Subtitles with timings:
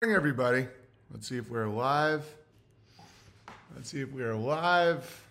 [0.00, 0.68] morning, everybody.
[1.10, 2.24] Let's see if we're live.
[3.74, 5.26] Let's see if we are live.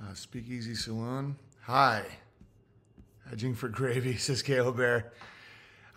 [0.00, 1.36] Uh, Speakeasy Saloon.
[1.64, 2.02] Hi.
[3.28, 5.12] Hedging for gravy, says Caleb Bear.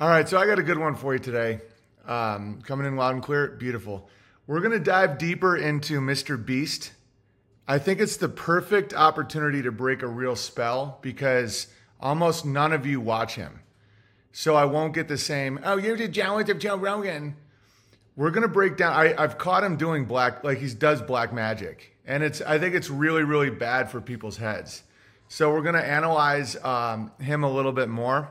[0.01, 1.61] All right, so I got a good one for you today.
[2.05, 4.09] Um, coming in loud and clear, beautiful.
[4.45, 6.45] We're going to dive deeper into Mr.
[6.45, 6.91] Beast.
[7.69, 11.67] I think it's the perfect opportunity to break a real spell because
[12.01, 13.61] almost none of you watch him.
[14.37, 17.37] So I won't get the same, oh, you're the challenge of Joe Rogan.
[18.17, 18.91] We're gonna break down.
[18.91, 22.41] I, I've caught him doing black, like he does black magic, and it's.
[22.41, 24.83] I think it's really, really bad for people's heads.
[25.29, 28.29] So we're gonna analyze um, him a little bit more,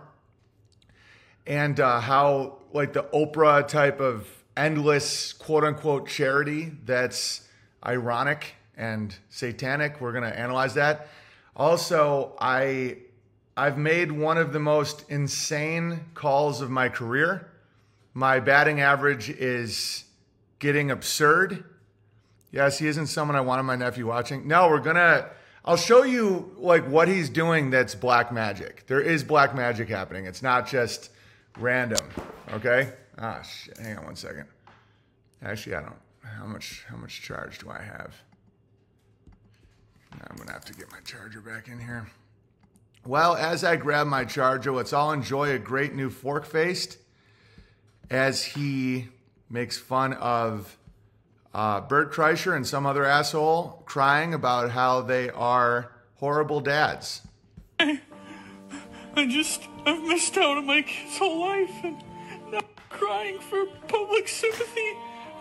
[1.47, 4.29] and uh, how like the Oprah type of
[4.59, 7.49] endless quote unquote charity that's
[7.85, 10.03] ironic and satanic.
[10.03, 11.09] We're gonna analyze that.
[11.57, 12.99] Also, I
[13.57, 17.51] I've made one of the most insane calls of my career.
[18.13, 20.05] My batting average is
[20.59, 21.65] getting absurd.
[22.51, 24.47] Yes, he isn't someone I wanted my nephew watching.
[24.47, 25.31] No, we're gonna.
[25.65, 27.71] I'll show you like what he's doing.
[27.71, 28.87] That's black magic.
[28.87, 30.27] There is black magic happening.
[30.27, 31.11] It's not just
[31.59, 32.07] random.
[32.53, 32.93] Okay.
[33.19, 33.79] Ah, shit.
[33.79, 34.47] Hang on one second.
[35.43, 35.97] Actually, I don't.
[36.23, 36.85] How much?
[36.89, 38.15] How much charge do I have?
[40.13, 42.07] I'm gonna have to get my charger back in here.
[43.07, 46.97] Well, as I grab my charger, let's all enjoy a great new fork faced
[48.09, 49.09] as he
[49.51, 50.79] makes fun of
[51.53, 57.21] uh, Bert Kreischer and some other asshole crying about how they are horrible dads.
[57.79, 58.01] I,
[59.17, 62.03] I just, I've missed out on my kid's whole life and
[62.51, 64.93] now crying for public sympathy.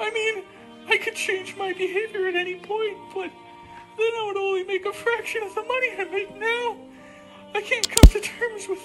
[0.02, 0.44] I mean,
[0.90, 3.32] I could change my behavior at any point, but
[3.98, 6.93] then I would only make a fraction of the money I make now.
[7.56, 8.82] I can't come to terms with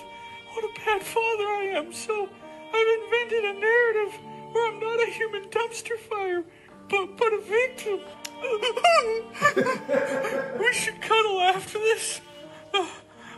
[0.52, 2.28] what a bad father I am, so
[2.74, 4.20] I've invented a narrative
[4.52, 6.44] where I'm not a human dumpster fire,
[6.88, 8.00] but, but a victim.
[10.60, 12.20] we should cuddle after this.
[12.74, 12.86] Uh,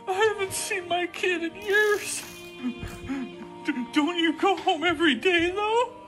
[0.07, 2.23] I haven't seen my kid in years.
[3.65, 6.00] D- don't you go home every day, though?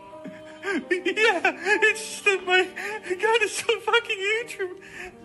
[0.63, 2.68] Yeah, it's just that my
[3.22, 4.68] God is so fucking huge for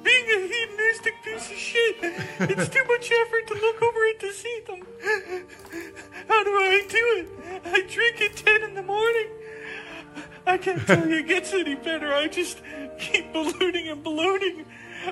[0.03, 1.97] being a hedonistic piece of shit.
[2.41, 4.81] It's too much effort to look over it to see them.
[6.29, 7.63] How do I do it?
[7.65, 9.29] I drink at 10 in the morning.
[10.47, 12.13] I can't tell you it gets any better.
[12.13, 12.61] I just
[12.99, 14.65] keep ballooning and ballooning.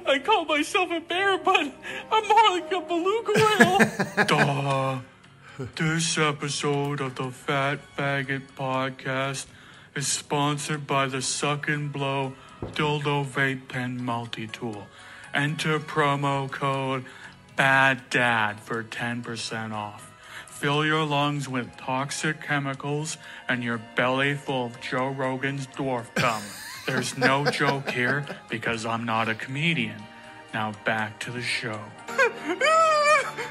[0.06, 1.72] I call myself a bear, but
[2.10, 4.24] I'm more like a beluga whale.
[4.26, 4.98] Duh.
[5.76, 9.46] This episode of the Fat Faggot Podcast
[9.96, 14.86] is sponsored by the Suck and Blow Dildo Vape Pen Multi Tool.
[15.32, 17.06] Enter promo code
[17.56, 20.12] BADDAD for 10% off.
[20.46, 23.16] Fill your lungs with toxic chemicals
[23.48, 26.42] and your belly full of Joe Rogan's dwarf cum.
[26.86, 30.02] There's no joke here because I'm not a comedian.
[30.52, 31.80] Now back to the show.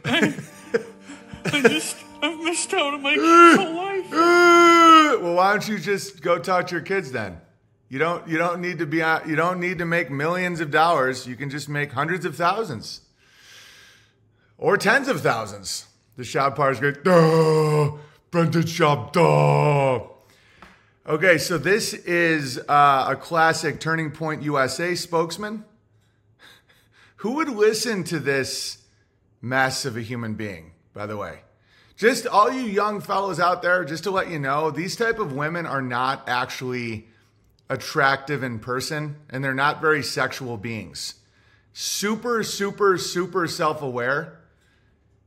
[0.05, 0.35] I,
[1.45, 3.13] I just, I've missed out on my
[3.57, 4.11] whole life.
[5.21, 7.39] well, why don't you just go talk to your kids then?
[7.89, 8.27] You don't.
[8.27, 9.01] You don't need to be.
[9.03, 11.27] on- You don't need to make millions of dollars.
[11.27, 13.01] You can just make hundreds of thousands,
[14.57, 15.85] or tens of thousands.
[16.17, 17.03] The shop part's great.
[17.03, 17.91] Duh,
[18.31, 19.11] Brendan Schaub.
[19.11, 20.07] Duh.
[21.07, 25.63] Okay, so this is uh, a classic Turning Point USA spokesman.
[27.17, 28.79] Who would listen to this
[29.41, 30.71] mess of a human being?
[30.93, 31.41] By the way,
[31.95, 35.33] just all you young fellows out there, just to let you know, these type of
[35.33, 37.07] women are not actually
[37.69, 41.15] attractive in person, and they're not very sexual beings.
[41.73, 44.39] Super, super, super self-aware.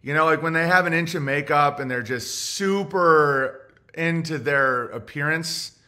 [0.03, 4.39] You know, like when they have an inch of makeup and they're just super into
[4.39, 5.79] their appearance,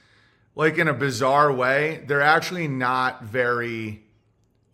[0.56, 4.02] like in a bizarre way, they're actually not very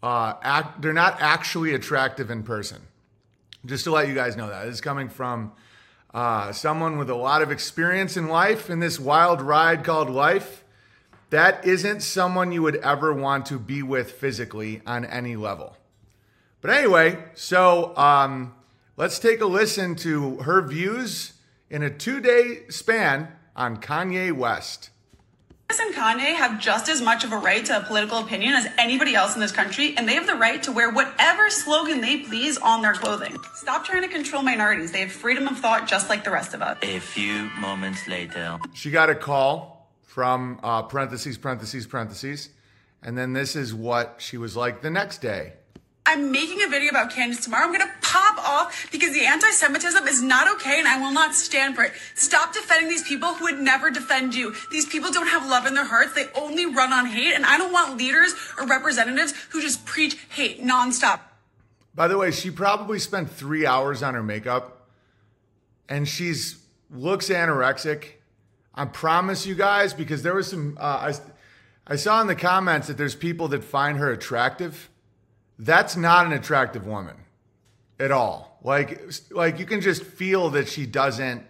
[0.02, 2.80] uh act, they're not actually attractive in person.
[3.66, 4.64] Just to let you guys know that.
[4.64, 5.52] This is coming from
[6.16, 10.64] uh, someone with a lot of experience in life in this wild ride called life.
[11.28, 15.76] That isn't someone you would ever want to be with physically on any level.
[16.62, 18.54] But anyway, so um,
[18.96, 21.34] let's take a listen to her views
[21.68, 24.88] in a two day span on Kanye West.
[25.68, 28.68] Chris and Kanye have just as much of a right to a political opinion as
[28.78, 32.18] anybody else in this country, and they have the right to wear whatever slogan they
[32.18, 33.36] please on their clothing.
[33.54, 34.92] Stop trying to control minorities.
[34.92, 36.78] They have freedom of thought just like the rest of us.
[36.82, 38.58] A few moments later.
[38.74, 42.50] She got a call from uh, parentheses, parentheses, parentheses.
[43.02, 45.54] And then this is what she was like the next day.
[46.06, 47.66] I'm making a video about Candace tomorrow.
[47.66, 51.74] I'm gonna pop off because the anti-Semitism is not okay and I will not stand
[51.74, 51.92] for it.
[52.14, 54.54] Stop defending these people who would never defend you.
[54.70, 56.14] These people don't have love in their hearts.
[56.14, 60.16] They only run on hate and I don't want leaders or representatives who just preach
[60.30, 61.20] hate nonstop.
[61.94, 64.88] By the way, she probably spent three hours on her makeup
[65.88, 68.04] and she's looks anorexic.
[68.74, 71.14] I promise you guys, because there was some, uh, I,
[71.86, 74.90] I saw in the comments that there's people that find her attractive.
[75.58, 77.16] That's not an attractive woman
[77.98, 78.58] at all.
[78.62, 81.44] Like, like you can just feel that she doesn't,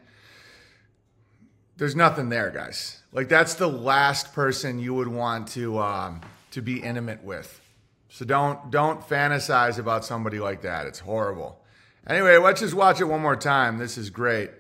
[1.77, 3.01] there's nothing there, guys.
[3.13, 6.21] Like that's the last person you would want to, um,
[6.53, 7.61] to be intimate with.
[8.09, 10.87] So don't don't fantasize about somebody like that.
[10.87, 11.61] It's horrible.
[12.07, 13.77] Anyway, let's just watch it one more time.
[13.77, 14.51] This is great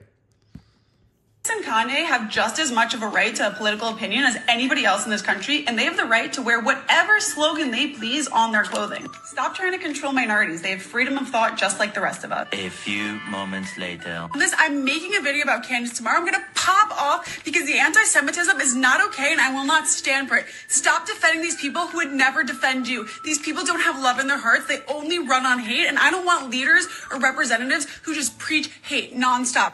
[1.50, 4.84] and Kanye have just as much of a right to a political opinion as anybody
[4.84, 8.28] else in this country, and they have the right to wear whatever slogan they please
[8.28, 9.06] on their clothing.
[9.24, 10.62] Stop trying to control minorities.
[10.62, 12.48] They have freedom of thought just like the rest of us.
[12.52, 14.28] A few moments later.
[14.34, 16.18] This, I'm making a video about Candace tomorrow.
[16.18, 20.28] I'm gonna pop off because the anti-Semitism is not okay, and I will not stand
[20.28, 20.46] for it.
[20.68, 23.06] Stop defending these people who would never defend you.
[23.24, 24.66] These people don't have love in their hearts.
[24.66, 28.70] They only run on hate, and I don't want leaders or representatives who just preach
[28.82, 29.72] hate nonstop.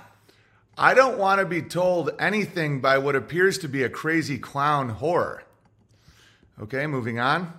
[0.77, 4.97] I don't want to be told anything by what appears to be a crazy clown
[4.97, 5.41] whore.
[6.61, 7.53] Okay, moving on.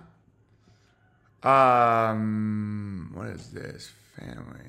[1.42, 3.92] Um, what is this?
[4.18, 4.60] Family.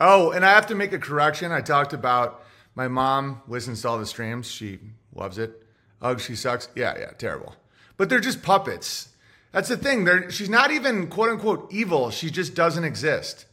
[0.00, 1.52] Oh, and I have to make a correction.
[1.52, 2.44] I talked about
[2.74, 4.50] my mom listens to all the streams.
[4.50, 4.78] She
[5.14, 5.62] loves it.
[6.02, 6.68] Ugh, she sucks.
[6.74, 7.54] Yeah, yeah, terrible.
[7.96, 9.08] But they're just puppets.
[9.52, 10.04] That's the thing.
[10.04, 12.10] They're, she's not even quote unquote evil.
[12.10, 13.46] She just doesn't exist.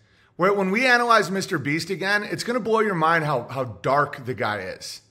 [0.50, 1.62] When we analyze Mr.
[1.62, 5.02] Beast again, it's going to blow your mind how, how dark the guy is.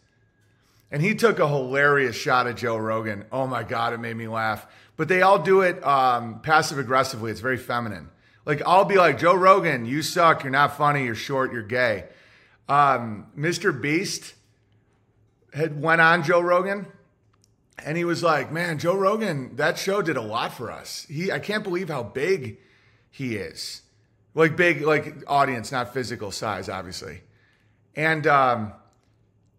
[0.90, 3.24] And he took a hilarious shot at Joe Rogan.
[3.30, 4.66] Oh my God, it made me laugh.
[4.96, 7.30] But they all do it um, passive aggressively.
[7.30, 8.10] It's very feminine.
[8.44, 10.42] Like, I'll be like, Joe Rogan, you suck.
[10.42, 11.04] You're not funny.
[11.04, 11.52] You're short.
[11.52, 12.06] You're gay.
[12.68, 13.80] Um, Mr.
[13.80, 14.34] Beast
[15.54, 16.88] had went on Joe Rogan
[17.78, 21.06] and he was like, man, Joe Rogan, that show did a lot for us.
[21.08, 22.58] He, I can't believe how big
[23.10, 23.82] he is
[24.34, 27.22] like big like audience not physical size obviously.
[27.94, 28.72] And um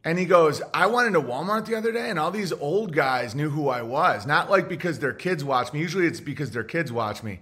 [0.03, 3.35] and he goes i went into walmart the other day and all these old guys
[3.35, 4.25] knew who i was.
[4.25, 5.79] Not like because their kids watch me.
[5.79, 7.39] Usually it's because their kids watch me.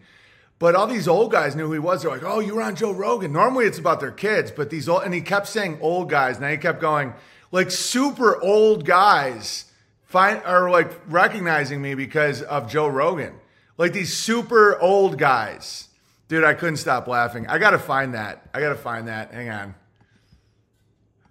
[0.58, 2.02] But all these old guys knew who he was.
[2.02, 3.32] They're like oh you were on joe rogan.
[3.32, 6.36] Normally it's about their kids but these old and he kept saying old guys.
[6.36, 7.14] And then he kept going
[7.52, 9.66] like super old guys
[10.04, 13.36] find are like recognizing me because of joe rogan.
[13.78, 15.89] Like these super old guys
[16.30, 17.48] Dude, I couldn't stop laughing.
[17.48, 18.48] I gotta find that.
[18.54, 19.34] I gotta find that.
[19.34, 19.76] Hang on.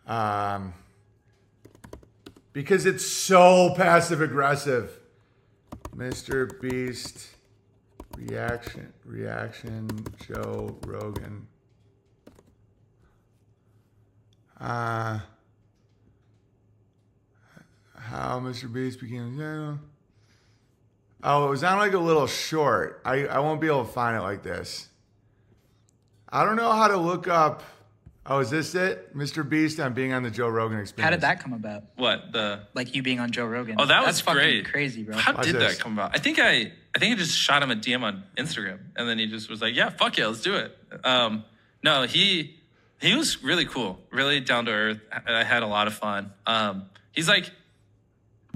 [0.07, 0.75] Um,
[2.53, 4.99] because it's so passive aggressive.
[5.97, 6.61] Mr.
[6.61, 7.29] Beast
[8.17, 9.89] reaction reaction
[10.27, 11.47] Joe Rogan.
[14.61, 15.21] Uh
[17.95, 18.73] how Mr.
[18.73, 19.77] Beast became yeah.
[21.23, 23.01] Oh, it was on like a little short.
[23.05, 24.89] I, I won't be able to find it like this.
[26.29, 27.63] I don't know how to look up.
[28.27, 29.17] Oh, is this it?
[29.17, 29.49] Mr.
[29.49, 31.05] Beast on being on the Joe Rogan experience.
[31.07, 31.85] How did that come about?
[31.97, 32.61] What the?
[32.75, 33.77] Like you being on Joe Rogan.
[33.79, 34.67] Oh, that That's was great.
[34.71, 35.17] crazy, bro.
[35.17, 35.77] How Watch did this.
[35.77, 36.15] that come about?
[36.15, 39.19] I think I, I think I just shot him a DM on Instagram, and then
[39.19, 41.45] he just was like, "Yeah, fuck yeah, let's do it." Um,
[41.83, 42.57] no, he,
[43.01, 45.01] he was really cool, really down to earth.
[45.11, 46.31] I I had a lot of fun.
[46.47, 47.51] Um, he's like,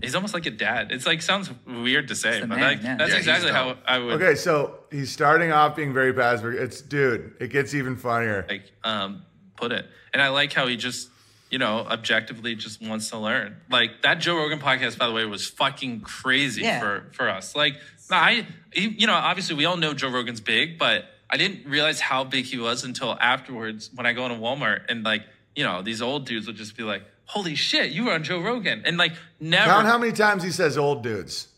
[0.02, 0.93] he's almost like a dad.
[0.93, 2.96] It's like sounds weird to say, but man, like yeah.
[2.96, 3.76] that's Yeah, exactly how.
[3.86, 6.53] I would Okay, so he's starting off being very passive.
[6.55, 8.44] It's dude, it gets even funnier.
[8.48, 9.22] like um,
[9.56, 9.86] put it.
[10.12, 11.08] And I like how he just,
[11.50, 13.56] you know, objectively just wants to learn.
[13.70, 16.81] Like that Joe Rogan podcast, by the way, was fucking crazy Yeah.
[16.81, 17.55] for for us.
[17.56, 17.74] Like
[18.10, 21.98] I, he, you know, obviously we all know Joe Rogan's big, but I didn't realize
[21.98, 25.22] how big he was until afterwards when I go into Walmart and like,
[25.56, 28.41] you know, these old dudes would just be like, "Holy shit, you were on Joe
[28.41, 29.70] Rogan," and like never.
[29.70, 31.48] Count how many times he says old dudes.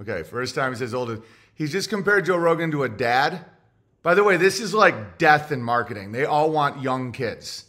[0.00, 1.22] Okay, first time he says old dudes.
[1.54, 3.44] He's just compared Joe Rogan to a dad.
[4.02, 6.12] By the way, this is like death in marketing.
[6.12, 7.64] They all want young kids.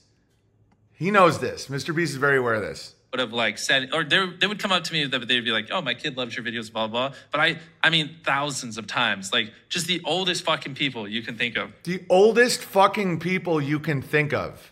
[0.93, 1.67] He knows this.
[1.67, 1.95] Mr.
[1.95, 2.93] Beast is very aware of this.
[3.11, 5.51] would have like said, or they, they would come up to me, that they'd be
[5.51, 8.85] like, "Oh, my kid loves your videos, blah blah." But I, I mean, thousands of
[8.85, 13.59] times, like just the oldest fucking people you can think of The oldest fucking people
[13.59, 14.71] you can think of.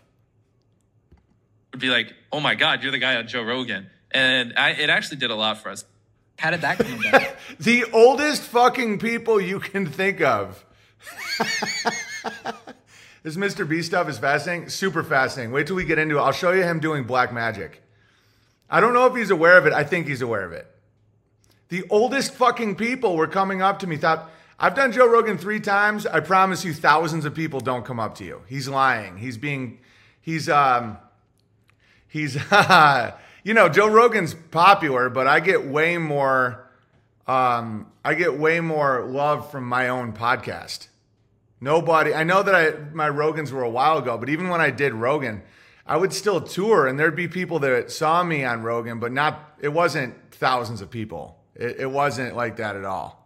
[1.72, 4.90] Would be like, "Oh my god, you're the guy on Joe Rogan," and I, it
[4.90, 5.84] actually did a lot for us.
[6.38, 7.22] How did that come about?
[7.60, 10.64] The oldest fucking people you can think of.
[13.22, 13.68] this Mr.
[13.68, 15.52] B stuff is fascinating, super fascinating.
[15.52, 16.20] Wait till we get into it.
[16.20, 17.82] I'll show you him doing black magic.
[18.70, 19.72] I don't know if he's aware of it.
[19.72, 20.66] I think he's aware of it.
[21.70, 23.96] The oldest fucking people were coming up to me.
[23.96, 26.06] Thought I've done Joe Rogan three times.
[26.06, 28.42] I promise you, thousands of people don't come up to you.
[28.46, 29.16] He's lying.
[29.16, 29.80] He's being,
[30.20, 30.98] he's, um,
[32.08, 32.34] he's,
[33.44, 36.68] you know, Joe Rogan's popular, but I get way more,
[37.26, 40.88] um, I get way more love from my own podcast.
[41.60, 44.70] Nobody, I know that I, my Rogans were a while ago, but even when I
[44.70, 45.42] did Rogan,
[45.86, 49.58] I would still tour and there'd be people that saw me on Rogan, but not,
[49.60, 51.38] it wasn't thousands of people.
[51.54, 53.18] It, it wasn't like that at all.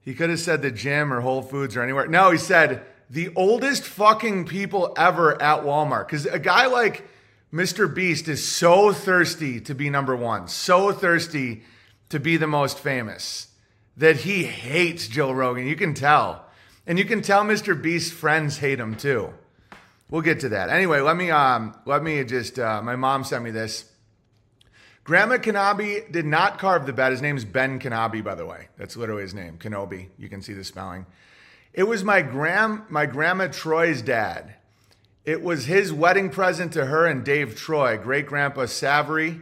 [0.00, 2.08] He could have said the gym or Whole Foods or anywhere.
[2.08, 6.06] No, he said the oldest fucking people ever at Walmart.
[6.06, 7.06] Because a guy like
[7.52, 7.92] Mr.
[7.92, 11.62] Beast is so thirsty to be number one, so thirsty
[12.08, 13.48] to be the most famous
[13.96, 15.66] that he hates Joe Rogan.
[15.66, 16.46] You can tell.
[16.86, 17.80] And you can tell Mr.
[17.80, 19.32] Beast's friends hate him too.
[20.08, 20.70] We'll get to that.
[20.70, 23.86] Anyway, let me um, let me just uh, my mom sent me this.
[25.04, 27.10] Grandma Kenobi did not carve the bed.
[27.10, 28.68] His name's Ben Kenobi, by the way.
[28.76, 30.08] That's literally his name, Kenobi.
[30.16, 31.06] You can see the spelling.
[31.72, 34.54] It was my grand my grandma Troy's dad.
[35.24, 39.40] It was his wedding present to her and Dave Troy, great grandpa Savory.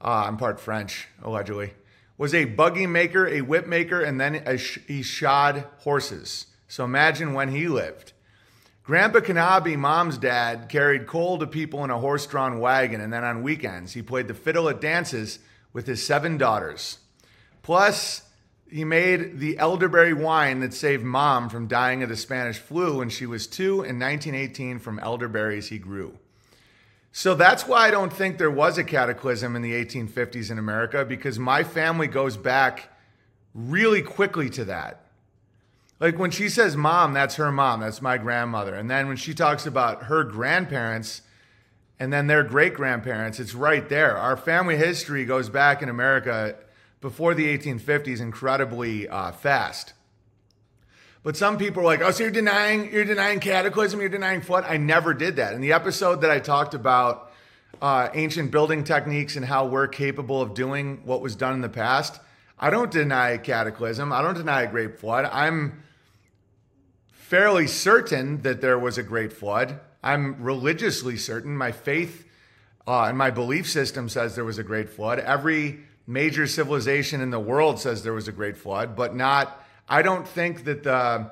[0.00, 1.74] Uh, I'm part French, allegedly.
[2.16, 6.46] Was a buggy maker, a whip maker, and then sh- he shod horses.
[6.66, 8.14] So imagine when he lived.
[8.84, 13.22] Grandpa Kenobi, mom's dad, carried coal to people in a horse drawn wagon, and then
[13.22, 15.40] on weekends, he played the fiddle at dances
[15.74, 16.98] with his seven daughters.
[17.62, 18.22] Plus,
[18.70, 23.08] he made the elderberry wine that saved mom from dying of the Spanish flu when
[23.08, 26.18] she was two in 1918 from elderberries he grew.
[27.12, 31.04] So that's why I don't think there was a cataclysm in the 1850s in America
[31.04, 32.90] because my family goes back
[33.54, 35.00] really quickly to that.
[36.00, 38.74] Like when she says mom, that's her mom, that's my grandmother.
[38.74, 41.22] And then when she talks about her grandparents
[41.98, 44.16] and then their great grandparents, it's right there.
[44.16, 46.56] Our family history goes back in America
[47.00, 49.92] before the 1850s incredibly uh, fast.
[51.22, 54.64] But some people are like, "Oh, so you're denying you're denying cataclysm, you're denying flood."
[54.66, 55.52] I never did that.
[55.52, 57.32] In the episode that I talked about
[57.82, 61.68] uh, ancient building techniques and how we're capable of doing what was done in the
[61.68, 62.20] past,
[62.58, 64.12] I don't deny cataclysm.
[64.12, 65.28] I don't deny a great flood.
[65.30, 65.82] I'm
[67.10, 69.80] fairly certain that there was a great flood.
[70.02, 71.56] I'm religiously certain.
[71.56, 72.26] My faith
[72.86, 75.18] uh, and my belief system says there was a great flood.
[75.18, 79.62] Every major civilization in the world says there was a great flood, but not.
[79.86, 81.30] I don't think that the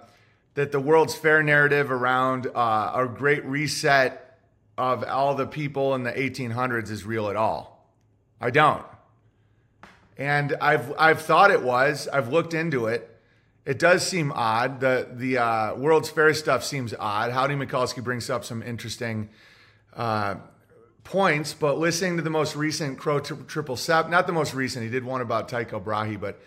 [0.55, 4.39] that the world's fair narrative around uh, a great reset
[4.79, 7.91] of all the people in the 1800s is real at all.
[8.41, 8.85] I don't.
[10.19, 12.07] And I've I've thought it was.
[12.13, 13.11] I've looked into it.
[13.65, 14.81] It does seem odd.
[14.81, 17.33] The the uh, World's Fair stuff seems odd.
[17.33, 19.31] Howdy Mikulski brings up some interesting
[19.95, 20.37] uh,
[21.07, 24.91] points, but listening to the most recent Rose Triple Seven, not the most recent, he
[24.91, 26.41] did one about Tycho Brahe, but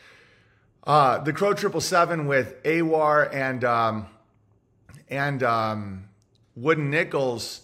[0.85, 4.07] uh, the Rose Triple Seven with Awar and um,
[5.09, 6.09] and um,
[6.55, 7.61] Wooden Nickels.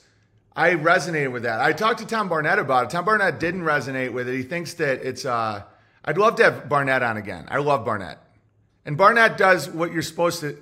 [0.55, 1.59] I resonated with that.
[1.59, 2.89] I talked to Tom Barnett about it.
[2.91, 4.35] Tom Barnett didn't resonate with it.
[4.35, 5.25] He thinks that it's.
[5.25, 5.63] Uh,
[6.03, 7.45] I'd love to have Barnett on again.
[7.49, 8.19] I love Barnett.
[8.85, 10.57] And Barnett does what you're supposed to.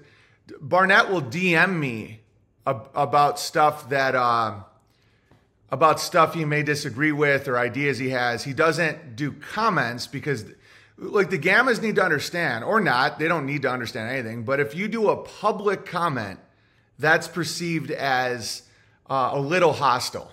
[0.59, 2.21] Barnett will DM me
[2.65, 4.61] ab- about stuff that uh,
[5.73, 8.43] about stuff he may disagree with or ideas he has.
[8.43, 10.45] He doesn't do comments because,
[10.97, 13.17] like, the Gammas need to understand, or not.
[13.17, 14.43] They don't need to understand anything.
[14.43, 16.39] But if you do a public comment,
[16.99, 18.61] that's perceived as
[19.09, 20.31] uh, a little hostile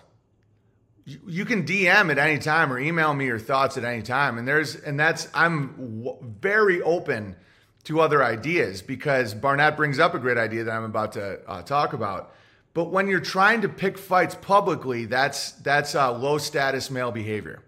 [1.27, 4.39] you can DM at any time or email me your thoughts at any time.
[4.39, 7.37] And there's, and that's, I'm w- very open
[7.85, 11.63] to other ideas because Barnett brings up a great idea that I'm about to uh,
[11.63, 12.35] talk about.
[12.73, 17.62] But when you're trying to pick fights publicly, that's, that's uh, low status male behavior.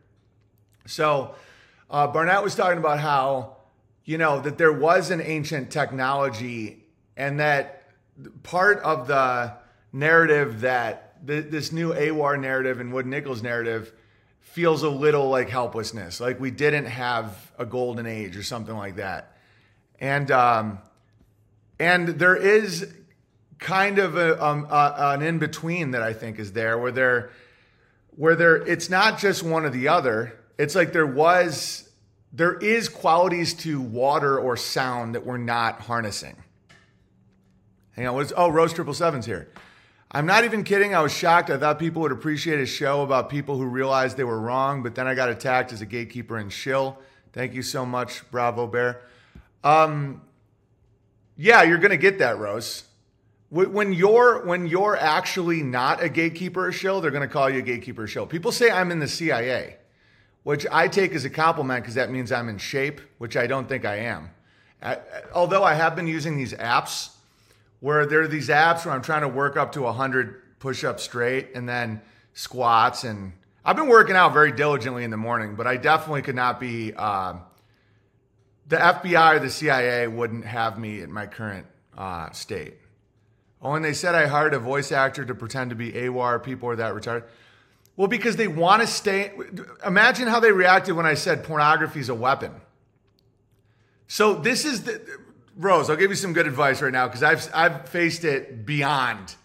[0.87, 1.35] So
[1.91, 3.57] uh, Barnett was talking about how,
[4.05, 6.85] you know, that there was an ancient technology
[7.17, 7.83] and that
[8.43, 9.55] part of the
[9.93, 13.93] narrative that the, this new Awar narrative and Wood Nichols narrative
[14.41, 18.97] feels a little like helplessness, like we didn't have a golden age or something like
[18.97, 19.37] that.
[19.99, 20.79] And um,
[21.79, 22.93] and there is
[23.63, 27.31] kind of a, um, an in between that I think is there, where there
[28.17, 30.39] where there it's not just one or the other.
[30.59, 31.89] It's like there was
[32.33, 36.37] there is qualities to water or sound that we're not harnessing.
[37.93, 39.49] Hang on, what's oh Rose Triple Sevens here.
[40.11, 40.95] I'm not even kidding.
[40.95, 41.49] I was shocked.
[41.49, 44.95] I thought people would appreciate a show about people who realized they were wrong, but
[44.95, 46.99] then I got attacked as a gatekeeper and shill.
[47.33, 49.01] Thank you so much, Bravo Bear.
[49.65, 50.21] Um,
[51.37, 52.85] yeah, you're gonna get that, Rose.
[53.53, 57.63] When you're when you're actually not a gatekeeper or shill, they're gonna call you a
[57.63, 58.27] gatekeeper or shill.
[58.27, 59.77] People say I'm in the CIA,
[60.43, 63.69] which I take as a compliment because that means I'm in shape, which I don't
[63.69, 64.31] think I am.
[64.83, 65.01] I,
[65.35, 67.11] although I have been using these apps
[67.81, 71.03] where there are these apps where I'm trying to work up to 100 push ups
[71.03, 72.01] straight and then
[72.33, 73.05] squats.
[73.05, 73.35] And
[73.67, 76.95] I've been working out very diligently in the morning, but I definitely could not be.
[76.97, 77.35] Uh,
[78.67, 81.67] the FBI or the CIA wouldn't have me in my current
[81.99, 82.79] uh, state.
[83.63, 86.43] Oh, and they said I hired a voice actor to pretend to be AWAR.
[86.43, 87.25] People are that retarded.
[87.97, 89.33] Well, because they want to stay.
[89.87, 92.53] Imagine how they reacted when I said pornography is a weapon.
[94.09, 95.01] So this is the
[95.57, 95.91] Rose.
[95.91, 99.37] I'll give you some good advice right now because I've I've faced it beyond.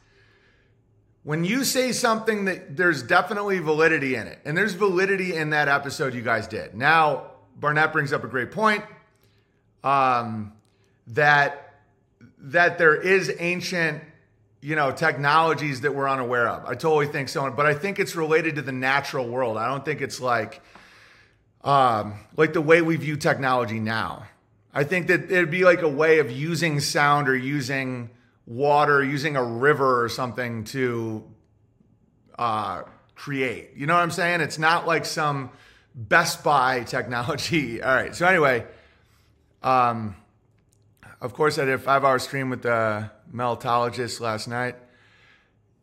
[1.23, 5.67] When you say something that there's definitely validity in it, and there's validity in that
[5.67, 6.73] episode you guys did.
[6.73, 8.83] Now Barnett brings up a great point.
[9.83, 10.53] Um,
[11.07, 11.81] that
[12.39, 14.01] that there is ancient
[14.61, 16.65] you know, technologies that we're unaware of.
[16.65, 19.57] I totally think so, but I think it's related to the natural world.
[19.57, 20.61] I don't think it's like
[21.63, 24.25] um, like the way we view technology now.
[24.73, 28.09] I think that it'd be like a way of using sound or using
[28.45, 31.23] water, using a river or something to
[32.37, 32.83] uh,
[33.15, 33.71] create.
[33.75, 34.41] You know what I'm saying?
[34.41, 35.51] It's not like some
[35.93, 37.81] Best Buy technology.
[37.81, 38.15] All right.
[38.15, 38.65] So anyway,
[39.63, 40.15] um,
[41.19, 44.75] of course, I did a five hour stream with the meltologist last night.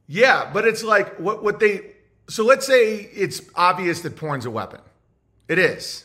[0.06, 1.92] Yeah, but it's like what what they
[2.28, 4.80] so let's say it's obvious that porn's a weapon.
[5.48, 6.04] It is.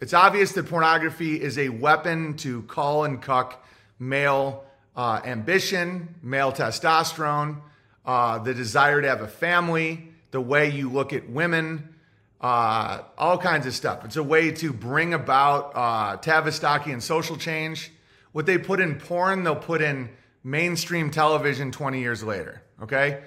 [0.00, 3.64] It's obvious that pornography is a weapon to call and cuck
[3.98, 4.64] male
[4.96, 7.60] uh, ambition, male testosterone,
[8.04, 11.94] uh, the desire to have a family, the way you look at women,
[12.40, 14.04] uh, all kinds of stuff.
[14.04, 17.92] It's a way to bring about uh, Tavistockian social change.
[18.32, 20.10] What they put in porn, they'll put in
[20.44, 22.62] mainstream television 20 years later.
[22.82, 23.22] Okay?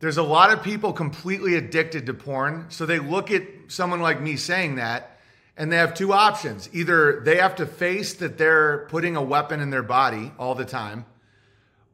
[0.00, 2.66] There's a lot of people completely addicted to porn.
[2.68, 5.18] So they look at someone like me saying that,
[5.56, 6.68] and they have two options.
[6.72, 10.64] Either they have to face that they're putting a weapon in their body all the
[10.64, 11.04] time,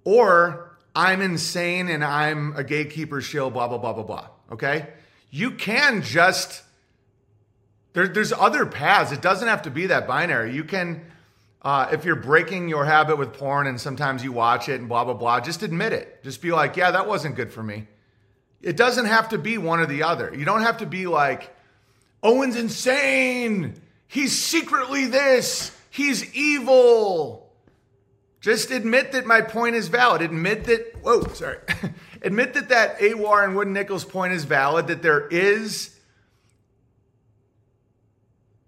[0.04, 4.28] or I'm insane and I'm a gatekeeper shill, blah, blah, blah, blah, blah.
[4.52, 4.88] Okay?
[5.30, 6.62] You can just,
[7.94, 9.12] there, there's other paths.
[9.12, 10.54] It doesn't have to be that binary.
[10.54, 11.06] You can
[11.64, 15.02] uh, if you're breaking your habit with porn and sometimes you watch it and blah,
[15.02, 16.22] blah, blah, just admit it.
[16.22, 17.86] Just be like, yeah, that wasn't good for me.
[18.60, 20.32] It doesn't have to be one or the other.
[20.36, 21.54] You don't have to be like,
[22.22, 23.80] Owen's insane.
[24.06, 25.76] He's secretly this.
[25.90, 27.50] He's evil.
[28.40, 30.20] Just admit that my point is valid.
[30.20, 31.58] Admit that, whoa, sorry.
[32.22, 35.93] admit that that Awar and Wooden Nickels point is valid, that there is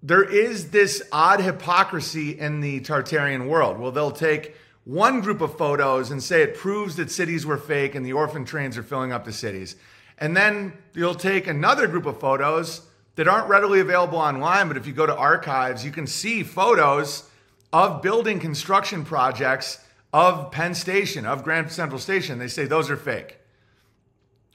[0.06, 3.76] there is this odd hypocrisy in the Tartarian world.
[3.76, 7.96] Well, they'll take one group of photos and say it proves that cities were fake
[7.96, 9.74] and the orphan trains are filling up the cities.
[10.18, 12.82] And then you'll take another group of photos
[13.16, 17.28] that aren't readily available online, but if you go to archives, you can see photos
[17.72, 22.38] of building construction projects of Penn Station, of Grand Central Station.
[22.38, 23.40] They say those are fake.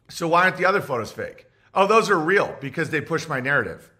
[0.08, 1.48] So why aren't the other photos fake?
[1.74, 3.92] Oh, those are real because they push my narrative.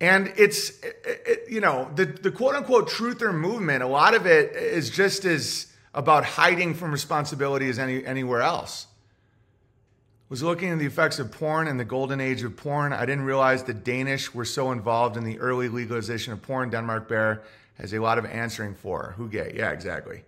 [0.00, 4.54] And it's, it, you know, the, the quote unquote truther movement, a lot of it
[4.54, 8.86] is just as about hiding from responsibility as any, anywhere else.
[10.28, 12.92] Was looking at the effects of porn and the golden age of porn.
[12.92, 16.68] I didn't realize the Danish were so involved in the early legalization of porn.
[16.68, 17.42] Denmark Bear
[17.78, 19.14] has a lot of answering for.
[19.16, 19.54] Who gay?
[19.56, 20.24] Yeah, exactly.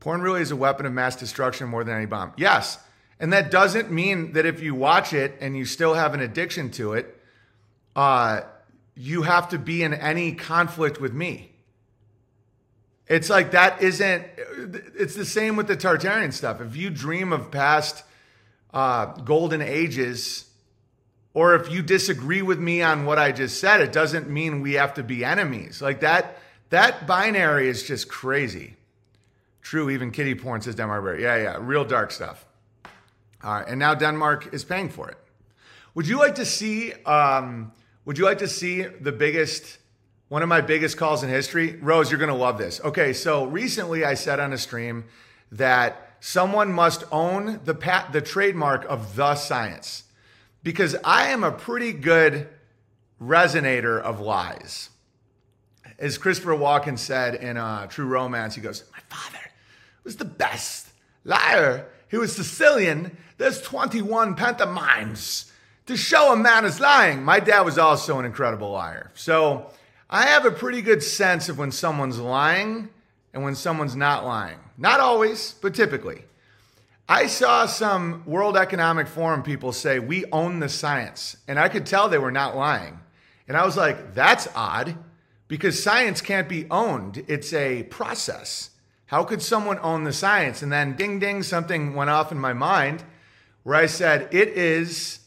[0.00, 2.32] Porn really is a weapon of mass destruction more than any bomb.
[2.36, 2.78] Yes.
[3.20, 6.70] And that doesn't mean that if you watch it and you still have an addiction
[6.72, 7.20] to it,
[7.94, 8.40] uh,
[9.00, 11.50] you have to be in any conflict with me.
[13.06, 14.24] It's like that isn't,
[14.94, 16.60] it's the same with the Tartarian stuff.
[16.60, 18.04] If you dream of past
[18.74, 20.50] uh, golden ages,
[21.32, 24.74] or if you disagree with me on what I just said, it doesn't mean we
[24.74, 25.80] have to be enemies.
[25.80, 28.76] Like that, that binary is just crazy.
[29.62, 31.20] True, even kitty porn says Denmark.
[31.20, 32.44] Yeah, yeah, real dark stuff.
[33.42, 35.16] All right, and now Denmark is paying for it.
[35.94, 37.72] Would you like to see um,
[38.10, 39.78] would you like to see the biggest,
[40.26, 41.76] one of my biggest calls in history?
[41.76, 42.80] Rose, you're going to love this.
[42.80, 45.04] Okay, so recently I said on a stream
[45.52, 50.02] that someone must own the pat, the trademark of the science
[50.64, 52.48] because I am a pretty good
[53.22, 54.90] resonator of lies.
[55.96, 59.38] As Christopher Walken said in uh, True Romance, he goes, My father
[60.02, 60.88] was the best
[61.22, 61.86] liar.
[62.08, 63.16] He was Sicilian.
[63.38, 65.49] There's 21 pantomimes
[65.90, 67.24] to show a man is lying.
[67.24, 69.10] My dad was also an incredible liar.
[69.14, 69.70] So
[70.08, 72.88] I have a pretty good sense of when someone's lying
[73.34, 74.58] and when someone's not lying.
[74.78, 76.22] Not always, but typically.
[77.08, 81.36] I saw some World Economic Forum people say, We own the science.
[81.48, 83.00] And I could tell they were not lying.
[83.48, 84.96] And I was like, That's odd
[85.48, 87.24] because science can't be owned.
[87.26, 88.70] It's a process.
[89.06, 90.62] How could someone own the science?
[90.62, 93.02] And then ding ding, something went off in my mind
[93.64, 95.19] where I said, it is,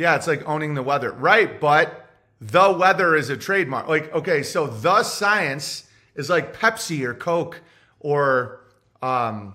[0.00, 1.12] yeah, it's like owning the weather.
[1.12, 2.08] Right, but
[2.40, 3.86] the weather is a trademark.
[3.86, 7.60] Like, okay, so the science is like Pepsi or Coke
[8.00, 8.60] or
[9.02, 9.54] um,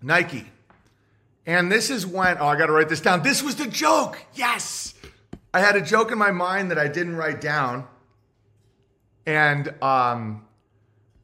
[0.00, 0.46] Nike.
[1.44, 3.22] And this is when, oh, I got to write this down.
[3.22, 4.18] This was the joke.
[4.32, 4.94] Yes.
[5.52, 7.86] I had a joke in my mind that I didn't write down.
[9.26, 10.46] And um,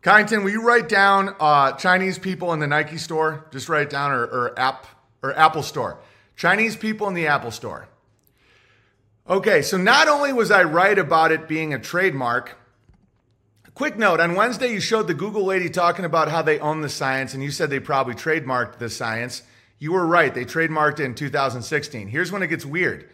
[0.03, 3.47] Kyneton, will you write down uh, Chinese people in the Nike store?
[3.51, 4.87] Just write it down, or, or app
[5.23, 6.01] or Apple store.
[6.37, 7.89] Chinese people in the Apple store.
[9.29, 12.59] Okay, so not only was I right about it being a trademark.
[13.75, 16.89] Quick note on Wednesday, you showed the Google lady talking about how they own the
[16.89, 19.43] science, and you said they probably trademarked the science.
[19.79, 20.35] You were right.
[20.35, 22.09] They trademarked it in 2016.
[22.09, 23.09] Here's when it gets weird.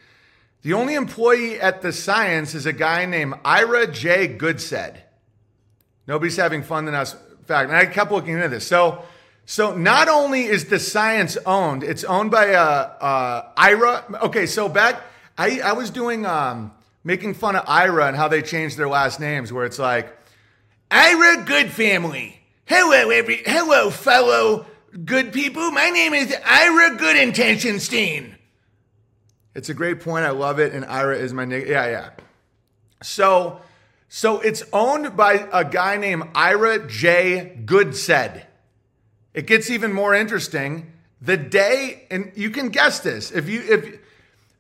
[0.62, 4.36] The only employee at the science is a guy named Ira J.
[4.36, 4.96] Goodsaid.
[6.06, 7.14] Nobody's having fun than us.
[7.44, 8.66] Fact, and I kept looking into this.
[8.66, 9.04] So,
[9.46, 12.62] so not only is the science owned, it's owned by uh,
[13.00, 14.04] uh, Ira.
[14.24, 15.02] Okay, so back,
[15.38, 16.72] I, I was doing um,
[17.04, 20.12] making fun of Ira and how they changed their last names, where it's like
[20.90, 22.40] Ira Good Family.
[22.64, 24.66] Hello, every hello, fellow
[25.04, 25.70] good people.
[25.70, 28.34] My name is Ira Good Intentionstein.
[29.54, 30.24] It's a great point.
[30.24, 30.72] I love it.
[30.72, 31.68] And Ira is my nigga.
[31.68, 32.10] Yeah, yeah.
[33.00, 33.60] So,
[34.08, 37.58] so it's owned by a guy named Ira J.
[37.64, 38.44] Goodsaid.
[39.34, 40.92] It gets even more interesting.
[41.20, 44.00] The day, and you can guess this, if you if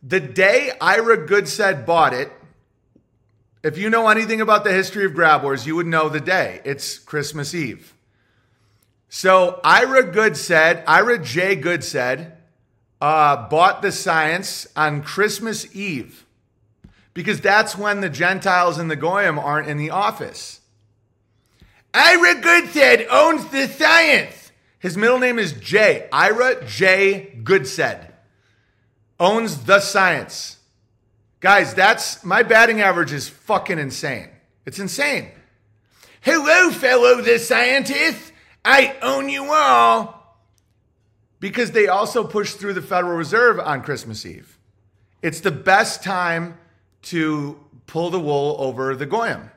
[0.02, 2.30] the day Ira Goodsaid bought it,
[3.62, 6.60] if you know anything about the history of Grab Wars, you would know the day.
[6.64, 7.94] It's Christmas Eve.
[9.08, 11.56] So Ira Goodsaid, Ira J.
[11.56, 12.32] Goodsaid,
[13.00, 16.24] uh, bought the science on Christmas Eve
[17.14, 20.60] because that's when the Gentiles and the Goyim aren't in the office.
[21.92, 24.52] Ira Goodsaid owns the science.
[24.78, 26.08] His middle name is J.
[26.12, 27.40] Ira J.
[27.42, 28.08] Goodsaid
[29.18, 30.58] owns the science.
[31.40, 34.28] Guys, that's my batting average is fucking insane.
[34.66, 35.30] It's insane.
[36.20, 38.32] Hello, fellow the scientists.
[38.64, 40.38] I own you all
[41.40, 44.58] because they also push through the Federal Reserve on Christmas Eve.
[45.22, 46.58] It's the best time
[47.02, 49.50] to pull the wool over the Goyim.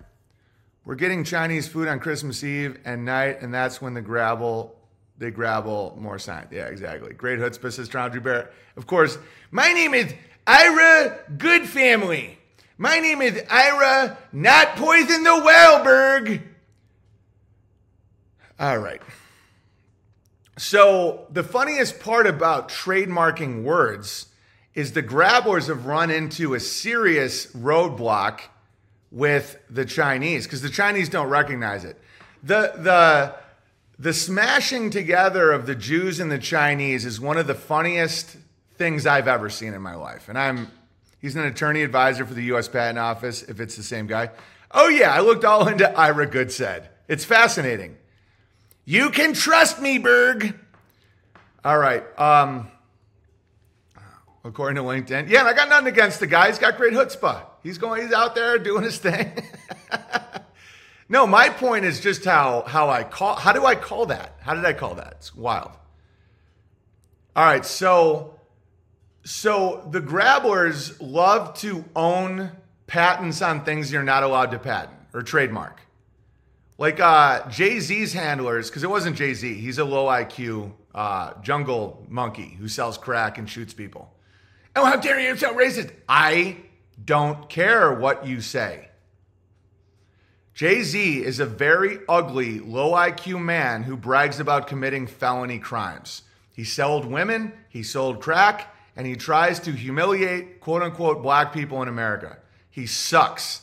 [0.86, 4.76] We're getting Chinese food on Christmas Eve and night, and that's when the gravel,
[5.22, 6.48] they gravel more sign.
[6.50, 7.14] Yeah, exactly.
[7.14, 8.52] Great chutzpah, says Toronto Drew Barrett.
[8.76, 9.20] Of course,
[9.52, 10.12] my name is
[10.48, 12.40] Ira Good Family.
[12.80, 16.42] My name is Ira Not Poison the Wellberg.
[18.60, 19.02] All right.
[20.58, 24.26] So the funniest part about trademarking words
[24.74, 28.40] is the grabblers have run into a serious roadblock
[29.12, 32.00] with the Chinese because the Chinese don't recognize it.
[32.42, 33.36] The the
[34.02, 38.36] the smashing together of the Jews and the Chinese is one of the funniest
[38.76, 40.28] things I've ever seen in my life.
[40.28, 40.72] And I'm
[41.20, 44.32] he's an attorney advisor for the US Patent Office if it's the same guy.
[44.72, 46.88] Oh yeah, I looked all into Ira Goodsaid.
[47.08, 47.96] It's fascinating.
[48.86, 50.58] You can trust me, Berg.
[51.64, 52.04] All right.
[52.20, 52.72] Um,
[54.44, 56.48] according to LinkedIn, yeah, and I got nothing against the guy.
[56.48, 57.44] He's got great chutzpah.
[57.62, 58.02] He's going.
[58.02, 59.32] He's out there doing his thing.
[61.12, 63.36] no, my point is just how how I call.
[63.36, 64.38] How do I call that?
[64.40, 65.16] How did I call that?
[65.18, 65.72] It's wild.
[67.36, 68.40] All right, so
[69.26, 72.52] so the grabblers love to own
[72.88, 75.82] patents on things you're not allowed to patent or trademark.
[76.78, 79.56] Like uh, Jay Z's handlers, because it wasn't Jay Z.
[79.56, 84.14] He's a low IQ uh, jungle monkey who sells crack and shoots people.
[84.78, 85.36] Oh, how dare you!
[85.36, 85.92] so racist.
[86.08, 86.56] I
[87.04, 88.91] don't care what you say.
[90.54, 96.24] Jay Z is a very ugly, low IQ man who brags about committing felony crimes.
[96.54, 101.82] He sold women, he sold crack, and he tries to humiliate quote unquote black people
[101.82, 102.38] in America.
[102.70, 103.62] He sucks.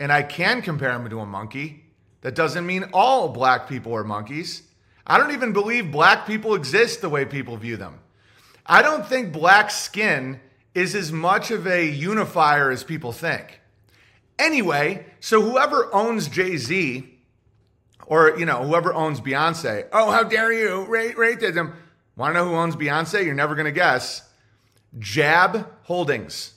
[0.00, 1.84] And I can compare him to a monkey.
[2.22, 4.62] That doesn't mean all black people are monkeys.
[5.06, 8.00] I don't even believe black people exist the way people view them.
[8.64, 10.40] I don't think black skin
[10.74, 13.60] is as much of a unifier as people think.
[14.42, 17.08] Anyway, so whoever owns Jay Z,
[18.06, 21.68] or you know whoever owns Beyonce, oh how dare you rate rate them?
[21.68, 21.76] Um,
[22.16, 23.24] Want to know who owns Beyonce?
[23.24, 24.28] You're never gonna guess.
[24.98, 26.54] Jab Holdings.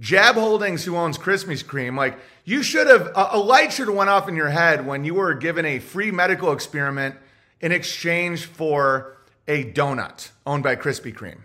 [0.00, 3.96] Jab Holdings, who owns Krispy Kreme, like you should have a, a light should have
[3.96, 7.14] went off in your head when you were given a free medical experiment
[7.60, 9.16] in exchange for
[9.46, 11.42] a donut owned by Krispy Kreme.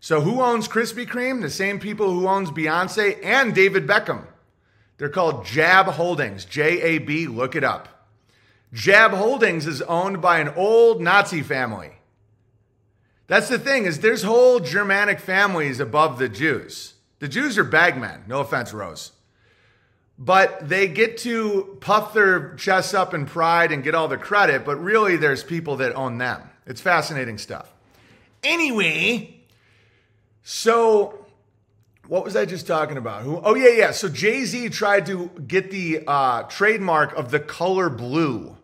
[0.00, 1.42] So who owns Krispy Kreme?
[1.42, 4.24] The same people who owns Beyonce and David Beckham.
[5.00, 8.06] They're called Jab Holdings, J A B, look it up.
[8.70, 11.92] Jab Holdings is owned by an old Nazi family.
[13.26, 16.96] That's the thing is there's whole Germanic families above the Jews.
[17.18, 18.24] The Jews are bagmen.
[18.28, 19.12] No offense, Rose.
[20.18, 24.66] But they get to puff their chests up in pride and get all the credit,
[24.66, 26.42] but really there's people that own them.
[26.66, 27.72] It's fascinating stuff.
[28.44, 29.40] Anyway,
[30.42, 31.19] so
[32.10, 33.22] what was I just talking about?
[33.22, 33.40] Who?
[33.40, 33.90] Oh yeah, yeah.
[33.92, 38.56] So Jay Z tried to get the uh, trademark of the color blue.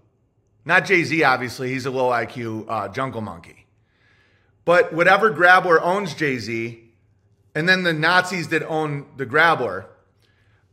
[0.64, 1.68] Not Jay Z, obviously.
[1.68, 3.66] He's a low IQ uh, jungle monkey.
[4.64, 6.82] But whatever Grabler owns Jay Z,
[7.54, 9.86] and then the Nazis that own the Grabler,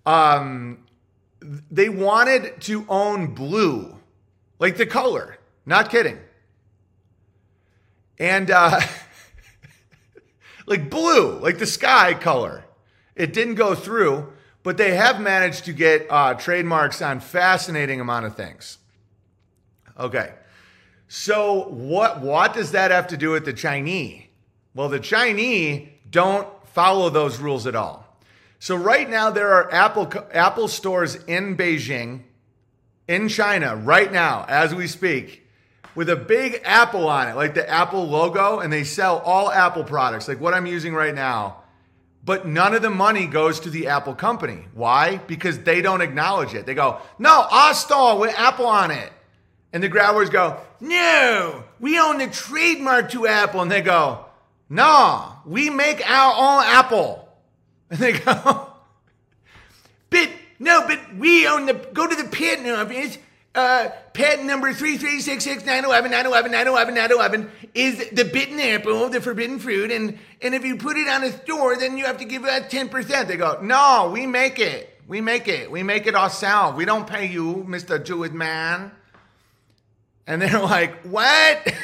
[0.07, 0.83] um,
[1.69, 3.99] they wanted to own blue,
[4.57, 5.37] like the color.
[5.67, 6.17] Not kidding.
[8.17, 8.81] And uh,
[10.65, 12.62] like blue, like the sky color.
[13.15, 14.31] It didn't go through,
[14.63, 18.77] but they have managed to get uh, trademarks on fascinating amount of things.
[19.99, 20.33] Okay,
[21.07, 24.23] so what what does that have to do with the Chinese?
[24.73, 28.17] Well, the Chinese don't follow those rules at all.
[28.57, 32.21] So right now there are Apple Apple stores in Beijing,
[33.07, 35.45] in China, right now as we speak,
[35.95, 39.83] with a big apple on it, like the Apple logo, and they sell all Apple
[39.83, 41.62] products, like what I'm using right now.
[42.25, 44.65] But none of the money goes to the Apple company.
[44.73, 45.17] Why?
[45.17, 46.65] Because they don't acknowledge it.
[46.65, 49.11] They go, no, our store with Apple on it.
[49.73, 53.61] And the grabbers go, no, we own the trademark to Apple.
[53.61, 54.25] And they go,
[54.69, 57.19] no, we make our own Apple.
[57.89, 58.71] And they go,
[60.09, 63.19] but no, but we own the, go to the patent office.
[63.55, 70.75] Uh, patent number 3366911911911 is the bitten apple, the forbidden fruit, and and if you
[70.75, 73.27] put it on a store, then you have to give ten percent.
[73.27, 76.75] They go, no, we make it, we make it, we make it ourselves.
[76.75, 78.91] We don't pay you, Mister Jewish man.
[80.25, 81.75] And they're like, what?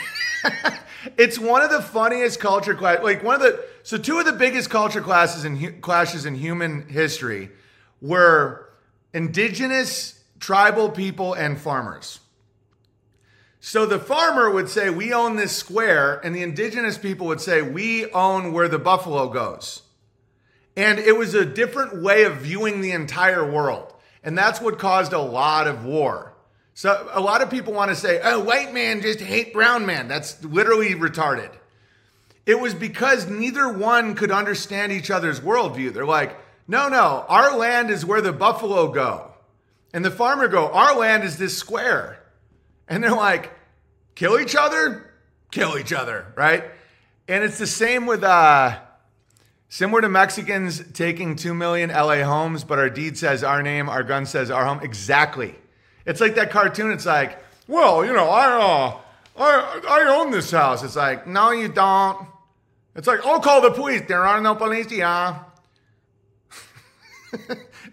[1.17, 4.33] it's one of the funniest culture class, like one of the so two of the
[4.33, 7.51] biggest culture classes and clashes in human history
[8.01, 8.71] were
[9.13, 12.19] indigenous tribal people and farmers.
[13.59, 17.61] So the farmer would say, We own this square, and the indigenous people would say,
[17.61, 19.83] We own where the buffalo goes.
[20.75, 23.93] And it was a different way of viewing the entire world.
[24.23, 26.33] And that's what caused a lot of war.
[26.73, 30.07] So a lot of people want to say, oh, white man just hate brown man.
[30.07, 31.51] That's literally retarded.
[32.45, 35.93] It was because neither one could understand each other's worldview.
[35.93, 39.28] They're like, no, no, our land is where the buffalo go.
[39.93, 42.23] And the farmer go, our land is this square.
[42.87, 43.51] And they're like,
[44.15, 45.13] kill each other?
[45.51, 46.63] Kill each other, right?
[47.27, 48.79] And it's the same with uh
[49.67, 54.03] similar to Mexicans taking 2 million LA homes, but our deed says our name, our
[54.03, 54.79] gun says our home.
[54.81, 55.55] Exactly.
[56.05, 56.91] It's like that cartoon.
[56.91, 58.97] It's like, well, you know, I uh
[59.37, 60.83] I I own this house.
[60.83, 62.27] It's like, no, you don't.
[62.95, 64.03] It's like, I'll call the police.
[64.07, 65.43] There are no police, yeah.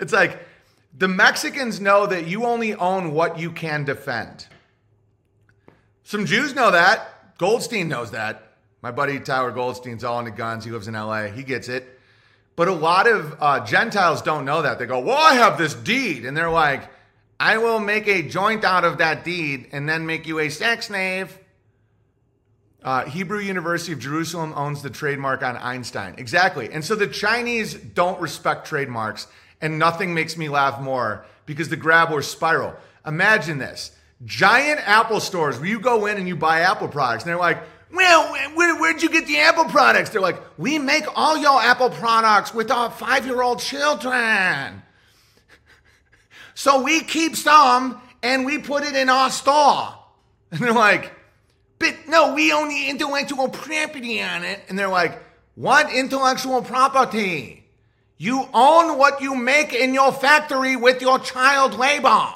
[0.00, 0.40] it's like
[0.98, 4.46] the Mexicans know that you only own what you can defend.
[6.04, 7.36] Some Jews know that.
[7.38, 8.52] Goldstein knows that.
[8.80, 10.64] My buddy Tyler Goldstein's all into guns.
[10.64, 11.24] He lives in LA.
[11.24, 11.98] He gets it.
[12.54, 14.78] But a lot of uh, Gentiles don't know that.
[14.78, 16.24] They go, Well, I have this deed.
[16.24, 16.88] And they're like,
[17.38, 20.86] I will make a joint out of that deed and then make you a sex
[20.86, 21.38] slave.
[22.82, 26.14] Uh, Hebrew University of Jerusalem owns the trademark on Einstein.
[26.18, 26.70] Exactly.
[26.72, 29.26] And so the Chinese don't respect trademarks,
[29.60, 32.74] and nothing makes me laugh more because the grab or spiral.
[33.06, 33.92] Imagine this
[34.24, 37.62] giant Apple stores where you go in and you buy Apple products, and they're like,
[37.92, 40.10] well, where, where'd you get the Apple products?
[40.10, 44.82] They're like, we make all your Apple products with our five year old children.
[46.58, 49.94] So we keep some and we put it in our store.
[50.50, 51.12] And they're like,
[51.78, 54.60] but no, we own the intellectual property on it.
[54.70, 55.22] And they're like,
[55.54, 57.65] what intellectual property?
[58.18, 62.28] You own what you make in your factory with your child labor.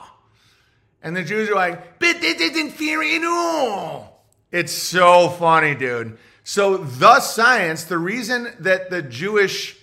[1.02, 4.26] And the Jews are like, but this isn't fair at all.
[4.52, 6.18] It's so funny, dude.
[6.44, 9.76] So the science, the reason that the Jewish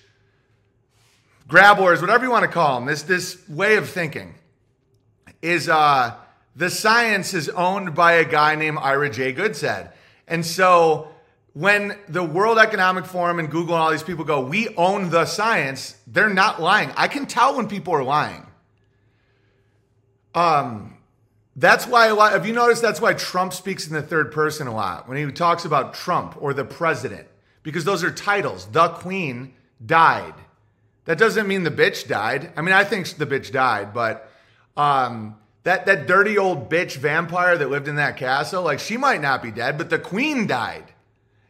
[1.48, 4.36] grabblers, whatever you want to call them, this, this way of thinking
[5.42, 6.14] is uh,
[6.56, 9.34] the science is owned by a guy named Ira J.
[9.34, 9.92] Goodsaid.
[10.28, 11.08] And so
[11.58, 15.26] when the World Economic Forum and Google and all these people go, we own the
[15.26, 16.92] science, they're not lying.
[16.96, 18.46] I can tell when people are lying.
[20.36, 20.98] Um,
[21.56, 24.68] that's why a lot, have you noticed that's why Trump speaks in the third person
[24.68, 27.28] a lot when he talks about Trump or the president,
[27.64, 28.68] because those are titles.
[28.68, 30.36] The Queen died.
[31.06, 32.52] That doesn't mean the bitch died.
[32.56, 34.30] I mean, I think the bitch died, but
[34.76, 39.22] um, that that dirty old bitch vampire that lived in that castle, like she might
[39.22, 40.94] not be dead, but the queen died.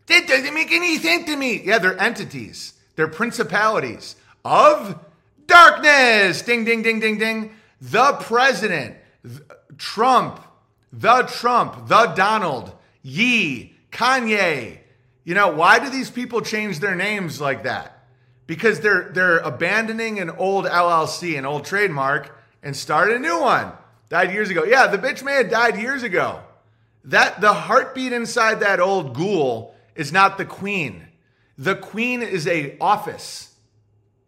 [0.08, 1.62] That doesn't make any sense to me.
[1.63, 2.74] Yeah, they're entities.
[2.96, 5.00] They're principalities of
[5.46, 6.41] darkness.
[6.41, 7.52] Ding, ding, ding, ding, ding.
[7.82, 9.41] The president, th-
[9.78, 10.41] Trump,
[10.91, 14.80] the Trump, the Donald, Ye, Kanye.
[15.24, 18.06] You know, why do these people change their names like that?
[18.48, 23.74] Because they're they're abandoning an old LLC, an old trademark, and start a new one.
[24.10, 24.63] Died years ago.
[24.63, 26.39] Yeah, the bitch may have died years ago.
[27.04, 31.08] That the heartbeat inside that old ghoul is not the queen.
[31.58, 33.54] The queen is a office.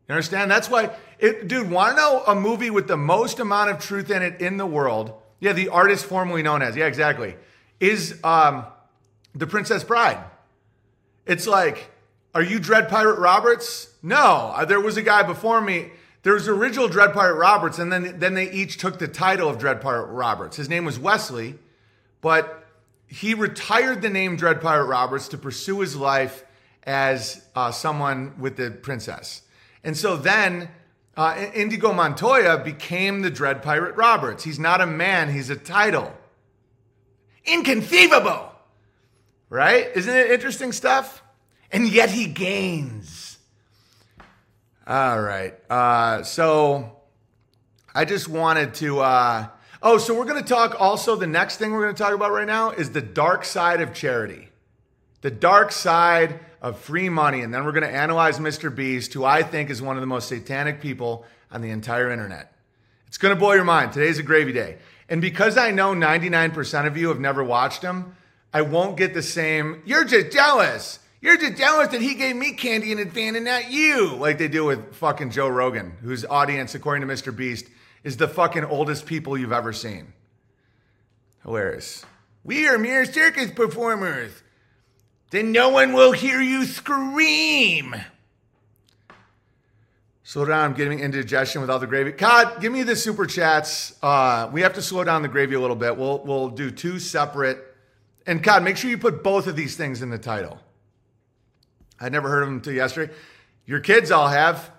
[0.07, 0.49] You understand?
[0.49, 1.69] That's why, it, dude.
[1.69, 4.65] Want to know a movie with the most amount of truth in it in the
[4.65, 5.13] world?
[5.39, 6.75] Yeah, the artist formerly known as.
[6.75, 7.35] Yeah, exactly.
[7.79, 8.65] Is um,
[9.35, 10.17] the Princess Bride.
[11.27, 11.91] It's like,
[12.33, 13.93] are you Dread Pirate Roberts?
[14.01, 15.91] No, uh, there was a guy before me.
[16.23, 19.59] There was original Dread Pirate Roberts, and then then they each took the title of
[19.59, 20.57] Dread Pirate Roberts.
[20.57, 21.55] His name was Westley,
[22.21, 22.65] but
[23.09, 26.45] he retired the name Dread Pirate Roberts to pursue his life
[26.83, 29.41] as uh, someone with the princess.
[29.83, 30.69] And so then
[31.17, 34.43] uh, Inigo Montoya became the Dread Pirate Roberts.
[34.43, 36.13] He's not a man, he's a title.
[37.45, 38.51] Inconceivable,
[39.49, 39.89] right?
[39.95, 41.23] Isn't it interesting stuff?
[41.71, 43.39] And yet he gains.
[44.85, 45.55] All right.
[45.69, 46.95] Uh, so
[47.93, 49.01] I just wanted to.
[49.81, 51.15] Oh, so we're going to talk also.
[51.15, 53.93] The next thing we're going to talk about right now is the dark side of
[53.93, 54.49] charity,
[55.21, 57.41] the dark side of free money.
[57.41, 58.73] And then we're going to analyze Mr.
[58.75, 62.51] Beast, who I think is one of the most satanic people on the entire internet.
[63.07, 63.93] It's going to blow your mind.
[63.93, 64.79] Today's a gravy day.
[65.07, 68.15] And because I know 99% of you have never watched him,
[68.53, 70.99] I won't get the same, you're just jealous.
[71.21, 74.47] You're just jealous that he gave me candy in advance and not you, like they
[74.47, 77.35] do with fucking Joe Rogan, whose audience, according to Mr.
[77.35, 77.65] Beast,
[78.03, 80.13] is the fucking oldest people you've ever seen.
[81.43, 82.05] Hilarious.
[82.43, 84.31] We are mere circus performers.
[85.31, 87.95] Then no one will hear you scream.
[90.23, 92.11] Slow down, I'm getting indigestion with all the gravy.
[92.11, 93.95] God, give me the super chats.
[94.01, 95.97] Uh, we have to slow down the gravy a little bit.
[95.97, 97.57] We'll we'll do two separate.
[98.27, 100.59] And God, make sure you put both of these things in the title.
[101.99, 103.11] I'd never heard of them until yesterday.
[103.65, 104.71] Your kids all have.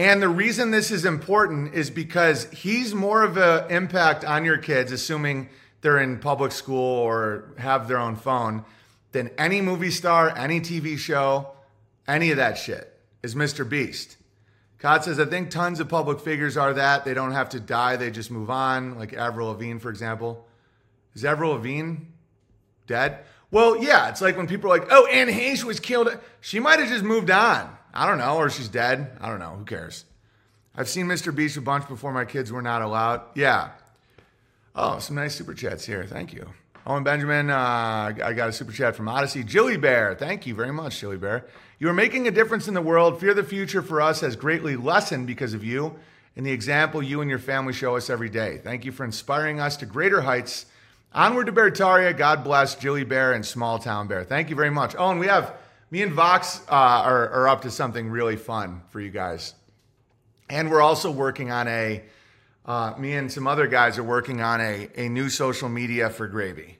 [0.00, 4.56] And the reason this is important is because he's more of an impact on your
[4.56, 5.50] kids, assuming
[5.82, 8.64] they're in public school or have their own phone,
[9.12, 11.50] than any movie star, any TV show,
[12.08, 13.68] any of that shit is Mr.
[13.68, 14.16] Beast.
[14.78, 17.04] Cod says, I think tons of public figures are that.
[17.04, 20.48] They don't have to die, they just move on, like Avril Lavigne, for example.
[21.14, 21.96] Is Avril Lavigne
[22.86, 23.18] dead?
[23.50, 26.08] Well, yeah, it's like when people are like, oh, Anne Heche was killed.
[26.40, 27.76] She might have just moved on.
[27.92, 29.16] I don't know, or she's dead.
[29.20, 29.56] I don't know.
[29.56, 30.04] Who cares?
[30.74, 31.34] I've seen Mr.
[31.34, 33.22] Beast a bunch before my kids were not allowed.
[33.34, 33.70] Yeah.
[34.74, 36.04] Oh, some nice super chats here.
[36.04, 36.46] Thank you.
[36.86, 39.44] Owen Benjamin, uh, I got a super chat from Odyssey.
[39.44, 41.46] Jilly Bear, thank you very much, Jilly Bear.
[41.78, 43.20] You are making a difference in the world.
[43.20, 45.96] Fear the future for us has greatly lessened because of you
[46.36, 48.58] and the example you and your family show us every day.
[48.58, 50.66] Thank you for inspiring us to greater heights.
[51.12, 52.16] Onward to Beartaria.
[52.16, 54.24] God bless Jilly Bear and Small Town Bear.
[54.24, 54.94] Thank you very much.
[54.96, 55.52] Owen, we have
[55.90, 59.54] me and Vox uh, are, are up to something really fun for you guys.
[60.48, 62.02] And we're also working on a,
[62.64, 66.28] uh, me and some other guys are working on a, a new social media for
[66.28, 66.78] Gravy.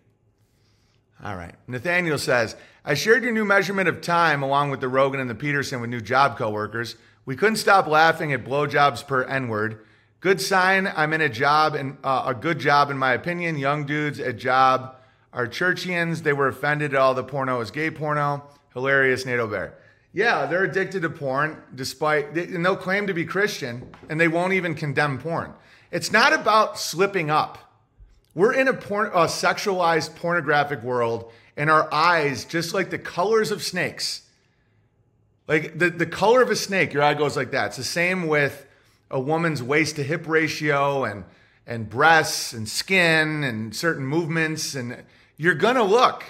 [1.22, 1.54] All right.
[1.66, 5.34] Nathaniel says, I shared your new measurement of time along with the Rogan and the
[5.34, 6.96] Peterson with new job coworkers.
[7.26, 9.84] We couldn't stop laughing at blowjobs per N word.
[10.20, 13.58] Good sign I'm in a job and uh, a good job in my opinion.
[13.58, 14.96] Young dudes at job
[15.32, 16.22] are churchians.
[16.22, 18.44] They were offended at all the porno is gay porno.
[18.74, 19.74] Hilarious NATO bear.
[20.12, 24.52] Yeah, they're addicted to porn despite and they'll claim to be Christian and they won't
[24.52, 25.52] even condemn porn.
[25.90, 27.58] It's not about slipping up.
[28.34, 33.50] We're in a, porn, a sexualized pornographic world and our eyes just like the colors
[33.50, 34.22] of snakes.
[35.46, 37.68] Like the, the color of a snake, your eye goes like that.
[37.68, 38.66] It's the same with
[39.10, 41.24] a woman's waist to hip ratio and
[41.66, 45.04] and breasts and skin and certain movements and
[45.36, 46.24] you're to look.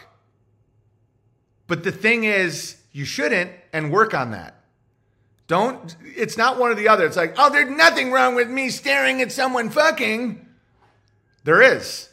[1.71, 4.57] But the thing is, you shouldn't and work on that.
[5.47, 7.07] Don't it's not one or the other.
[7.07, 10.49] It's like, "Oh, there's nothing wrong with me staring at someone fucking."
[11.45, 12.09] There is.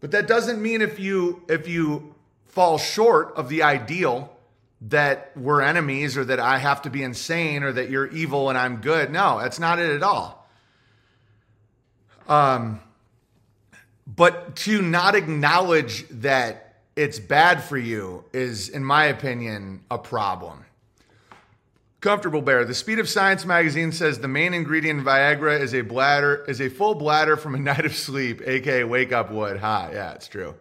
[0.00, 2.14] But that doesn't mean if you if you
[2.44, 4.36] fall short of the ideal
[4.82, 8.58] that we're enemies or that I have to be insane or that you're evil and
[8.58, 9.10] I'm good.
[9.10, 10.46] No, that's not it at all.
[12.28, 12.80] Um,
[14.06, 20.64] but to not acknowledge that it's bad for you is, in my opinion, a problem.
[22.00, 22.64] Comfortable Bear.
[22.64, 26.60] The Speed of Science magazine says the main ingredient in Viagra is a bladder is
[26.60, 29.58] a full bladder from a night of sleep, aka wake up wood.
[29.58, 30.54] Ha, yeah, it's true.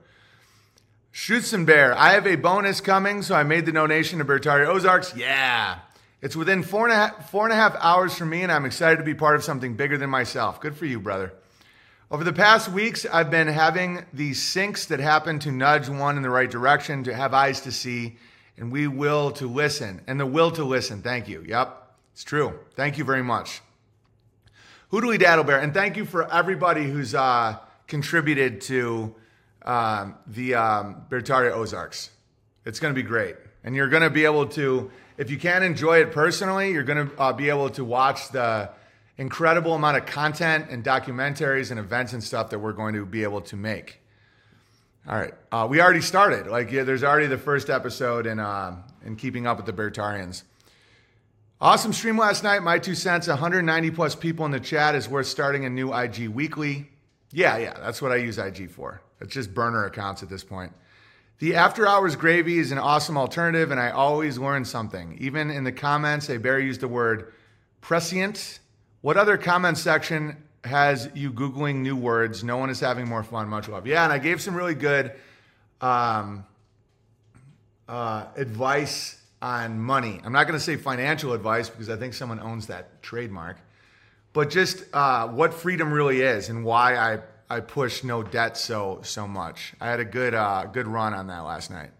[1.54, 1.98] And Bear.
[1.98, 5.16] I have a bonus coming, so I made the donation to Beartaria Ozarks.
[5.16, 5.80] Yeah.
[6.22, 8.66] It's within four and, a half, four and a half hours from me, and I'm
[8.66, 10.60] excited to be part of something bigger than myself.
[10.60, 11.34] Good for you, brother.
[12.12, 16.24] Over the past weeks, I've been having these syncs that happen to nudge one in
[16.24, 18.18] the right direction, to have eyes to see,
[18.58, 20.02] and we will to listen.
[20.08, 21.04] And the will to listen.
[21.04, 21.46] Thank you.
[21.48, 22.58] Yep, it's true.
[22.74, 23.62] Thank you very much.
[24.90, 29.14] Hoodly Daddle Bear, and thank you for everybody who's uh, contributed to
[29.62, 32.10] um, the um, Beartaria Ozarks.
[32.66, 33.36] It's going to be great.
[33.64, 34.90] And you're going to be able to,
[35.20, 38.72] if you can't enjoy it personally, you're going to uh, be able to watch the
[39.20, 43.24] incredible amount of content and documentaries and events and stuff that we're going to be
[43.24, 44.00] able to make.
[45.08, 46.48] All right, uh, we already started.
[46.48, 50.44] Like, yeah, there's already the first episode in uh, in keeping up with the Beartarians.
[51.62, 52.64] Awesome stream last night.
[52.64, 53.28] My two cents.
[53.28, 56.90] 190 plus people in the chat is worth starting a new IG weekly.
[57.32, 59.02] Yeah, yeah, that's what I use IG for.
[59.20, 60.72] It's just burner accounts at this point.
[61.40, 65.18] The after hours gravy is an awesome alternative, and I always learn something.
[65.20, 67.34] Even in the comments, a bear used the word
[67.82, 68.60] prescient.
[69.02, 70.36] What other comment section
[70.66, 72.44] has you Googling new words?
[72.44, 73.48] No one is having more fun.
[73.48, 73.88] Much love.
[73.88, 75.14] Yeah, and I gave some really good
[75.80, 76.46] um,
[77.88, 80.20] uh, advice on money.
[80.26, 83.58] I'm not going to say financial advice because I think someone owns that trademark,
[84.34, 87.20] but just uh, what freedom really is and why I
[87.50, 89.74] I push no debt so so much.
[89.80, 91.92] I had a good uh, good run on that last night.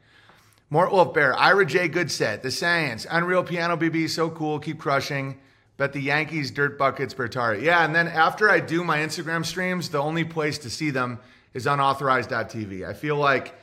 [0.70, 1.88] Mort Wolf Bear, Ira J.
[1.88, 5.40] Goodsaid, The Science, Unreal Piano BB, so cool, keep crushing.
[5.80, 7.62] Bet the Yankees, Dirt Buckets, Beartaria.
[7.62, 11.20] Yeah, and then after I do my Instagram streams, the only place to see them
[11.54, 12.86] is unauthorized.tv.
[12.86, 13.56] I feel like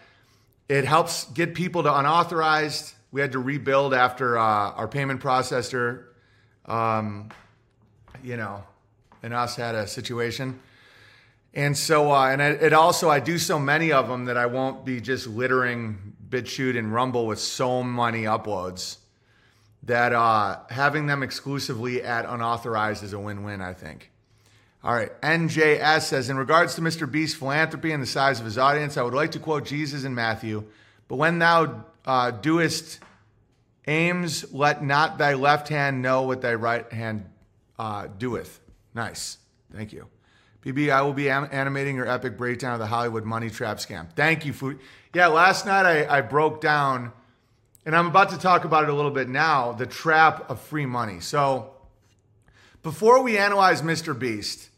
[0.67, 2.95] it helps get people to unauthorized.
[3.13, 6.05] We had to rebuild after uh, our payment processor,
[6.65, 7.29] um,
[8.25, 8.65] you know,
[9.23, 10.59] and us had a situation.
[11.53, 14.47] And so, uh, and it, it also, I do so many of them that I
[14.47, 18.97] won't be just littering BitChute and Rumble with so many uploads
[19.87, 24.11] that uh, having them exclusively at unauthorized is a win-win, I think.
[24.85, 27.11] All right, NJS says, in regards to Mr.
[27.11, 30.15] Beast's philanthropy and the size of his audience, I would like to quote Jesus in
[30.15, 30.65] Matthew,
[31.09, 33.01] but when thou uh, doest
[33.87, 37.29] aims, let not thy left hand know what thy right hand
[37.79, 38.61] uh, doeth.
[38.95, 39.39] Nice.
[39.73, 40.07] Thank you.
[40.65, 44.11] BB, I will be am- animating your epic breakdown of the Hollywood money trap scam.
[44.17, 44.81] Thank you, Food.
[45.15, 47.13] Yeah, last night I, I broke down,
[47.87, 50.87] and I'm about to talk about it a little bit now the trap of free
[50.87, 51.21] money.
[51.21, 51.71] So,
[52.83, 54.17] before we analyze Mr.
[54.17, 54.69] Beast,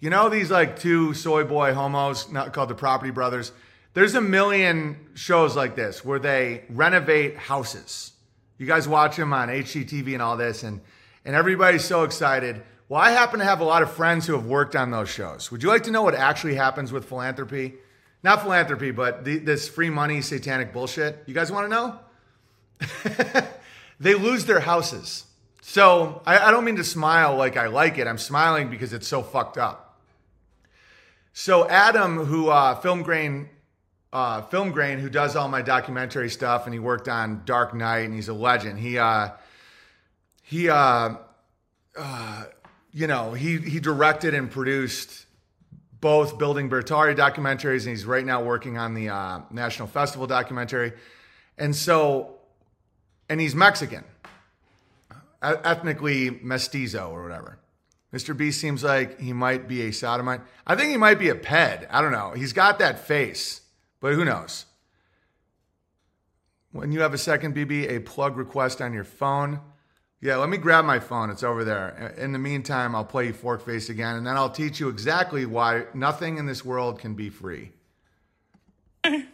[0.00, 3.52] you know these like two soy boy homos not called the Property Brothers?
[3.92, 8.12] There's a million shows like this where they renovate houses.
[8.58, 10.80] You guys watch them on HGTV and all this, and,
[11.24, 12.62] and everybody's so excited.
[12.88, 15.50] Well, I happen to have a lot of friends who have worked on those shows.
[15.50, 17.74] Would you like to know what actually happens with philanthropy?
[18.22, 21.22] Not philanthropy, but the, this free money satanic bullshit.
[21.26, 21.98] You guys want to know?
[24.00, 25.24] they lose their houses.
[25.60, 28.06] So I, I don't mean to smile like I like it.
[28.06, 30.00] I'm smiling because it's so fucked up.
[31.32, 33.48] So Adam, who uh, Film Grain,
[34.12, 38.04] uh, Film Grain, who does all my documentary stuff, and he worked on Dark Knight,
[38.04, 38.78] and he's a legend.
[38.78, 39.30] He uh,
[40.42, 41.14] he uh,
[41.96, 42.44] uh,
[42.92, 45.26] you know, he he directed and produced
[46.00, 50.92] both Building Beartaria documentaries, and he's right now working on the uh, National Festival documentary.
[51.58, 52.33] And so,
[53.28, 54.04] and he's Mexican,
[55.42, 57.58] ethnically mestizo or whatever.
[58.12, 58.36] Mr.
[58.36, 60.40] B seems like he might be a sodomite.
[60.66, 61.86] I think he might be a ped.
[61.90, 62.30] I don't know.
[62.30, 63.62] He's got that face,
[64.00, 64.66] but who knows?
[66.70, 69.60] When you have a second BB, a plug request on your phone.
[70.20, 71.28] Yeah, let me grab my phone.
[71.28, 72.14] It's over there.
[72.16, 75.44] In the meantime, I'll play you Fork Face again, and then I'll teach you exactly
[75.44, 77.72] why nothing in this world can be free.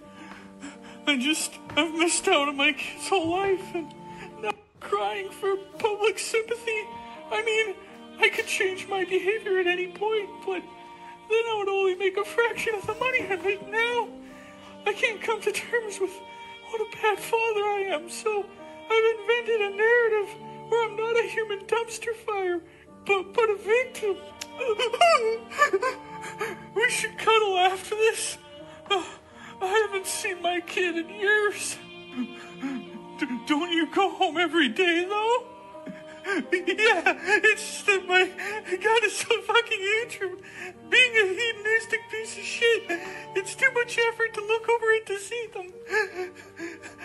[1.11, 3.92] I just, I've missed out on my kid's whole life and
[4.40, 6.84] now I'm crying for public sympathy.
[7.32, 7.74] I mean,
[8.20, 12.24] I could change my behavior at any point, but then I would only make a
[12.24, 14.06] fraction of the money I make now.
[14.86, 16.12] I can't come to terms with
[16.70, 18.46] what a bad father I am, so
[18.88, 20.28] I've invented a narrative
[20.68, 22.61] where I'm not a human dumpster fire,
[23.04, 24.16] but, but a victim.
[26.76, 28.38] we should cuddle after this.
[28.92, 29.20] Ah.
[29.61, 31.76] I haven't seen my kid in years.
[33.18, 35.44] D- don't you go home every day, though?
[36.26, 38.30] yeah, it's just that my
[38.76, 40.20] God is so fucking huge
[40.90, 42.82] being a hedonistic piece of shit.
[43.36, 45.72] It's too much effort to look over and to see them.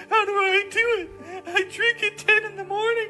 [0.09, 1.09] How do I do it?
[1.47, 3.09] I drink at 10 in the morning.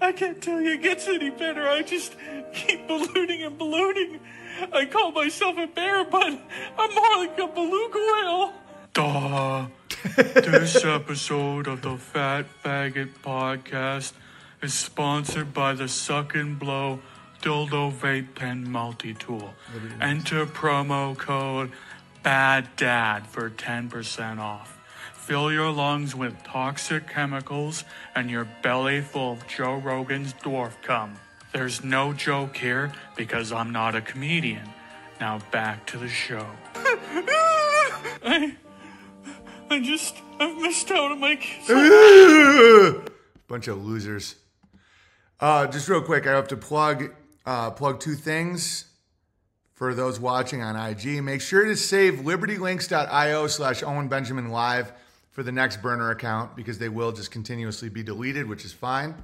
[0.00, 1.68] I can't tell you it gets any better.
[1.68, 2.14] I just
[2.54, 4.20] keep ballooning and ballooning.
[4.72, 6.38] I call myself a bear, but
[6.78, 8.52] I'm more like a beluga whale.
[8.92, 9.66] Duh.
[10.16, 14.12] this episode of the Fat Faggot Podcast
[14.62, 17.00] is sponsored by the Suck and Blow
[17.42, 19.54] Dildo Vape Pen Multi Tool.
[20.00, 21.72] Enter promo code
[22.22, 24.78] Bad Dad for 10% off.
[25.14, 27.84] Fill your lungs with toxic chemicals
[28.14, 31.14] and your belly full of Joe Rogan's dwarf cum.
[31.52, 34.68] There's no joke here because I'm not a comedian.
[35.20, 36.46] Now back to the show.
[36.74, 38.54] I,
[39.70, 41.68] I just, I've missed out on my kids.
[43.48, 44.36] Bunch of losers.
[45.40, 47.12] Uh, just real quick, I have to plug
[47.46, 48.84] uh, plug two things
[49.72, 51.22] for those watching on IG.
[51.22, 54.92] Make sure to save libertylinks.io slash Owen Benjamin Live
[55.30, 59.14] for the next burner account because they will just continuously be deleted, which is fine.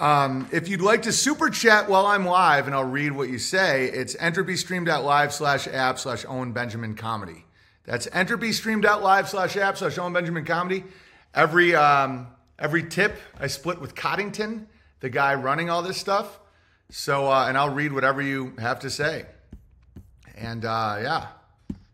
[0.00, 3.38] Um, if you'd like to super chat while I'm live and I'll read what you
[3.38, 7.44] say, it's entropystream.live slash app slash Owen Benjamin comedy.
[7.84, 10.84] That's entropystream.live slash app slash Owen Benjamin comedy.
[11.34, 12.28] Every, um,
[12.58, 14.68] every tip I split with Coddington,
[15.00, 16.40] the guy running all this stuff.
[16.88, 19.26] So, uh, and I'll read whatever you have to say.
[20.34, 21.26] And uh, yeah,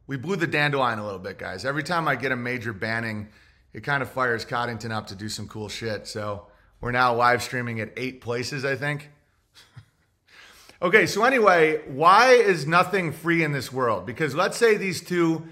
[0.06, 1.64] we blew the dandelion a little bit, guys.
[1.64, 3.30] Every time I get a major banning,
[3.72, 6.06] it kind of fires Coddington up to do some cool shit.
[6.06, 6.46] So
[6.80, 9.10] we're now live streaming at eight places, I think.
[10.82, 14.06] okay, so anyway, why is nothing free in this world?
[14.06, 15.46] Because let's say these two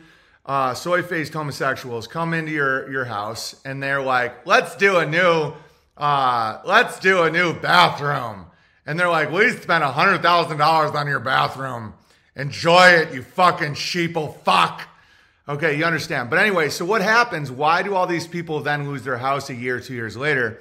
[0.46, 5.06] uh, soy faced homosexuals come into your, your house and they're like, let's do a
[5.06, 5.54] new,
[5.96, 8.46] uh, let's do a new bathroom.
[8.86, 11.94] And they're like, we spent $100,000 on your bathroom.
[12.36, 14.86] Enjoy it, you fucking sheeple fuck.
[15.48, 16.28] Okay, you understand.
[16.28, 17.50] But anyway, so what happens?
[17.50, 20.58] Why do all these people then lose their house a year, two years later?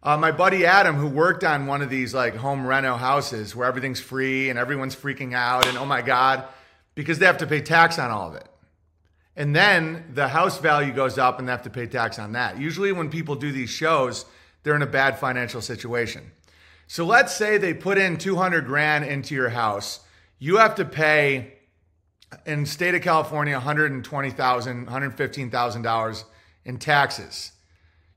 [0.00, 3.66] Uh, my buddy Adam, who worked on one of these like home reno houses where
[3.66, 6.44] everything's free and everyone's freaking out and oh my God,
[6.94, 8.46] because they have to pay tax on all of it.
[9.34, 12.58] And then the house value goes up and they have to pay tax on that.
[12.58, 14.24] Usually, when people do these shows,
[14.62, 16.30] they're in a bad financial situation.
[16.88, 20.00] So let's say they put in 200 grand into your house.
[20.38, 21.54] You have to pay
[22.46, 26.24] in state of California 120,000, 115,000 dollars
[26.64, 27.52] in taxes.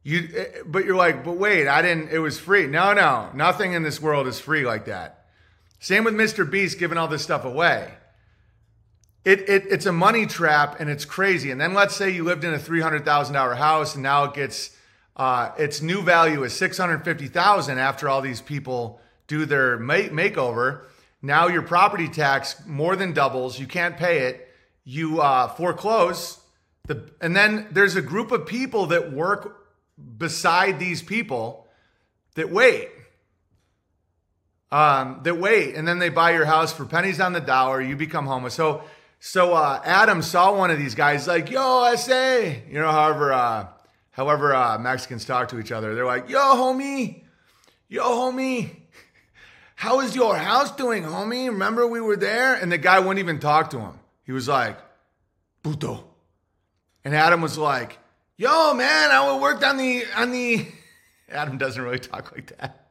[0.03, 3.29] You but you're like, "But wait, I didn't it was free." No, no.
[3.33, 5.25] Nothing in this world is free like that.
[5.79, 6.49] Same with Mr.
[6.49, 7.91] Beast giving all this stuff away.
[9.25, 11.51] It, it it's a money trap and it's crazy.
[11.51, 14.75] And then let's say you lived in a $300,000 house and now it gets
[15.15, 20.85] uh, its new value is 650,000 after all these people do their make- makeover.
[21.21, 23.59] Now your property tax more than doubles.
[23.59, 24.47] You can't pay it.
[24.83, 26.39] You uh, foreclose.
[26.87, 29.60] The, and then there's a group of people that work
[30.17, 31.67] beside these people
[32.35, 32.89] that wait.
[34.71, 37.81] Um, that wait, and then they buy your house for pennies on the dollar.
[37.81, 38.53] You become homeless.
[38.53, 38.83] So,
[39.19, 42.37] so uh, Adam saw one of these guys like, "Yo, SA,"
[42.69, 43.67] you know, however, uh,
[44.11, 45.93] however uh, Mexicans talk to each other.
[45.93, 47.23] They're like, "Yo, homie,
[47.89, 48.77] yo, homie."
[49.81, 51.47] How is your house doing, homie?
[51.47, 52.53] Remember we were there?
[52.53, 53.99] And the guy wouldn't even talk to him.
[54.23, 54.77] He was like,
[55.63, 56.05] puto.
[57.03, 57.97] And Adam was like,
[58.41, 60.65] yo, man, I worked on the, on the,
[61.29, 62.87] Adam doesn't really talk like that.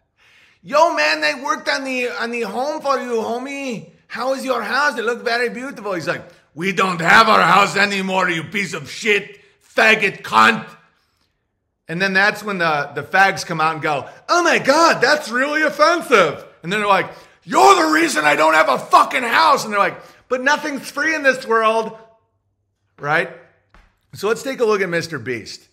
[0.62, 3.90] Yo, man, they worked on the, on the home for you, homie.
[4.06, 4.96] How is your house?
[4.96, 5.94] It looked very beautiful.
[5.94, 6.22] He's like,
[6.54, 9.40] we don't have our house anymore, you piece of shit,
[9.74, 10.68] faggot cunt.
[11.88, 15.30] And then that's when the, the fags come out and go, oh my God, that's
[15.30, 16.44] really offensive.
[16.62, 17.10] And then they're like,
[17.42, 19.64] You're the reason I don't have a fucking house.
[19.64, 21.96] And they're like, But nothing's free in this world.
[22.98, 23.30] Right?
[24.12, 25.22] So let's take a look at Mr.
[25.22, 25.68] Beast.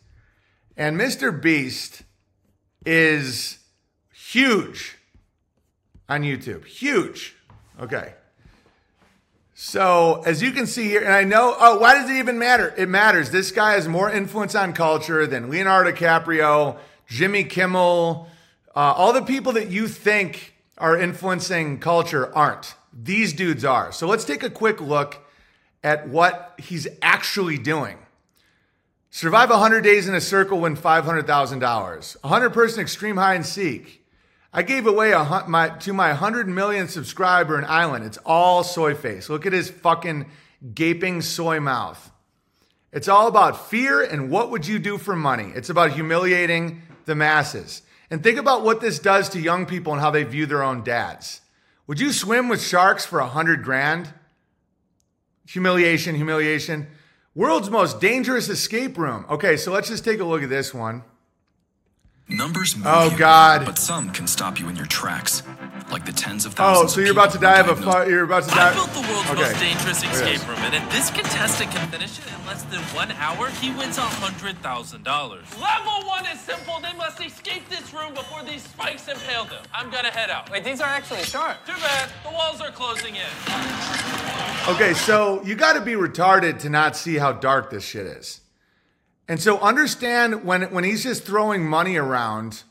[0.76, 1.42] And Mr.
[1.42, 2.04] Beast
[2.86, 3.58] is
[4.14, 4.96] huge
[6.08, 6.66] on YouTube.
[6.66, 7.36] Huge.
[7.80, 8.14] Okay.
[9.60, 12.76] So, as you can see here, and I know, oh, why does it even matter?
[12.78, 13.32] It matters.
[13.32, 16.78] This guy has more influence on culture than Leonardo DiCaprio,
[17.08, 18.28] Jimmy Kimmel,
[18.76, 22.76] uh, all the people that you think are influencing culture aren't.
[22.94, 23.92] These dudes are.
[23.92, 25.26] So let's take a quick look
[25.84, 27.98] at what he's actually doing.
[29.10, 32.24] Survive 100 days in a circle, win $500,000.
[32.24, 34.06] 100 person extreme hide and seek.
[34.54, 38.06] I gave away a, my, to my 100 million subscriber an island.
[38.06, 39.30] It's all soy face.
[39.30, 40.26] Look at his fucking
[40.74, 42.12] gaping soy mouth.
[42.92, 45.52] It's all about fear and what would you do for money.
[45.56, 47.82] It's about humiliating the masses.
[48.10, 50.84] And think about what this does to young people and how they view their own
[50.84, 51.42] dads.
[51.88, 54.14] Would you swim with sharks for a hundred grand?
[55.48, 56.88] Humiliation, humiliation.
[57.38, 59.24] World's most dangerous escape room.
[59.30, 61.04] Okay, so let's just take a look at this one.
[62.28, 63.64] Numbers oh, move Oh, you, God.
[63.64, 65.44] but some can stop you in your tracks,
[65.92, 66.92] like the tens of thousands.
[66.92, 68.10] Oh, so you're about to die of a diagnosed- fire.
[68.10, 68.56] You're about to die.
[68.56, 68.74] I die.
[68.76, 69.42] built the world's Okay.
[69.42, 70.48] most dangerous oh, escape this.
[70.48, 73.98] room, and if this contestant can finish it in less than one hour, he wins
[73.98, 75.46] a hundred thousand dollars.
[75.60, 76.80] Level one is simple.
[76.82, 79.64] They must escape this room before these spikes impale them.
[79.74, 80.52] I'm gonna head out.
[80.52, 81.66] Wait, these are actually sharp.
[81.66, 82.10] Too bad.
[82.24, 83.32] The walls are closing in.
[84.70, 88.42] Okay, so you got to be retarded to not see how dark this shit is.
[89.30, 92.64] And so understand when when he's just throwing money around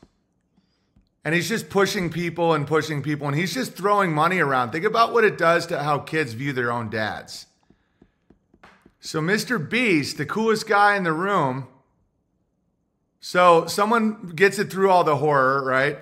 [1.27, 4.71] and he's just pushing people and pushing people and he's just throwing money around.
[4.71, 7.47] Think about what it does to how kids view their own dads.
[9.01, 9.69] So Mr.
[9.69, 11.67] Beast, the coolest guy in the room.
[13.19, 15.97] So someone gets it through all the horror, right?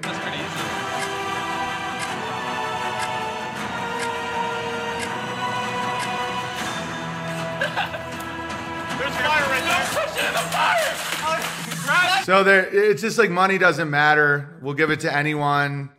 [12.26, 14.57] So there, it's just like money doesn't matter.
[14.59, 15.91] We'll give it to anyone.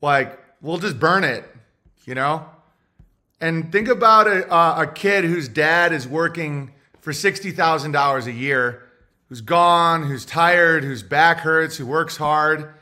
[0.00, 1.44] Like we'll just burn it,
[2.04, 2.46] you know.
[3.40, 6.70] And think about a a, a kid whose dad is working
[7.00, 8.88] for sixty thousand dollars a year,
[9.28, 12.72] who's gone, who's tired, whose back hurts, who works hard,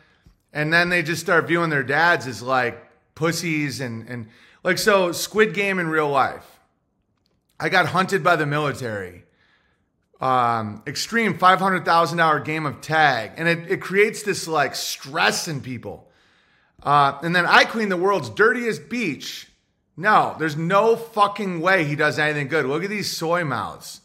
[0.52, 2.78] and then they just start viewing their dads as like
[3.14, 4.28] pussies and and
[4.62, 5.12] like so.
[5.12, 6.60] Squid Game in real life.
[7.58, 9.24] I got hunted by the military
[10.20, 13.32] um, extreme $500,000 game of tag.
[13.36, 16.08] And it, it creates this like stress in people.
[16.82, 19.48] Uh, and then I clean the world's dirtiest beach.
[19.96, 22.64] No, there's no fucking way he does anything good.
[22.64, 24.00] Look at these soy mouths.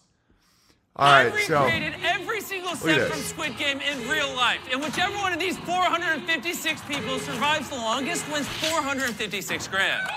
[0.97, 4.61] All right, I've so recreated every single set from Squid Game in real life.
[4.71, 10.07] And whichever one of these 456 people survives the longest wins 456 grand.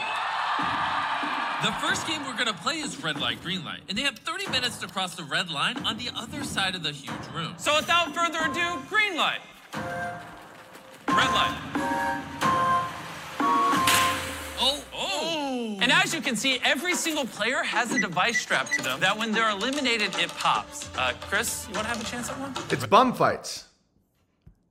[1.60, 4.48] The first game we're gonna play is red light, green light, and they have 30
[4.52, 7.54] minutes to cross the red line on the other side of the huge room.
[7.56, 9.40] So without further ado, green light.
[9.74, 11.56] Red light.
[14.60, 15.78] Oh, oh!
[15.80, 19.18] And as you can see, every single player has a device strapped to them that
[19.18, 20.88] when they're eliminated, it pops.
[20.96, 22.54] Uh, Chris, you wanna have a chance at one?
[22.70, 23.64] it's bum fights.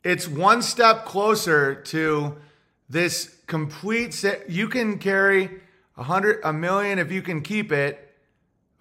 [0.06, 2.38] It's one step closer to
[2.88, 4.50] this complete set.
[4.50, 5.67] You can carry
[5.98, 8.04] a hundred, a million if you can keep it.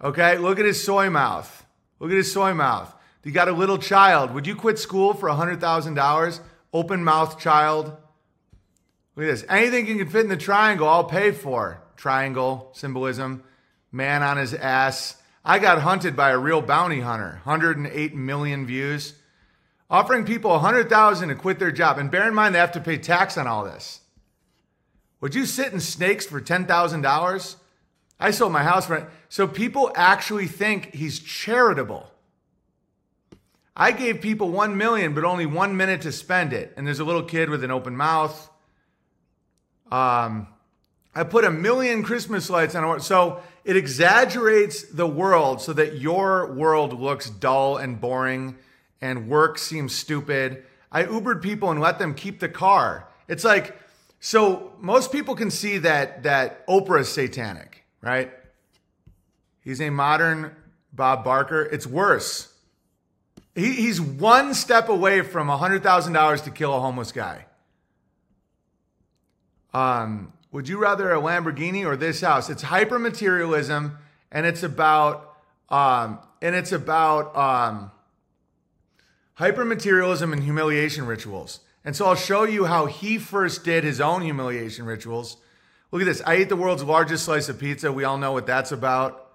[0.01, 1.65] Okay, look at his soy mouth.
[1.99, 2.93] Look at his soy mouth.
[3.23, 4.33] You got a little child.
[4.33, 6.39] Would you quit school for a hundred thousand dollars?
[6.71, 7.87] Open mouth child.
[9.17, 9.45] Look at this.
[9.49, 11.81] Anything you can fit in the triangle, I'll pay for.
[11.97, 13.43] Triangle symbolism.
[13.91, 15.17] Man on his ass.
[15.43, 17.41] I got hunted by a real bounty hunter.
[17.43, 19.13] 108 million views.
[19.89, 21.97] Offering people a 100,000 to quit their job.
[21.97, 23.99] And bear in mind they have to pay tax on all this.
[25.21, 27.55] Would you sit in snakes for $10,000?
[28.19, 29.09] I sold my house for it.
[29.29, 32.11] So people actually think he's charitable.
[33.75, 36.73] I gave people 1 million but only 1 minute to spend it.
[36.77, 38.49] And there's a little kid with an open mouth.
[39.91, 40.47] Um
[41.17, 42.99] I put a million Christmas lights on.
[42.99, 48.55] So it exaggerates the world so that your world looks dull and boring
[49.01, 50.63] and work seems stupid.
[50.91, 53.07] I Ubered people and let them keep the car.
[53.27, 53.75] It's like,
[54.19, 58.31] so most people can see that that Oprah is satanic, right?
[59.61, 60.55] He's a modern
[60.93, 61.63] Bob Barker.
[61.63, 62.53] It's worse.
[63.55, 67.45] He, he's one step away from $100,000 to kill a homeless guy.
[69.73, 72.49] Um, would you rather a Lamborghini or this house?
[72.49, 73.97] It's hyper materialism,
[74.31, 75.35] and it's about
[75.69, 77.91] um, and it's about um,
[79.33, 81.59] hyper materialism and humiliation rituals.
[81.83, 85.37] And so I'll show you how he first did his own humiliation rituals.
[85.91, 86.21] Look at this.
[86.25, 87.91] I ate the world's largest slice of pizza.
[87.91, 89.27] We all know what that's about.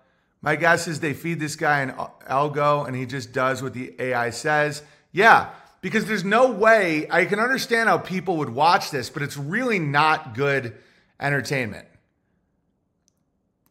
[0.43, 1.93] My guess is they feed this guy an
[2.29, 4.83] algo and he just does what the AI says.
[5.13, 9.37] Yeah, because there's no way I can understand how people would watch this, but it's
[9.37, 10.75] really not good
[11.21, 11.87] entertainment.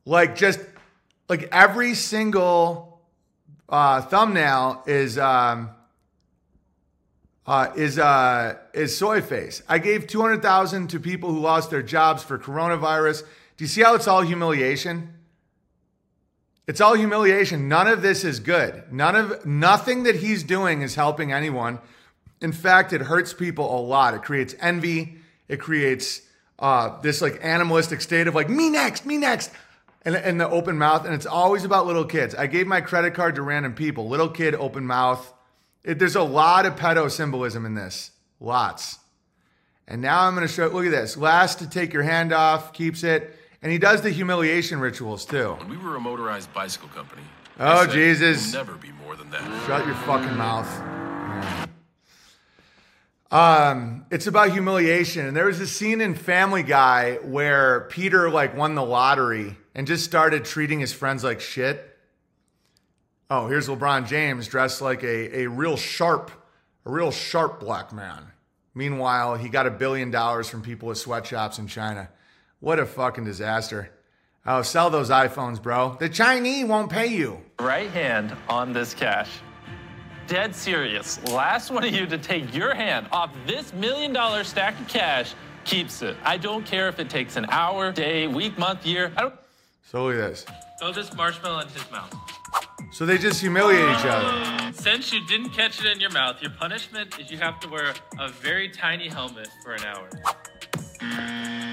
[0.06, 0.60] Like just
[1.30, 3.02] like every single
[3.70, 5.70] uh, thumbnail is um,
[7.52, 9.62] uh, is uh, is soy face.
[9.68, 13.24] I gave two hundred thousand to people who lost their jobs for coronavirus.
[13.58, 15.16] Do you see how it's all humiliation?
[16.66, 17.68] It's all humiliation.
[17.68, 18.94] None of this is good.
[18.94, 21.80] None of nothing that he's doing is helping anyone.
[22.40, 24.14] In fact, it hurts people a lot.
[24.14, 25.18] It creates envy.
[25.50, 26.22] It creates
[26.58, 29.52] uh, this like animalistic state of like me next, me next,
[30.06, 31.04] and, and the open mouth.
[31.04, 32.34] And it's always about little kids.
[32.34, 34.08] I gave my credit card to random people.
[34.08, 35.34] Little kid, open mouth.
[35.84, 39.00] It, there's a lot of pedo symbolism in this, lots.
[39.88, 40.68] And now I'm going to show.
[40.68, 41.18] Look at this.
[41.18, 45.54] Last to take your hand off keeps it, and he does the humiliation rituals too.
[45.60, 47.24] When we were a motorized bicycle company.
[47.60, 48.54] Oh said, Jesus!
[48.54, 49.68] Never be more than that.
[49.68, 51.68] Shut your fucking mouth.
[53.32, 58.56] Um, it's about humiliation, and there was a scene in Family Guy where Peter like
[58.56, 61.91] won the lottery and just started treating his friends like shit
[63.32, 66.32] oh, here's LeBron James dressed like a, a real sharp,
[66.86, 68.26] a real sharp black man.
[68.76, 72.10] Meanwhile, he got a billion dollars from people with sweatshops in China.
[72.60, 73.90] What a fucking disaster.
[74.46, 75.98] Oh, sell those iPhones, bro.
[76.00, 77.42] The Chinese won't pay you.
[77.60, 79.30] Right hand on this cash.
[80.28, 81.24] Dead serious.
[81.30, 85.34] Last one of you to take your hand off this million dollar stack of cash
[85.64, 86.18] keeps it.
[86.24, 89.12] I don't care if it takes an hour, day, week, month, year.
[89.16, 89.36] I don't.
[89.86, 90.46] So he does.
[90.46, 90.56] this.
[90.80, 92.41] Throw this marshmallow in his mouth.
[92.92, 94.74] So they just humiliate each other.
[94.74, 97.94] Since you didn't catch it in your mouth, your punishment is you have to wear
[98.20, 100.10] a very tiny helmet for an hour.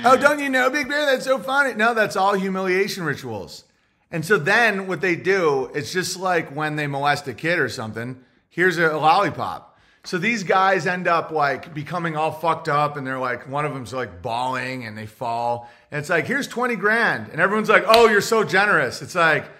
[0.04, 1.06] Oh, don't you know, Big Bear?
[1.06, 1.74] That's so funny.
[1.74, 3.64] No, that's all humiliation rituals.
[4.12, 7.68] And so then what they do, it's just like when they molest a kid or
[7.68, 8.22] something.
[8.48, 9.76] Here's a lollipop.
[10.04, 13.74] So these guys end up like becoming all fucked up and they're like, one of
[13.74, 15.68] them's like bawling and they fall.
[15.90, 17.28] And it's like, here's 20 grand.
[17.30, 19.02] And everyone's like, oh, you're so generous.
[19.02, 19.50] It's like,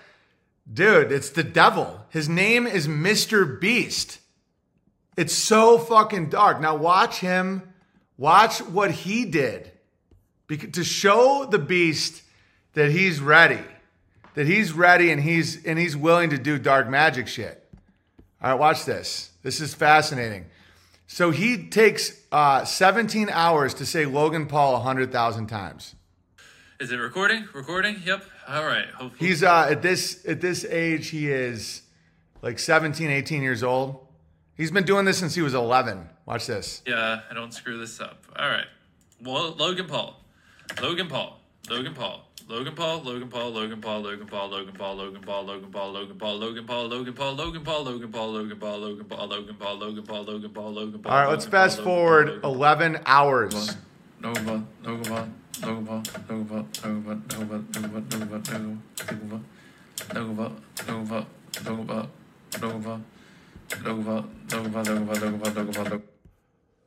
[0.73, 2.01] Dude, it's the devil.
[2.11, 3.59] His name is Mr.
[3.61, 4.21] Beast.
[5.17, 6.61] It's so fucking dark.
[6.61, 7.63] Now watch him.
[8.17, 9.73] Watch what he did
[10.49, 12.23] to show the beast
[12.75, 13.63] that he's ready,
[14.35, 17.69] that he's ready and he's and he's willing to do dark magic shit.
[18.43, 19.31] All right, watch this.
[19.43, 20.47] This is fascinating.
[21.07, 25.95] So he takes uh, 17 hours to say Logan Paul 100,000 times.
[26.79, 27.49] Is it recording?
[27.55, 28.03] Recording?
[28.05, 28.23] Yep.
[28.49, 28.87] All right.
[28.89, 29.29] Hopefully.
[29.29, 31.83] He's uh, at this at this age he is
[32.43, 34.07] like 17, 18 years old.
[34.57, 36.09] He's been doing this since he was 11.
[36.27, 36.83] Watch this.
[36.87, 38.25] Yeah, I don't screw this up.
[38.37, 38.67] All right.
[39.23, 40.21] Well, Logan Paul.
[40.81, 41.41] Logan Paul.
[41.69, 42.25] Logan Paul.
[42.49, 46.17] Logan Paul, Logan Paul, Logan Paul, Logan Paul, Logan Paul, Logan Paul, Logan Paul, Logan
[46.17, 49.77] Paul, Logan Paul, Logan Paul, Logan Paul, Logan Paul, Logan Paul, Logan Paul, Logan Paul,
[49.77, 51.13] Logan Paul, Logan Paul, Logan Paul.
[51.13, 53.77] All right, let's fast forward 11 hours.
[54.23, 55.29] Logan Paul, Logan Paul.
[55.63, 59.43] 六个娃，六个娃，六个娃，六个娃，六个娃，六个娃，
[60.15, 60.53] 六个，六个娃，
[60.87, 61.27] 六个娃，
[61.65, 62.07] 六个娃，
[62.61, 63.01] 六个娃，
[63.83, 66.18] 六个娃，六个娃，六个娃，六个娃，六个娃。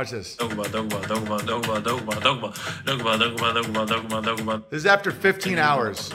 [0.00, 0.34] Watch this.
[4.70, 6.10] This is after 15 hours.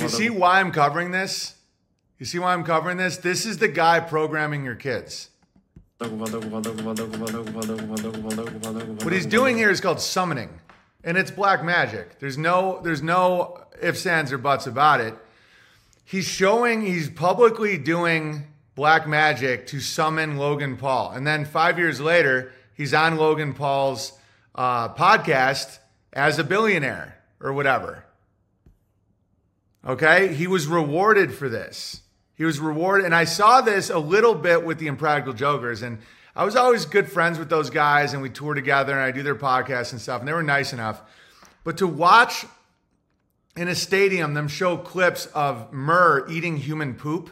[0.00, 1.54] You see why I'm covering this?
[2.18, 3.18] You see why I'm covering this?
[3.18, 5.28] This is the guy programming your kids.
[9.02, 10.60] What he's doing here is called summoning,
[11.02, 12.20] and it's black magic.
[12.20, 15.14] There's no, there's no ifs, ands, or buts about it.
[16.04, 18.44] He's showing, he's publicly doing
[18.76, 24.12] black magic to summon Logan Paul, and then five years later, he's on Logan Paul's
[24.54, 25.80] uh, podcast
[26.12, 28.04] as a billionaire or whatever.
[29.84, 32.02] Okay, he was rewarded for this.
[32.38, 33.04] He was rewarded.
[33.04, 35.82] And I saw this a little bit with the Impractical Jokers.
[35.82, 35.98] And
[36.36, 39.24] I was always good friends with those guys, and we tour together, and I do
[39.24, 41.02] their podcasts and stuff, and they were nice enough.
[41.64, 42.46] But to watch
[43.56, 47.30] in a stadium them show clips of Murr eating human poop,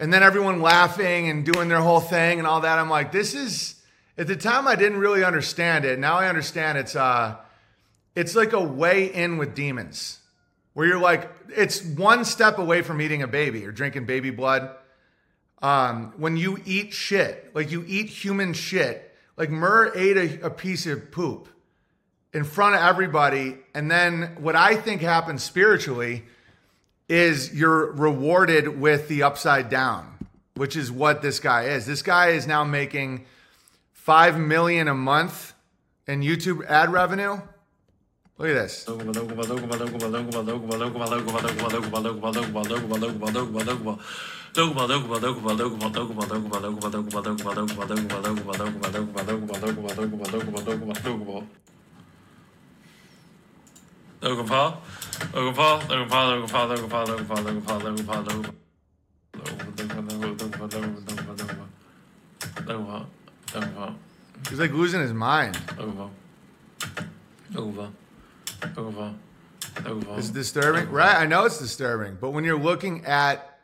[0.00, 3.34] and then everyone laughing and doing their whole thing and all that, I'm like, this
[3.34, 3.76] is.
[4.18, 5.98] At the time, I didn't really understand it.
[5.98, 7.36] Now I understand it's uh,
[8.14, 10.19] it's like a way in with demons
[10.80, 14.74] where you're like, it's one step away from eating a baby or drinking baby blood.
[15.60, 20.48] Um, when you eat shit, like you eat human shit, like Murr ate a, a
[20.48, 21.50] piece of poop
[22.32, 23.58] in front of everybody.
[23.74, 26.24] And then what I think happens spiritually
[27.10, 30.16] is you're rewarded with the upside down,
[30.54, 31.84] which is what this guy is.
[31.84, 33.26] This guy is now making
[33.92, 35.52] five million a month
[36.06, 37.38] in YouTube ad revenue.
[38.40, 38.86] Look at this.
[64.48, 65.58] He's like losing his mind.
[65.78, 66.08] Over.
[67.54, 67.90] Over.
[68.76, 69.14] Over.
[69.86, 70.18] Over.
[70.18, 71.16] It's disturbing, right?
[71.16, 73.58] I know it's disturbing, but when you're looking at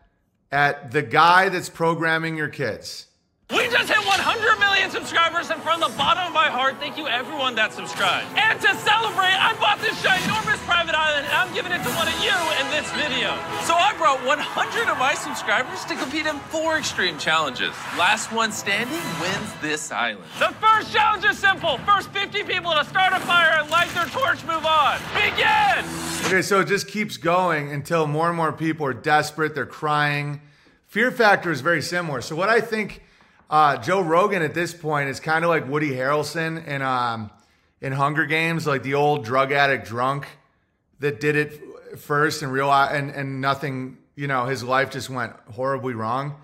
[0.53, 3.05] at the guy that's programming your kids,
[3.55, 7.07] We just hit 100 million subscribers, and from the bottom of my heart, thank you
[7.07, 8.26] everyone that subscribed.
[8.34, 12.11] And to celebrate, I bought this ginormous private island, and I'm giving it to one
[12.11, 13.38] of you in this video.
[13.62, 17.70] So I brought 100 of my subscribers to compete in four extreme challenges.
[17.94, 20.26] Last one standing wins this island.
[20.40, 21.78] The first challenge is simple.
[21.86, 24.99] First 50 people to start a fire and light their torch move on.
[25.14, 25.86] Begin!
[26.26, 29.55] Okay, so it just keeps going until more and more people are desperate.
[29.55, 30.40] They're crying.
[30.88, 32.20] Fear factor is very similar.
[32.20, 33.05] So what I think
[33.49, 37.30] uh, Joe Rogan at this point is kind of like Woody Harrelson in um,
[37.80, 40.26] in Hunger Games, like the old drug addict drunk
[41.01, 41.61] that did it
[41.99, 43.99] first and real and and nothing.
[44.16, 46.40] You know, his life just went horribly wrong.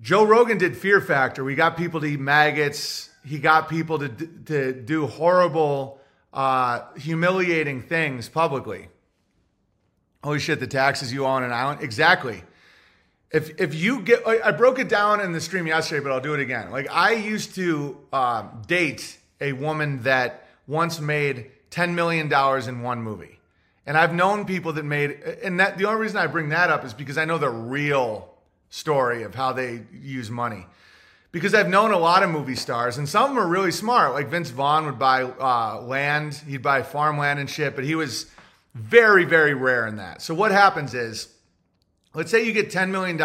[0.00, 1.42] Joe Rogan did Fear Factor.
[1.42, 3.10] We got people to eat maggots.
[3.24, 6.00] He got people to to do horrible,
[6.32, 8.88] uh, humiliating things publicly.
[10.22, 10.60] Holy shit!
[10.60, 11.80] The taxes you owe on an island.
[11.80, 12.42] Exactly.
[13.30, 16.34] If if you get, I broke it down in the stream yesterday, but I'll do
[16.34, 16.70] it again.
[16.70, 22.80] Like I used to um, date a woman that once made ten million dollars in
[22.80, 23.38] one movie,
[23.84, 25.10] and I've known people that made.
[25.42, 28.34] And that the only reason I bring that up is because I know the real
[28.70, 30.66] story of how they use money.
[31.30, 34.14] Because I've known a lot of movie stars, and some of them are really smart.
[34.14, 38.26] Like Vince Vaughn would buy uh, land, he'd buy farmland and shit, but he was
[38.74, 40.22] very, very rare in that.
[40.22, 41.28] So what happens is,
[42.14, 43.18] let's say you get $10 million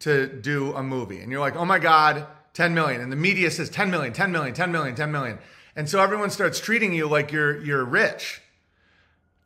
[0.00, 3.00] to do a movie, and you're like, oh my God, 10 million.
[3.00, 5.38] And the media says 10 million, 10 million, 10 million, 10 million.
[5.74, 8.42] And so everyone starts treating you like you're you're rich.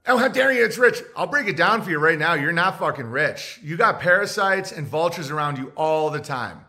[0.08, 0.64] Oh, how dare you?
[0.64, 1.02] It's rich.
[1.16, 2.34] I'll break it down for you right now.
[2.34, 3.58] You're not fucking rich.
[3.62, 6.64] You got parasites and vultures around you all the time.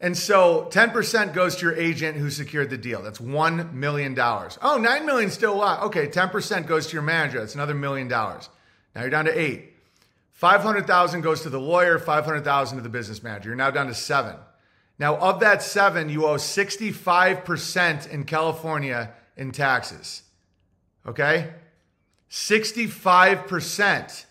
[0.00, 3.02] And so 10% goes to your agent who secured the deal.
[3.02, 4.14] That's $1 million.
[4.18, 5.82] Oh, 9 million still a lot.
[5.84, 7.40] Okay, 10% goes to your manager.
[7.40, 8.50] That's another million dollars.
[8.94, 9.72] Now you're down to eight.
[10.36, 13.48] 500,000 goes to the lawyer, 500,000 to the business manager.
[13.48, 14.36] You're now down to seven.
[14.98, 20.24] Now, of that seven, you owe 65% in California in taxes.
[21.06, 21.54] Okay?
[22.30, 24.26] 65%.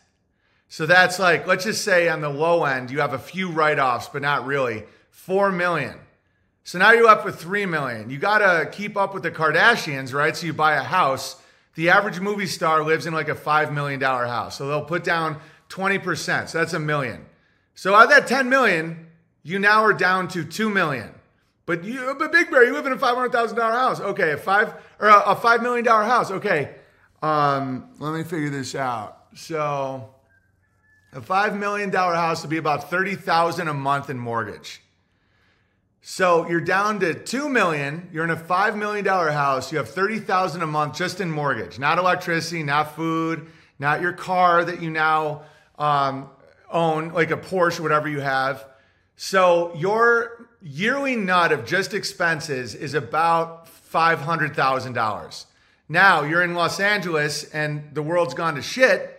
[0.69, 3.79] So that's like, let's just say on the low end, you have a few write
[3.79, 4.83] offs, but not really.
[5.09, 5.97] 4 million.
[6.63, 8.11] So now you're up with 3 million.
[8.11, 10.37] You got to keep up with the Kardashians, right?
[10.37, 11.41] So you buy a house.
[11.73, 14.55] The average movie star lives in like a $5 million house.
[14.55, 16.49] So they'll put down 20%.
[16.49, 17.25] So that's a million.
[17.73, 19.07] So out of that 10 million,
[19.43, 21.09] you now are down to 2 million.
[21.65, 23.99] But you, but Big Bear, you live in a $500,000 house.
[23.99, 26.31] Okay, a five or a, $5 million house.
[26.31, 26.75] Okay.
[27.21, 29.27] Um, let me figure this out.
[29.33, 30.09] So
[31.11, 34.81] a $5 million house would be about 30,000 a month in mortgage.
[36.01, 39.89] So you're down to 2 million, you're in a 5 million dollar house, you have
[39.89, 43.47] 30,000 a month just in mortgage, not electricity, not food,
[43.79, 45.41] not your car that you now
[45.77, 46.29] um,
[46.69, 48.65] own, like a Porsche, whatever you have.
[49.15, 55.45] So your yearly nut of just expenses is about $500,000.
[55.87, 59.11] Now you're in Los Angeles and the world's gone to shit.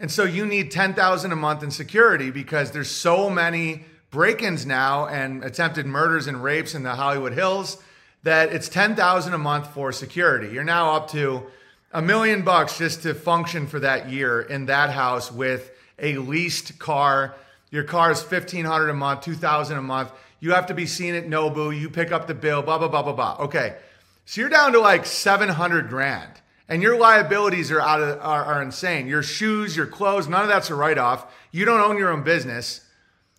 [0.00, 5.06] And so you need 10,000 a month in security because there's so many break-ins now
[5.06, 7.82] and attempted murders and rapes in the Hollywood Hills
[8.22, 10.48] that it's 10,000 a month for security.
[10.52, 11.46] You're now up to
[11.92, 16.78] a million bucks just to function for that year in that house with a leased
[16.78, 17.34] car.
[17.70, 20.12] Your car is 1500 a month, 2000 a month.
[20.40, 23.02] You have to be seen at Nobu, you pick up the bill, blah blah blah
[23.02, 23.36] blah blah.
[23.44, 23.76] Okay.
[24.24, 26.32] So you're down to like 700 grand.
[26.68, 29.06] And your liabilities are out of are, are insane.
[29.06, 31.32] Your shoes, your clothes, none of that's a write-off.
[31.52, 32.80] You don't own your own business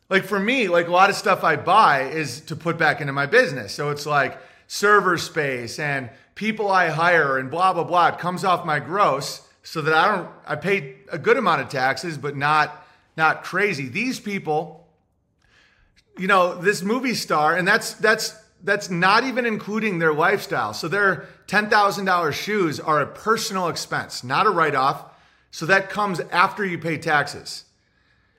[0.09, 3.13] like for me, like a lot of stuff I buy is to put back into
[3.13, 3.73] my business.
[3.73, 8.09] So it's like server space and people I hire and blah blah blah.
[8.09, 11.67] It comes off my gross so that I don't I pay a good amount of
[11.67, 12.87] taxes, but not
[13.17, 13.89] not crazy.
[13.89, 14.87] These people,
[16.17, 20.73] you know, this movie star, and that's that's that's not even including their lifestyle.
[20.73, 25.03] So their ten thousand dollars shoes are a personal expense, not a write-off.
[25.51, 27.65] So that comes after you pay taxes.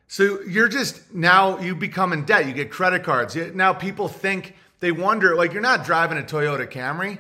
[0.07, 2.47] So you're just now you become in debt.
[2.47, 3.37] You get credit cards.
[3.37, 7.19] Now people think they wonder like you're not driving a Toyota Camry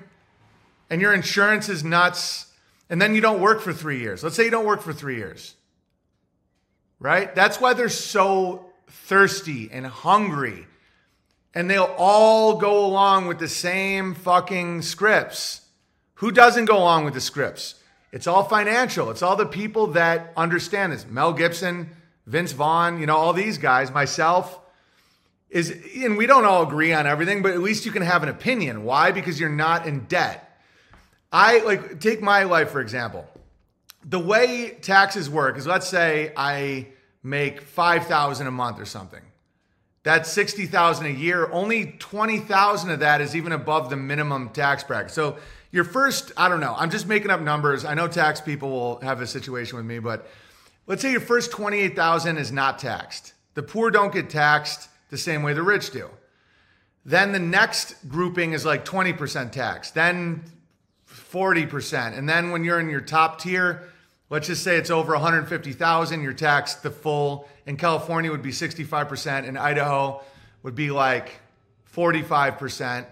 [0.88, 2.47] and your insurance is nuts
[2.90, 4.22] and then you don't work for 3 years.
[4.22, 5.54] Let's say you don't work for 3 years.
[7.00, 7.34] Right?
[7.34, 10.66] That's why they're so thirsty and hungry.
[11.54, 15.62] And they'll all go along with the same fucking scripts.
[16.14, 17.76] Who doesn't go along with the scripts?
[18.10, 19.10] It's all financial.
[19.10, 21.06] It's all the people that understand this.
[21.06, 21.90] Mel Gibson,
[22.26, 24.58] Vince Vaughn, you know, all these guys, myself,
[25.50, 28.28] is, and we don't all agree on everything, but at least you can have an
[28.28, 28.84] opinion.
[28.84, 29.12] Why?
[29.12, 30.47] Because you're not in debt.
[31.32, 33.26] I like take my life for example.
[34.04, 36.88] The way taxes work is let's say I
[37.22, 39.22] make 5,000 a month or something.
[40.02, 41.50] That's 60,000 a year.
[41.50, 45.10] Only 20,000 of that is even above the minimum tax bracket.
[45.10, 45.36] So
[45.70, 47.84] your first, I don't know, I'm just making up numbers.
[47.84, 50.26] I know tax people will have a situation with me, but
[50.86, 53.34] let's say your first 28,000 is not taxed.
[53.54, 56.08] The poor don't get taxed the same way the rich do.
[57.04, 60.44] Then the next grouping is like 20% tax, then
[61.32, 62.16] 40%.
[62.16, 63.82] And then when you're in your top tier,
[64.30, 67.48] let's just say it's over 150,000, you're taxed the full.
[67.66, 70.22] In California would be 65%, in Idaho
[70.62, 71.40] would be like
[71.94, 73.06] 45%.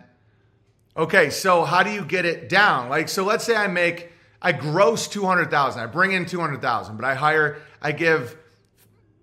[0.97, 2.89] Okay, so how do you get it down?
[2.89, 5.81] Like so let's say I make I gross 200,000.
[5.81, 8.37] I bring in 200,000, but I hire I give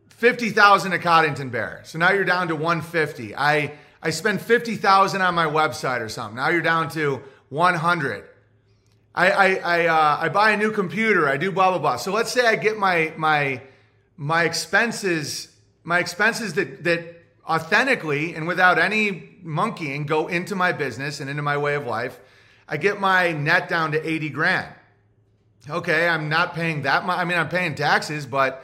[0.09, 1.81] 50,000 to Coddington Bear.
[1.83, 3.35] So now you're down to 150.
[3.35, 3.73] I
[4.03, 6.35] I spend 50,000 on my website or something.
[6.35, 8.25] Now you're down to 100.
[9.15, 11.27] I I I, uh, I buy a new computer.
[11.27, 11.95] I do blah blah blah.
[11.97, 13.61] So let's say I get my my
[14.17, 15.49] my expenses
[15.83, 21.41] my expenses that that authentically and without any monkeying go into my business and into
[21.41, 22.19] my way of life.
[22.67, 24.73] I get my net down to 80 grand.
[25.69, 27.17] Okay, I'm not paying that much.
[27.17, 28.63] I mean, I'm paying taxes, but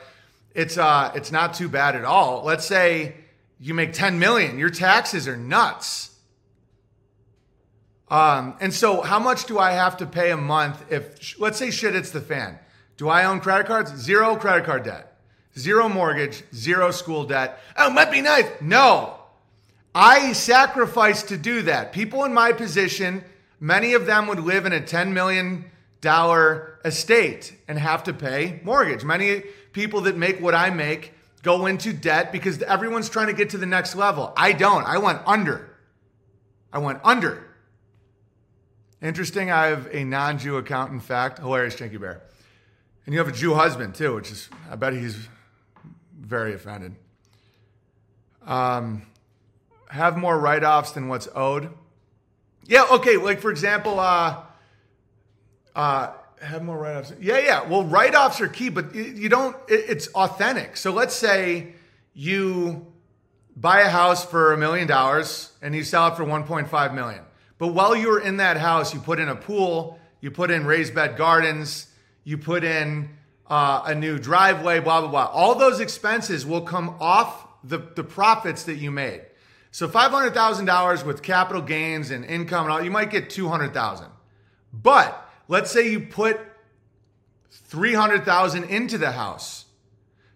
[0.56, 2.44] it's uh it's not too bad at all.
[2.44, 3.16] Let's say
[3.60, 6.09] you make 10 million, your taxes are nuts.
[8.10, 11.72] Um, and so how much do I have to pay a month if let's say
[11.72, 12.58] shit hits the fan?
[12.98, 13.96] Do I own credit cards?
[13.96, 15.18] Zero credit card debt.
[15.58, 17.60] Zero mortgage, zero school debt.
[17.78, 18.46] Oh, might be nice.
[18.62, 19.16] No.
[19.94, 21.92] I sacrificed to do that.
[21.92, 23.24] People in my position,
[23.60, 25.66] many of them would live in a $10 million
[26.86, 29.04] estate and have to pay mortgage.
[29.04, 29.44] Many
[29.74, 33.58] people that make what I make go into debt because everyone's trying to get to
[33.58, 34.34] the next level.
[34.38, 34.86] I don't.
[34.86, 35.70] I went under.
[36.72, 37.49] I went under.
[39.02, 39.50] Interesting.
[39.50, 41.40] I have a non Jew accountant fact.
[41.40, 42.22] Hilarious, Chinky Bear.
[43.06, 45.28] And you have a Jew husband too, which is, I bet he's
[46.20, 46.96] very offended.
[48.46, 49.04] Um,
[49.90, 51.70] have more write offs than what's owed.
[52.66, 53.18] Yeah, okay.
[53.18, 54.44] Like, for example, uh,
[55.76, 57.14] uh, have more write offs.
[57.20, 57.68] Yeah, yeah.
[57.68, 60.78] Well, write offs are key, but you don't, it's authentic.
[60.78, 61.74] So let's say
[62.14, 62.86] you
[63.56, 67.22] buy a house for a million dollars and you sell it for 1.5 million.
[67.60, 70.66] But while you were in that house, you put in a pool, you put in
[70.66, 71.88] raised bed gardens,
[72.24, 73.10] you put in
[73.48, 75.26] uh, a new driveway, blah, blah, blah.
[75.26, 79.22] All those expenses will come off the, the profits that you made.
[79.72, 84.08] So $500,000 with capital gains and income and all, you might get 200,000.
[84.74, 86.40] But let's say you put
[87.52, 89.66] 300,000 into the house.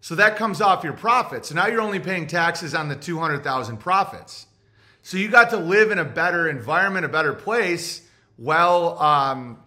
[0.02, 1.50] So that comes off your profits.
[1.50, 4.48] So now you're only paying taxes on the 200,000 profits.
[5.06, 8.01] So you got to live in a better environment, a better place,
[8.38, 9.60] well, um,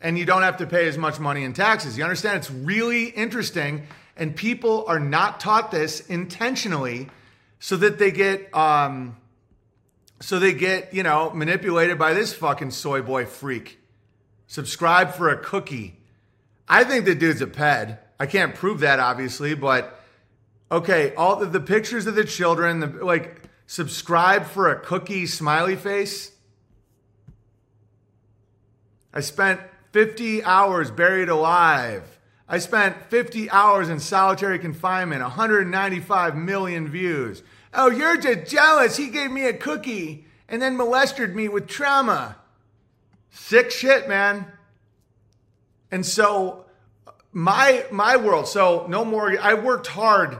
[0.00, 1.98] and you don't have to pay as much money in taxes.
[1.98, 2.38] You understand?
[2.38, 7.08] It's really interesting, and people are not taught this intentionally,
[7.58, 9.16] so that they get, um,
[10.20, 13.80] so they get, you know, manipulated by this fucking soy boy freak.
[14.46, 15.98] Subscribe for a cookie.
[16.68, 17.98] I think the dude's a ped.
[18.20, 19.98] I can't prove that, obviously, but
[20.70, 25.76] okay, all the, the pictures of the children, the like subscribe for a cookie smiley
[25.76, 26.32] face.
[29.12, 29.60] I spent
[29.92, 32.18] 50 hours buried alive.
[32.48, 37.42] I spent 50 hours in solitary confinement, 195 million views.
[37.72, 38.96] Oh, you're just jealous.
[38.96, 42.36] He gave me a cookie and then molested me with trauma.
[43.30, 44.46] Sick shit, man.
[45.90, 46.66] And so
[47.32, 50.38] my my world, so no more I worked hard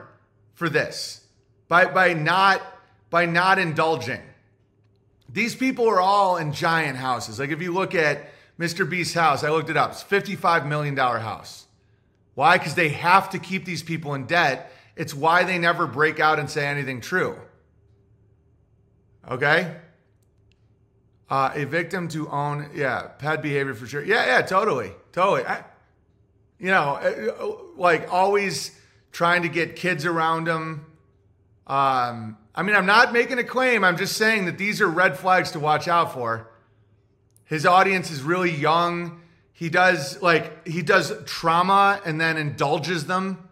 [0.55, 1.27] for this
[1.69, 2.63] by by not
[3.15, 4.21] by not indulging.
[5.29, 7.39] These people are all in giant houses.
[7.39, 8.91] Like if you look at Mr.
[8.91, 9.93] Beast's house, I looked it up.
[9.93, 11.69] It's $55 million house.
[12.35, 12.59] Why?
[12.59, 14.73] Because they have to keep these people in debt.
[14.97, 17.39] It's why they never break out and say anything true.
[19.31, 19.77] Okay?
[21.31, 24.03] Uh, a victim to own, yeah, bad behavior for sure.
[24.03, 24.91] Yeah, yeah, totally.
[25.13, 25.47] Totally.
[25.47, 25.63] I,
[26.59, 28.77] you know, uh, like always
[29.13, 30.87] trying to get kids around them.
[31.69, 33.83] Um, I mean, I'm not making a claim.
[33.83, 36.49] I'm just saying that these are red flags to watch out for.
[37.45, 39.21] His audience is really young.
[39.53, 43.49] He does like he does trauma and then indulges them.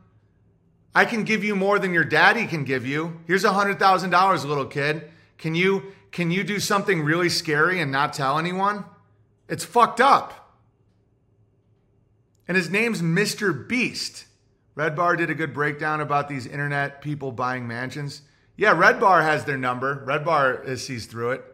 [0.94, 3.20] I can give you more than your daddy can give you.
[3.26, 5.10] Here's a hundred thousand dollars, little kid.
[5.38, 8.84] Can you can you do something really scary and not tell anyone?
[9.48, 10.54] It's fucked up.
[12.46, 13.66] And his name's Mr.
[13.66, 14.26] Beast.
[14.74, 18.22] Red Bar did a good breakdown about these internet people buying mansions.
[18.56, 20.02] Yeah, Red Bar has their number.
[20.04, 21.44] Red Bar sees through it.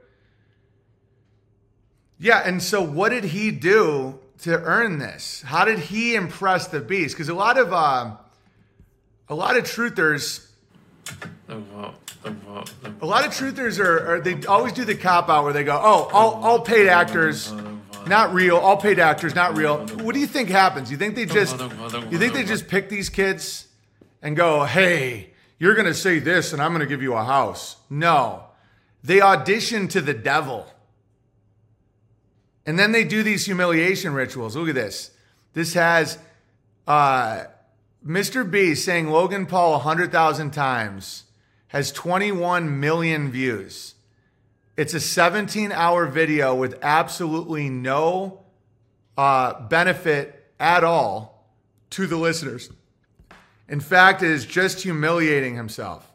[2.18, 5.42] Yeah, and so what did he do to earn this?
[5.42, 7.14] How did he impress the beast?
[7.14, 8.16] Because a lot of uh,
[9.28, 10.46] a lot of truthers,
[11.48, 15.80] a lot of truthers are, are they always do the cop out where they go,
[15.80, 17.52] "Oh, all, all paid actors,
[18.08, 18.56] not real.
[18.56, 20.90] All paid actors, not real." What do you think happens?
[20.90, 21.58] You think they just
[22.10, 23.68] you think they just pick these kids
[24.22, 25.27] and go, "Hey,
[25.58, 27.76] you're gonna say this, and I'm gonna give you a house"?
[27.90, 28.44] No,
[29.02, 30.66] they audition to the devil.
[32.66, 34.54] And then they do these humiliation rituals.
[34.54, 35.10] Look at this.
[35.54, 36.18] This has
[36.86, 37.44] uh,
[38.06, 38.48] Mr.
[38.50, 41.24] B saying Logan Paul 100,000 times,
[41.68, 43.94] has 21 million views.
[44.76, 48.44] It's a 17 hour video with absolutely no
[49.16, 51.50] uh, benefit at all
[51.90, 52.70] to the listeners.
[53.68, 56.10] In fact, it is just humiliating himself.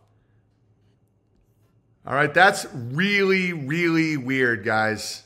[2.06, 5.24] All right, that's really, really weird, guys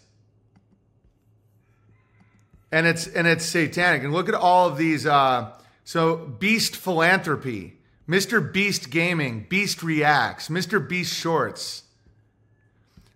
[2.72, 4.04] and it's and it's satanic.
[4.04, 5.06] And look at all of these.
[5.06, 5.52] Uh,
[5.84, 8.54] so Beast Philanthropy, Mr.
[8.54, 10.86] Beast Gaming, Beast Reacts, Mr.
[10.86, 11.84] Beast Shorts.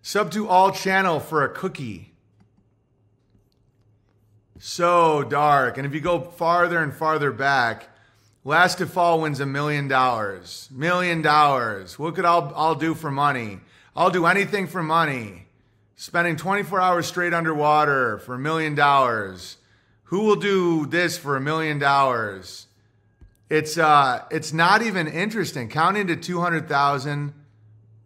[0.02, 2.14] Sub to all channel for a cookie.
[4.58, 5.78] So dark.
[5.78, 7.88] And if you go farther and farther back,
[8.44, 10.68] Last to Fall wins a million dollars.
[10.72, 12.00] Million dollars.
[12.00, 13.60] What could I'll, I'll do for money?
[13.96, 15.48] I'll do anything for money
[16.02, 19.58] spending 24 hours straight underwater for a million dollars.
[20.06, 22.66] Who will do this for a million dollars?
[23.52, 25.70] It's uh, it's not even interesting.
[25.70, 27.34] Counting to 200,000,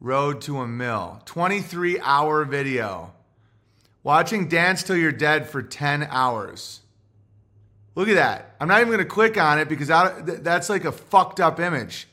[0.02, 1.22] road to a mill.
[1.24, 3.14] 23 hour video.
[4.04, 6.82] Watching Dance Till You're Dead for 10 hours.
[7.96, 8.56] Look at that.
[8.60, 12.08] I'm not even going to click on it because that's like a fucked up image.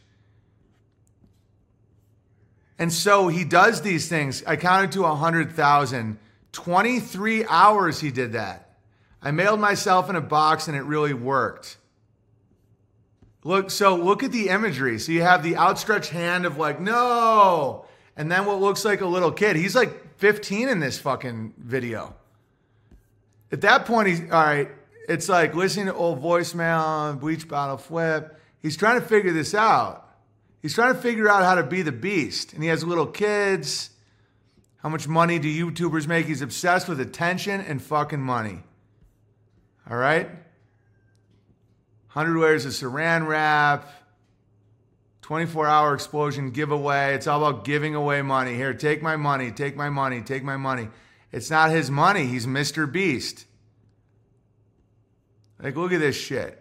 [2.79, 4.43] And so he does these things.
[4.47, 6.19] I counted to 100,000.
[6.53, 8.77] 23 hours he did that.
[9.23, 11.77] I mailed myself in a box and it really worked.
[13.45, 14.99] Look, so look at the imagery.
[14.99, 17.87] So you have the outstretched hand of like, no.
[18.17, 19.57] And then what looks like a little kid.
[19.57, 22.15] He's like 15 in this fucking video.
[23.51, 24.71] At that point, he's all right.
[25.09, 28.39] It's like listening to old voicemail, bleach bottle flip.
[28.61, 30.09] He's trying to figure this out.
[30.61, 32.53] He's trying to figure out how to be the beast.
[32.53, 33.91] And he has little kids.
[34.77, 36.27] How much money do YouTubers make?
[36.27, 38.61] He's obsessed with attention and fucking money.
[39.91, 40.27] All right?
[42.13, 43.91] 100 layers of saran wrap.
[45.23, 47.15] 24 hour explosion giveaway.
[47.15, 48.55] It's all about giving away money.
[48.55, 50.89] Here, take my money, take my money, take my money.
[51.31, 52.27] It's not his money.
[52.27, 52.91] He's Mr.
[52.91, 53.47] Beast.
[55.63, 56.59] Like, look at this shit.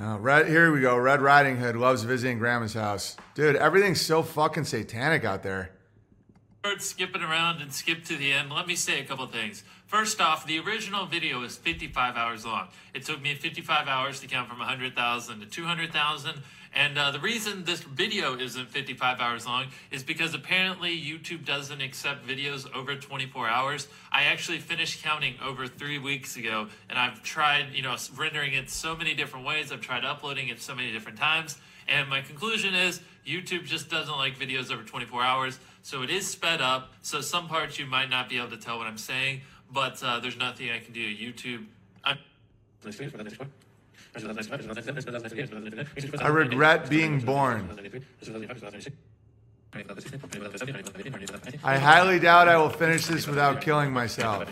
[0.00, 0.96] Oh, Red, here we go.
[0.96, 3.16] Red Riding Hood loves visiting grandma's house.
[3.34, 5.70] Dude, everything's so fucking satanic out there.
[6.60, 8.50] Start skipping around and skip to the end.
[8.50, 9.64] Let me say a couple things.
[9.86, 12.68] First off, the original video is 55 hours long.
[12.94, 16.42] It took me 55 hours to count from 100,000 to 200,000.
[16.78, 21.80] And uh, the reason this video isn't 55 hours long is because apparently YouTube doesn't
[21.80, 23.88] accept videos over 24 hours.
[24.12, 28.70] I actually finished counting over three weeks ago, and I've tried, you know, rendering it
[28.70, 29.72] so many different ways.
[29.72, 31.58] I've tried uploading it so many different times.
[31.88, 35.58] And my conclusion is YouTube just doesn't like videos over 24 hours.
[35.82, 36.92] So it is sped up.
[37.02, 39.40] So some parts you might not be able to tell what I'm saying,
[39.72, 41.00] but uh, there's nothing I can do.
[41.00, 41.66] YouTube.
[42.04, 42.18] I'm-
[46.20, 47.68] I regret being born.
[51.62, 54.48] I highly doubt I will finish this without killing myself.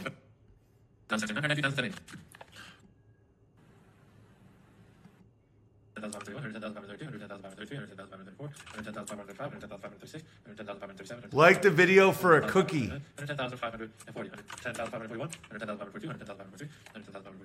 [11.32, 12.92] Like the video for a cookie.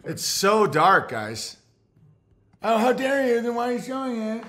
[0.03, 1.57] It's so dark, guys.
[2.63, 3.41] Oh, how dare you?
[3.41, 4.43] Then why are you showing it?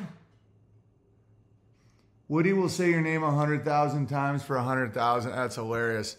[2.28, 5.32] Woody will say your name a hundred thousand times for a hundred thousand.
[5.32, 6.16] That's hilarious.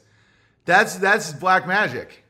[0.65, 2.23] That's that's black magic.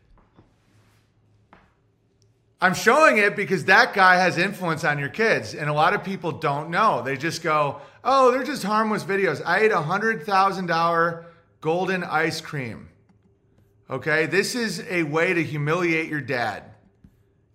[2.62, 6.02] I'm showing it because that guy has influence on your kids, and a lot of
[6.02, 7.02] people don't know.
[7.02, 11.26] They just go, "Oh, they're just harmless videos." I ate a hundred thousand dollar
[11.60, 12.90] golden ice cream.
[13.90, 16.73] Okay, this is a way to humiliate your dad.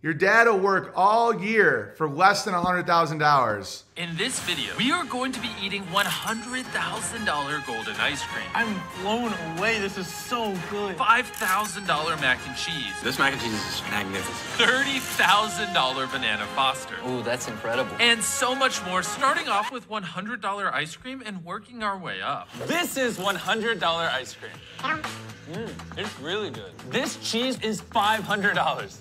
[0.01, 3.83] Your dad will work all year for less than $100,000.
[3.97, 9.35] In this video, we are going to be eating $100,000 golden ice cream, I'm blown
[9.57, 9.81] away.
[9.81, 10.97] This is so good.
[10.97, 14.71] $5,000 mac and cheese, This mac and cheese is magnificent.
[14.71, 17.91] $30,000 banana foster, Ooh, that's incredible.
[17.99, 22.49] and so much more, starting off with $100 ice cream and working our way up.
[22.69, 25.03] This is $100 ice cream.
[25.51, 26.71] Mm, it's really good.
[26.89, 28.97] This cheese is $500.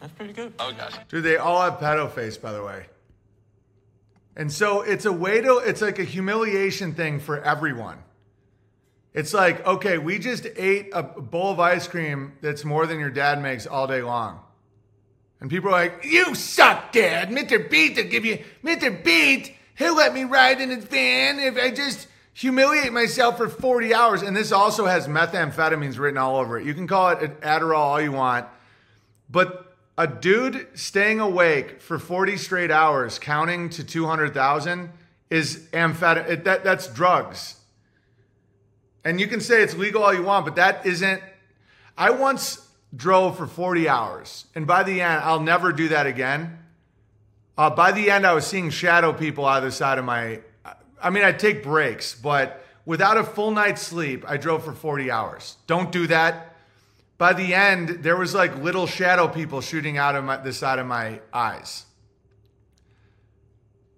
[0.00, 0.54] That's pretty good.
[0.58, 0.94] Oh gosh.
[1.08, 2.86] Dude, they all have pedo face, by the way.
[4.36, 7.98] And so it's a way to, it's like a humiliation thing for everyone.
[9.12, 13.10] It's like, okay, we just ate a bowl of ice cream that's more than your
[13.10, 14.40] dad makes all day long.
[15.40, 17.30] And people are like, you suck, dad.
[17.30, 17.68] Mr.
[17.68, 19.02] Beast will give you, Mr.
[19.02, 23.92] Beast, he'll let me ride in his van if I just humiliate myself for 40
[23.94, 24.22] hours.
[24.22, 26.66] And this also has methamphetamines written all over it.
[26.66, 28.46] You can call it an Adderall all you want.
[29.28, 34.90] But a dude staying awake for 40 straight hours, counting to 200,000,
[35.28, 36.44] is amphetamine.
[36.44, 37.56] That, that's drugs.
[39.04, 41.22] And you can say it's legal all you want, but that isn't.
[41.96, 46.58] I once drove for 40 hours, and by the end, I'll never do that again.
[47.56, 50.40] Uh, by the end, I was seeing shadow people either side of my.
[51.02, 55.10] I mean, I take breaks, but without a full night's sleep, I drove for 40
[55.10, 55.56] hours.
[55.66, 56.49] Don't do that
[57.20, 60.78] by the end, there was like little shadow people shooting out of my, the side
[60.78, 61.84] of my eyes.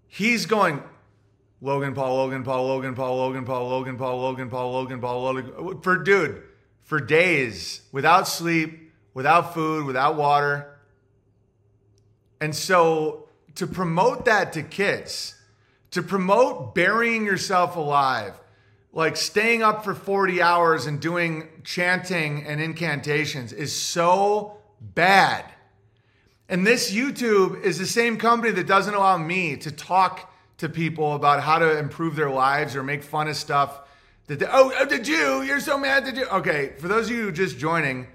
[0.09, 0.83] He's going,
[1.61, 5.81] Logan Paul, Logan Paul, Logan Paul, Logan Paul, Logan Paul, Logan Paul, Logan Paul, Logan.
[5.83, 6.43] For dude,
[6.83, 10.81] for days, without sleep, without food, without water.
[12.41, 15.37] And so to promote that to kids,
[15.93, 18.35] to promote burying yourself alive,
[18.93, 25.45] like staying up for 40 hours and doing chanting and incantations is so bad.
[26.49, 31.15] And this YouTube is the same company that doesn't allow me to talk to people
[31.15, 33.81] about how to improve their lives or make fun of stuff.
[34.27, 36.27] That they, oh, oh, the Jew, you're so mad the Jew.
[36.27, 38.07] Okay, for those of you just joining,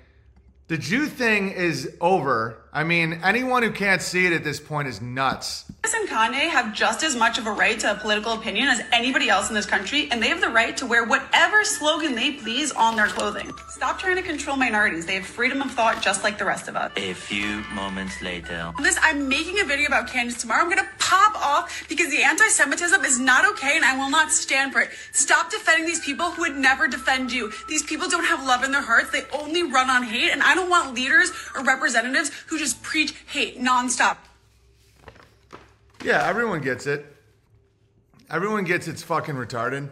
[0.68, 2.62] the Jew thing is over.
[2.78, 5.66] I mean, anyone who can't see it at this point is nuts.
[5.82, 8.84] Chris and Kanye have just as much of a right to a political opinion as
[8.94, 12.34] anybody else in this country, and they have the right to wear whatever slogan they
[12.34, 13.52] please on their clothing.
[13.70, 15.08] Stop trying to control minorities.
[15.08, 16.92] They have freedom of thought just like the rest of us.
[16.98, 18.72] A few moments later.
[18.80, 20.62] This, I'm making a video about Candace tomorrow.
[20.62, 24.74] I'm gonna pop off because the anti-Semitism is not okay and I will not stand
[24.74, 24.90] for it.
[25.14, 27.52] Stop defending these people who would never defend you.
[27.68, 29.10] These people don't have love in their hearts.
[29.10, 33.14] They only run on hate, and I don't want leaders or representatives who just preach
[33.28, 34.18] hate nonstop.
[36.04, 37.06] Yeah, everyone gets it.
[38.30, 39.90] Everyone gets it's fucking retarded.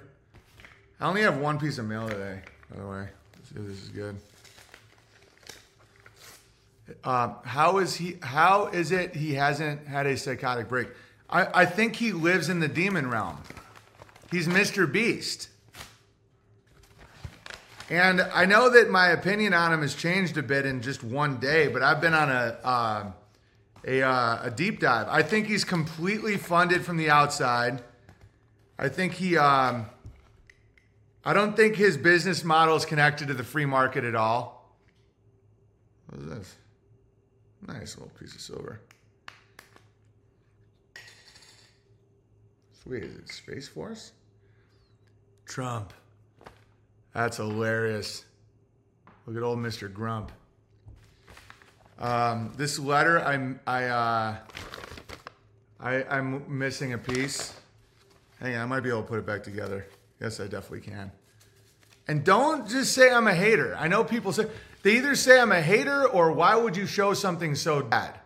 [1.00, 3.08] I only have one piece of mail today, by the way.
[3.36, 4.16] Let's see if this is good.
[7.04, 8.18] Uh, how is he?
[8.22, 10.90] How is it he hasn't had a psychotic break?
[11.30, 13.38] I, I think he lives in the demon realm.
[14.32, 14.92] He's Mr.
[14.92, 15.50] Beast.
[17.90, 21.38] And I know that my opinion on him has changed a bit in just one
[21.40, 23.12] day, but I've been on a uh,
[23.88, 25.08] a, uh, a deep dive.
[25.10, 27.84] I think he's completely funded from the outside.
[28.80, 29.38] I think he.
[29.38, 29.86] Um,
[31.24, 34.76] I don't think his business model is connected to the free market at all.
[36.08, 36.56] What is this?
[37.68, 38.82] Nice little piece of silver.
[42.84, 43.04] Sweet.
[43.04, 44.12] Is it Space Force?
[45.46, 45.94] Trump.
[47.16, 48.26] That's hilarious.
[49.26, 49.92] Look at old Mr.
[49.92, 50.34] Grump.
[51.98, 54.36] Um, this letter, I'm I uh,
[55.80, 57.54] I I'm missing a piece.
[58.42, 59.88] Hang on, I might be able to put it back together.
[60.20, 61.10] Yes, I definitely can.
[62.10, 63.78] And don't just say I'm a hater.
[63.80, 64.48] I know people say
[64.84, 68.20] they either say I'm a hater or why would you show something so bad?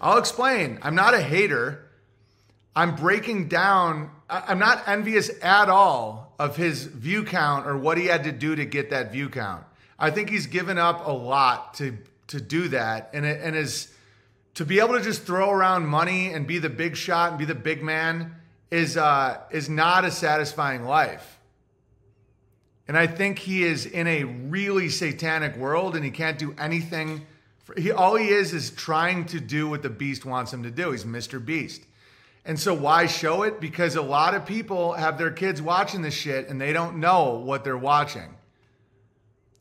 [0.00, 0.78] I'll explain.
[0.80, 1.90] I'm not a hater.
[2.74, 4.10] I'm breaking down.
[4.30, 8.56] I'm not envious at all of his view count or what he had to do
[8.56, 9.62] to get that view count.
[9.98, 11.98] I think he's given up a lot to
[12.28, 13.92] to do that, and it, and is
[14.54, 17.44] to be able to just throw around money and be the big shot and be
[17.44, 18.36] the big man
[18.70, 21.38] is uh, is not a satisfying life.
[22.88, 27.26] And I think he is in a really satanic world, and he can't do anything.
[27.64, 30.70] For, he all he is is trying to do what the beast wants him to
[30.70, 30.92] do.
[30.92, 31.44] He's Mr.
[31.44, 31.82] Beast.
[32.44, 33.60] And so why show it?
[33.60, 37.34] Because a lot of people have their kids watching this shit and they don't know
[37.34, 38.36] what they're watching.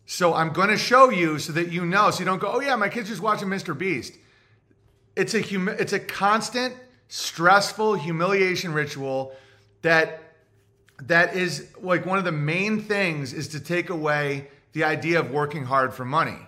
[0.06, 2.62] So I'm going to show you so that you know, so you don't go, oh
[2.62, 3.78] yeah, my kid's just watching Mr.
[3.78, 4.14] Beast.
[5.16, 6.74] It's a hum- it's a constant,
[7.10, 9.36] stressful humiliation ritual
[9.82, 10.24] that
[11.04, 15.32] that is like one of the main things is to take away the idea of
[15.32, 16.40] working hard for money.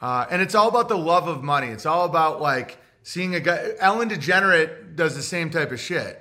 [0.00, 1.68] Uh, and it's all about the love of money.
[1.68, 3.70] It's all about like seeing a guy.
[3.78, 6.20] Ellen DeGenerate does the same type of shit.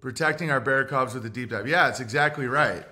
[0.00, 1.68] Protecting our bear cubs with a deep dive.
[1.68, 2.84] Yeah, it's exactly right.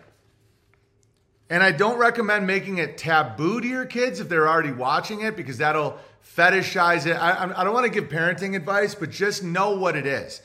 [1.51, 5.37] And I don't recommend making it taboo to your kids if they're already watching it
[5.37, 5.99] because that'll
[6.37, 7.15] fetishize it.
[7.15, 10.41] I, I don't want to give parenting advice, but just know what it is.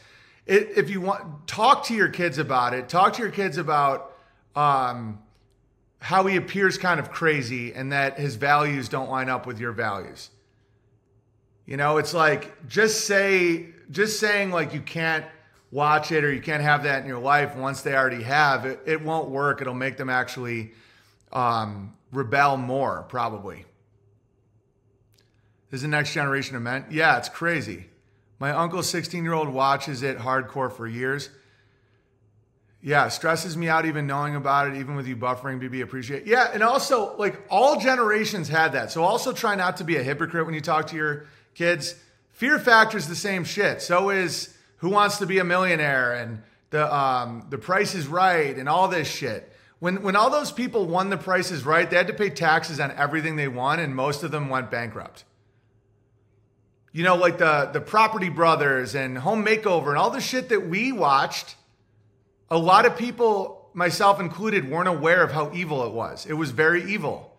[0.48, 2.90] It, if you want, talk to your kids about it.
[2.90, 4.12] Talk to your kids about
[4.56, 5.20] um,
[6.00, 9.72] how he appears kind of crazy and that his values don't line up with your
[9.72, 10.32] values.
[11.66, 15.26] You know, it's like just say, just saying like you can't
[15.72, 18.80] watch it or you can't have that in your life once they already have it,
[18.86, 19.62] it won't work.
[19.62, 20.72] It'll make them actually
[21.32, 23.66] um, rebel more, probably.
[25.72, 26.86] This is the next generation of men.
[26.92, 27.88] Yeah, it's crazy.
[28.38, 31.30] My uncle's 16 year old watches it hardcore for years.
[32.82, 35.82] Yeah, stresses me out even knowing about it, even with you buffering, BB.
[35.82, 36.28] Appreciate.
[36.28, 38.92] Yeah, and also like all generations had that.
[38.92, 41.26] So also try not to be a hypocrite when you talk to your
[41.56, 41.96] kids.
[42.32, 43.82] Fear factor is the same shit.
[43.82, 48.58] So is Who Wants to Be a Millionaire and the um, the Price is Right
[48.58, 49.52] and all this shit.
[49.80, 52.80] When when all those people won the Price is Right, they had to pay taxes
[52.80, 55.24] on everything they won, and most of them went bankrupt.
[56.92, 60.68] You know, like the the Property Brothers and Home Makeover and all the shit that
[60.68, 61.56] we watched.
[62.50, 66.26] A lot of people, myself included, weren't aware of how evil it was.
[66.26, 67.33] It was very evil.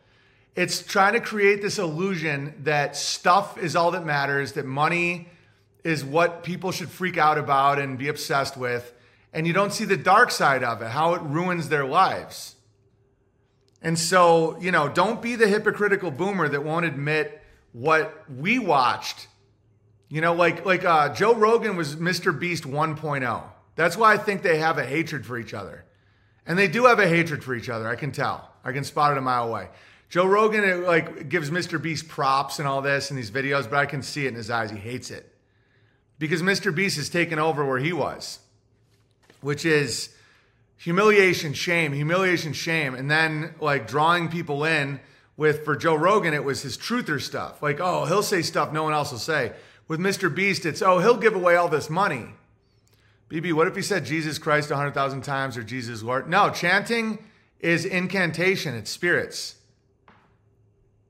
[0.57, 5.29] It's trying to create this illusion that stuff is all that matters, that money
[5.83, 8.93] is what people should freak out about and be obsessed with.
[9.33, 12.55] And you don't see the dark side of it, how it ruins their lives.
[13.83, 19.27] And so, you know, don't be the hypocritical boomer that won't admit what we watched.
[20.09, 22.39] You know, like like uh, Joe Rogan was Mr.
[22.39, 23.43] Beast 1.0.
[23.75, 25.85] That's why I think they have a hatred for each other.
[26.47, 27.89] And they do have a hatred for each other.
[27.89, 28.51] I can tell.
[28.65, 29.69] I can spot it a mile away.
[30.15, 31.83] Joe Rogan it, like gives Mr.
[31.83, 34.49] Beast props and all this in these videos, but I can see it in his
[34.49, 34.71] eyes.
[34.71, 35.29] He hates it.
[36.21, 36.73] Because Mr.
[36.73, 38.39] Beast has taken over where he was,
[39.41, 40.15] which is
[40.77, 45.01] humiliation, shame, humiliation, shame, and then like drawing people in
[45.37, 47.61] with for Joe Rogan, it was his truther stuff.
[47.61, 49.53] Like, oh, he'll say stuff no one else will say.
[49.89, 50.33] With Mr.
[50.33, 52.27] Beast, it's oh, he'll give away all this money.
[53.31, 56.29] BB, what if he said Jesus Christ 100,000 times or Jesus Lord?
[56.29, 57.19] No, chanting
[57.59, 59.57] is incantation, it's spirits.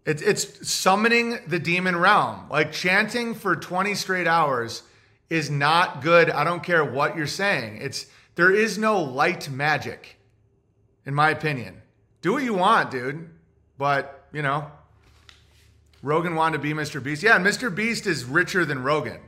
[0.06, 2.46] It's, it's summoning the demon realm.
[2.50, 4.82] Like chanting for 20 straight hours
[5.30, 6.30] is not good.
[6.30, 7.78] I don't care what you're saying.
[7.80, 10.16] It's there is no light magic,
[11.06, 11.80] in my opinion.
[12.20, 13.30] Do what you want, dude.
[13.78, 14.70] But, you know,
[16.02, 17.02] Rogan wanted to be Mr.
[17.02, 17.22] Beast.
[17.22, 17.74] Yeah, Mr.
[17.74, 19.20] Beast is richer than Rogan.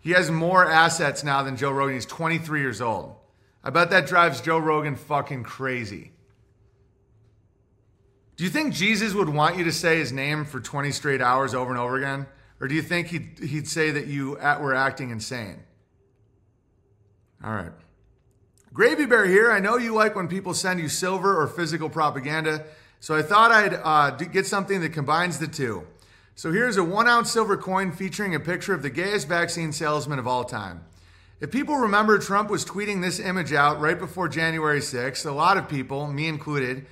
[0.00, 1.94] He has more assets now than Joe Rogan.
[1.94, 3.16] He's 23 years old.
[3.64, 6.12] I bet that drives Joe Rogan fucking crazy.
[8.38, 11.56] Do you think Jesus would want you to say his name for 20 straight hours
[11.56, 12.24] over and over again?
[12.60, 15.56] Or do you think he'd, he'd say that you were acting insane?
[17.42, 17.72] All right.
[18.72, 19.50] Gravy Bear here.
[19.50, 22.64] I know you like when people send you silver or physical propaganda,
[23.00, 25.84] so I thought I'd uh, get something that combines the two.
[26.36, 30.20] So here's a one ounce silver coin featuring a picture of the gayest vaccine salesman
[30.20, 30.84] of all time.
[31.40, 35.26] If people remember, Trump was tweeting this image out right before January 6th.
[35.26, 36.86] A lot of people, me included,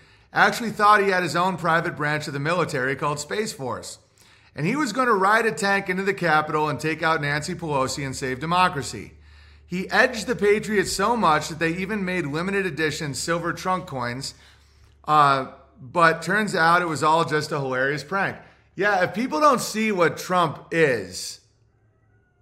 [0.45, 3.99] actually thought he had his own private branch of the military called Space Force.
[4.55, 7.55] And he was going to ride a tank into the Capitol and take out Nancy
[7.55, 9.13] Pelosi and save democracy.
[9.67, 14.35] He edged the Patriots so much that they even made limited edition silver trunk coins.
[15.07, 15.49] Uh,
[15.81, 18.37] but turns out it was all just a hilarious prank.
[18.75, 21.41] Yeah, if people don't see what Trump is,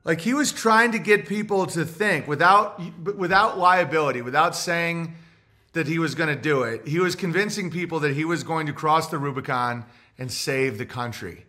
[0.04, 2.80] like he was trying to get people to think without
[3.16, 5.14] without liability, without saying
[5.74, 6.86] that he was going to do it.
[6.86, 9.84] He was convincing people that he was going to cross the Rubicon
[10.18, 11.46] and save the country.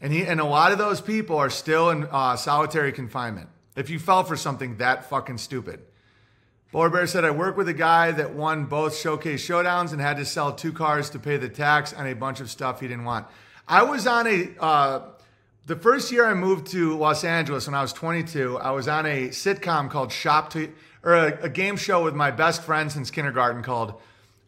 [0.00, 3.48] And he and a lot of those people are still in uh, solitary confinement.
[3.74, 5.80] If you fell for something that fucking stupid.
[6.72, 10.16] Bowler Bear said, I work with a guy that won both showcase showdowns and had
[10.16, 13.04] to sell two cars to pay the tax on a bunch of stuff he didn't
[13.04, 13.26] want.
[13.68, 15.00] I was on a, uh,
[15.66, 19.06] the first year I moved to Los Angeles when I was 22, I was on
[19.06, 20.70] a sitcom called Shop to,
[21.04, 24.00] or a, a game show with my best friend since kindergarten called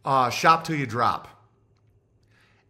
[0.04, 1.28] uh, Shop Till You Drop.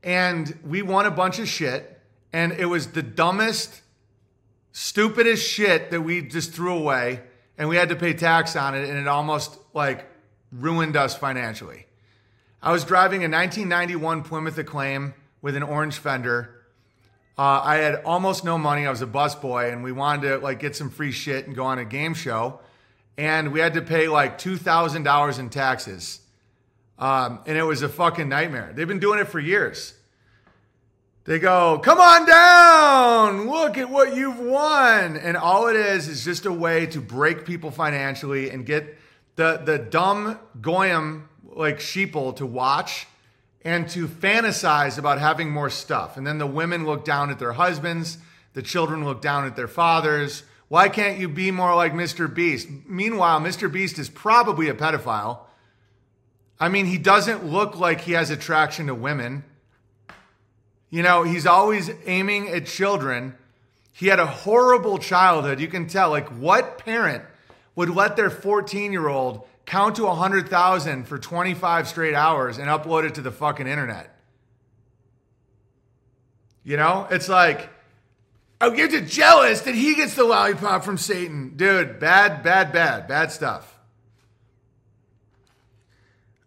[0.02, 2.00] And we won a bunch of shit,
[2.32, 3.82] and it was the dumbest,
[4.72, 7.22] stupidest shit that we just threw away,
[7.56, 10.06] and we had to pay tax on it, and it almost like
[10.52, 11.86] ruined us financially.
[12.62, 16.52] I was driving a 1991 Plymouth Acclaim with an orange fender.
[17.38, 18.86] Uh, I had almost no money.
[18.86, 21.64] I was a busboy, and we wanted to like get some free shit and go
[21.64, 22.60] on a game show,
[23.18, 26.20] and we had to pay like two thousand dollars in taxes,
[26.98, 28.72] um, and it was a fucking nightmare.
[28.74, 29.94] They've been doing it for years.
[31.24, 33.50] They go, come on down.
[33.50, 35.16] Look at what you've won.
[35.16, 38.96] And all it is is just a way to break people financially and get
[39.34, 43.08] the, the dumb goyim like sheeple to watch
[43.64, 46.16] and to fantasize about having more stuff.
[46.16, 48.18] And then the women look down at their husbands,
[48.52, 50.44] the children look down at their fathers.
[50.68, 52.32] Why can't you be more like Mr.
[52.32, 52.68] Beast?
[52.86, 53.70] Meanwhile, Mr.
[53.70, 55.40] Beast is probably a pedophile.
[56.58, 59.44] I mean, he doesn't look like he has attraction to women.
[60.90, 63.36] You know, he's always aiming at children.
[63.92, 65.60] He had a horrible childhood.
[65.60, 66.10] You can tell.
[66.10, 67.24] Like, what parent
[67.74, 73.04] would let their 14 year old count to 100,000 for 25 straight hours and upload
[73.04, 74.12] it to the fucking internet?
[76.64, 77.68] You know, it's like,
[78.60, 81.56] oh, you're just jealous that he gets the lollipop from Satan.
[81.56, 83.78] Dude, bad, bad, bad, bad stuff.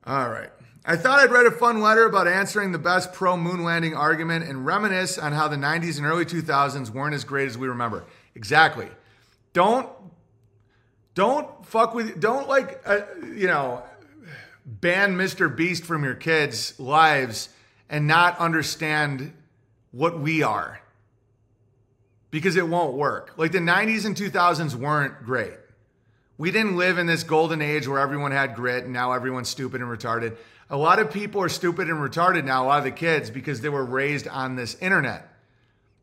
[0.06, 0.50] All right.
[0.86, 4.50] I thought I'd write a fun letter about answering the best pro moon landing argument
[4.50, 8.06] and reminisce on how the 90s and early 2000s weren't as great as we remember.
[8.34, 8.88] Exactly.
[9.54, 9.88] Don't
[11.14, 13.02] don't fuck with don't like uh,
[13.36, 13.84] you know
[14.66, 15.54] ban Mr.
[15.54, 17.50] Beast from your kids' lives
[17.90, 19.34] and not understand
[19.92, 20.80] what we are.
[22.32, 23.34] Because it won't work.
[23.38, 25.58] Like the 90s and 2000s weren't great.
[26.38, 29.82] We didn't live in this golden age where everyone had grit and now everyone's stupid
[29.82, 30.38] and retarded.
[30.70, 33.60] A lot of people are stupid and retarded now, a lot of the kids, because
[33.62, 35.28] they were raised on this internet.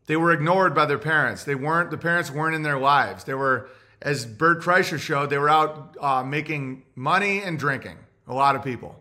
[0.07, 1.43] They were ignored by their parents.
[1.43, 3.23] They weren't, the parents weren't in their lives.
[3.23, 3.69] They were,
[4.01, 7.97] as Bert Kreischer showed, they were out uh, making money and drinking,
[8.27, 8.95] a lot of people.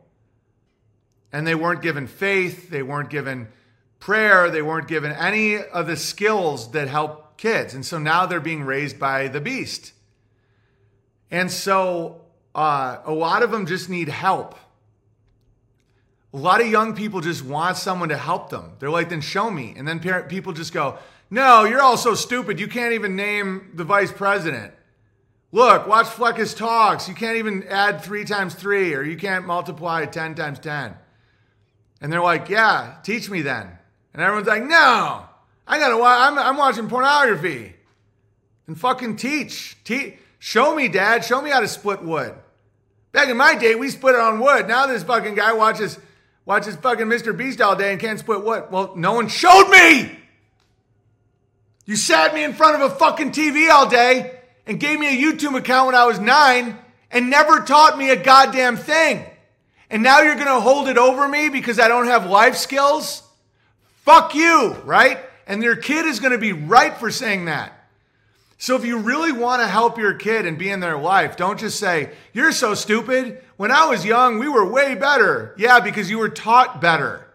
[1.32, 3.48] And they weren't given faith, they weren't given
[4.07, 7.74] prayer, they weren't given any of the skills that help kids.
[7.74, 9.93] And so now they're being raised by the beast.
[11.28, 12.20] And so
[12.55, 14.55] uh, a lot of them just need help.
[16.33, 18.74] A lot of young people just want someone to help them.
[18.78, 19.74] They're like, then show me.
[19.77, 22.61] And then parent, people just go, no, you're all so stupid.
[22.61, 24.73] You can't even name the vice president.
[25.51, 27.09] Look, watch Fleccas Talks.
[27.09, 30.95] You can't even add three times three, or you can't multiply 10 times 10.
[32.01, 33.77] And they're like, yeah, teach me then.
[34.16, 35.26] And everyone's like, no,
[35.66, 37.74] I gotta watch, I'm, I'm watching pornography.
[38.66, 39.76] And fucking teach.
[39.84, 41.22] Te- show me, dad.
[41.22, 42.34] Show me how to split wood.
[43.12, 44.68] Back in my day, we split it on wood.
[44.68, 45.98] Now this fucking guy watches
[46.47, 47.36] watches fucking Mr.
[47.36, 48.64] Beast all day and can't split wood.
[48.70, 50.18] Well, no one showed me.
[51.84, 55.32] You sat me in front of a fucking TV all day and gave me a
[55.32, 56.78] YouTube account when I was nine
[57.10, 59.26] and never taught me a goddamn thing.
[59.90, 63.22] And now you're gonna hold it over me because I don't have life skills?
[64.07, 65.19] Fuck you, right?
[65.49, 67.73] And your kid is gonna be right for saying that.
[68.57, 71.61] So if you really want to help your kid and be in their life, don't
[71.61, 73.43] just say, You're so stupid.
[73.57, 75.55] When I was young, we were way better.
[75.59, 77.27] Yeah, because you were taught better.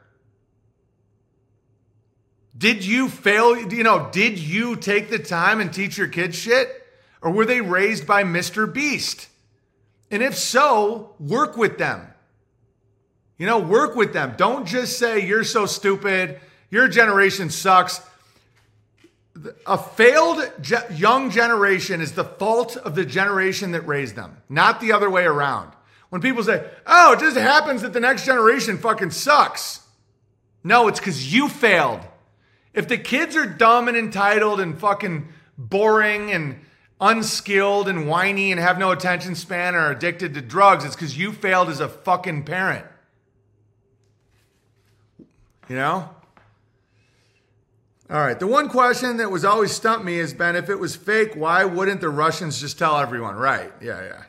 [2.57, 3.55] Did you fail?
[3.57, 6.69] You know, did you take the time and teach your kids shit?
[7.21, 8.71] Or were they raised by Mr.
[8.71, 9.27] Beast?
[10.09, 12.07] And if so, work with them.
[13.37, 14.35] You know, work with them.
[14.37, 16.39] Don't just say, You're so stupid.
[16.71, 18.01] Your generation sucks
[19.65, 24.81] a failed ge- young generation is the fault of the generation that raised them, not
[24.81, 25.71] the other way around.
[26.09, 29.81] When people say, oh, it just happens that the next generation fucking sucks.
[30.63, 32.01] No, it's because you failed.
[32.73, 36.59] If the kids are dumb and entitled and fucking boring and
[36.99, 41.31] unskilled and whiny and have no attention span or addicted to drugs, it's because you
[41.31, 42.85] failed as a fucking parent.
[45.67, 46.09] You know?
[48.11, 48.37] All right.
[48.37, 51.63] The one question that was always stumped me has been if it was fake, why
[51.63, 53.35] wouldn't the Russians just tell everyone?
[53.35, 53.71] Right.
[53.81, 54.23] Yeah, yeah.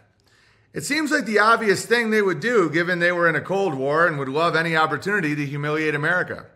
[0.72, 3.74] It seems like the obvious thing they would do, given they were in a Cold
[3.74, 6.46] War and would love any opportunity to humiliate America.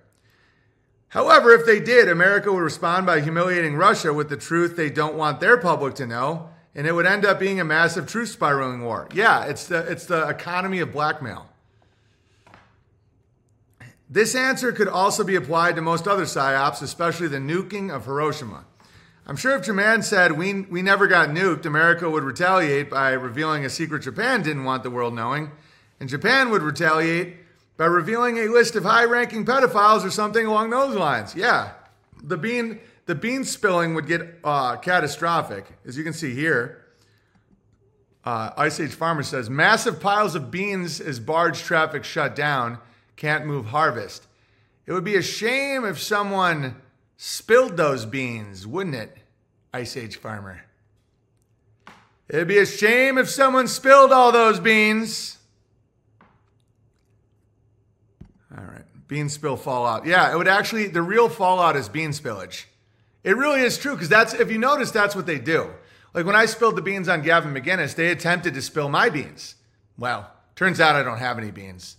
[1.08, 5.16] However, if they did, America would respond by humiliating Russia with the truth they don't
[5.16, 8.84] want their public to know, and it would end up being a massive truth spiraling
[8.84, 9.08] war.
[9.12, 11.48] Yeah, it's the, it's the economy of blackmail.
[14.08, 18.64] This answer could also be applied to most other psyops, especially the nuking of Hiroshima.
[19.26, 23.64] I'm sure if Japan said we, we never got nuked, America would retaliate by revealing
[23.64, 25.50] a secret Japan didn't want the world knowing,
[25.98, 27.36] and Japan would retaliate
[27.76, 31.34] by revealing a list of high-ranking pedophiles or something along those lines.
[31.34, 31.72] Yeah,
[32.22, 36.84] the bean the bean spilling would get uh, catastrophic, as you can see here.
[38.24, 42.78] Uh, Ice Age Farmer says massive piles of beans as barge traffic shut down
[43.16, 44.26] can't move harvest.
[44.86, 46.76] It would be a shame if someone
[47.16, 49.16] spilled those beans, wouldn't it,
[49.72, 50.62] Ice Age Farmer?
[52.28, 55.38] It'd be a shame if someone spilled all those beans.
[58.56, 58.84] All right.
[59.08, 60.06] Bean spill fallout.
[60.06, 62.64] Yeah, it would actually, the real fallout is bean spillage.
[63.22, 65.70] It really is true because that's, if you notice, that's what they do.
[66.14, 69.56] Like when I spilled the beans on Gavin McInnes, they attempted to spill my beans.
[69.98, 71.96] Well, turns out I don't have any beans.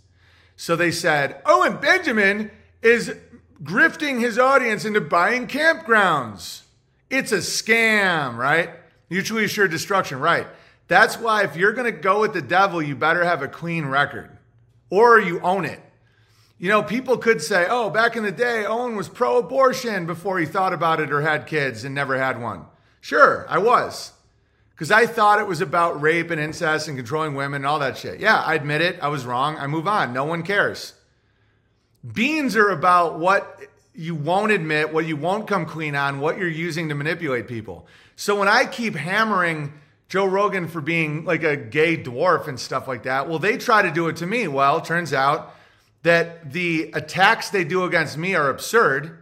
[0.58, 2.52] So they said, oh, Owen Benjamin
[2.82, 3.16] is
[3.64, 6.64] grifting his audience into buying campgrounds.
[7.10, 8.72] It's a scam, right?
[9.10, 10.48] Mutually assured destruction, right?
[10.88, 13.86] That's why if you're going to go with the devil, you better have a clean
[13.86, 14.38] record
[14.90, 15.80] or you own it.
[16.58, 20.40] You know, people could say, oh, back in the day, Owen was pro abortion before
[20.40, 22.66] he thought about it or had kids and never had one.
[23.00, 24.14] Sure, I was.
[24.78, 27.98] Because I thought it was about rape and incest and controlling women and all that
[27.98, 28.20] shit.
[28.20, 29.00] Yeah, I admit it.
[29.02, 29.58] I was wrong.
[29.58, 30.14] I move on.
[30.14, 30.94] No one cares.
[32.14, 33.60] Beans are about what
[33.96, 37.88] you won't admit, what you won't come clean on, what you're using to manipulate people.
[38.16, 39.74] So when I keep hammering
[40.10, 43.82] Joe Rogan for being like a gay dwarf and stuff like that, well, they try
[43.82, 44.48] to do it to me.
[44.48, 45.56] Well, turns out
[46.04, 49.18] that the attacks they do against me are absurd,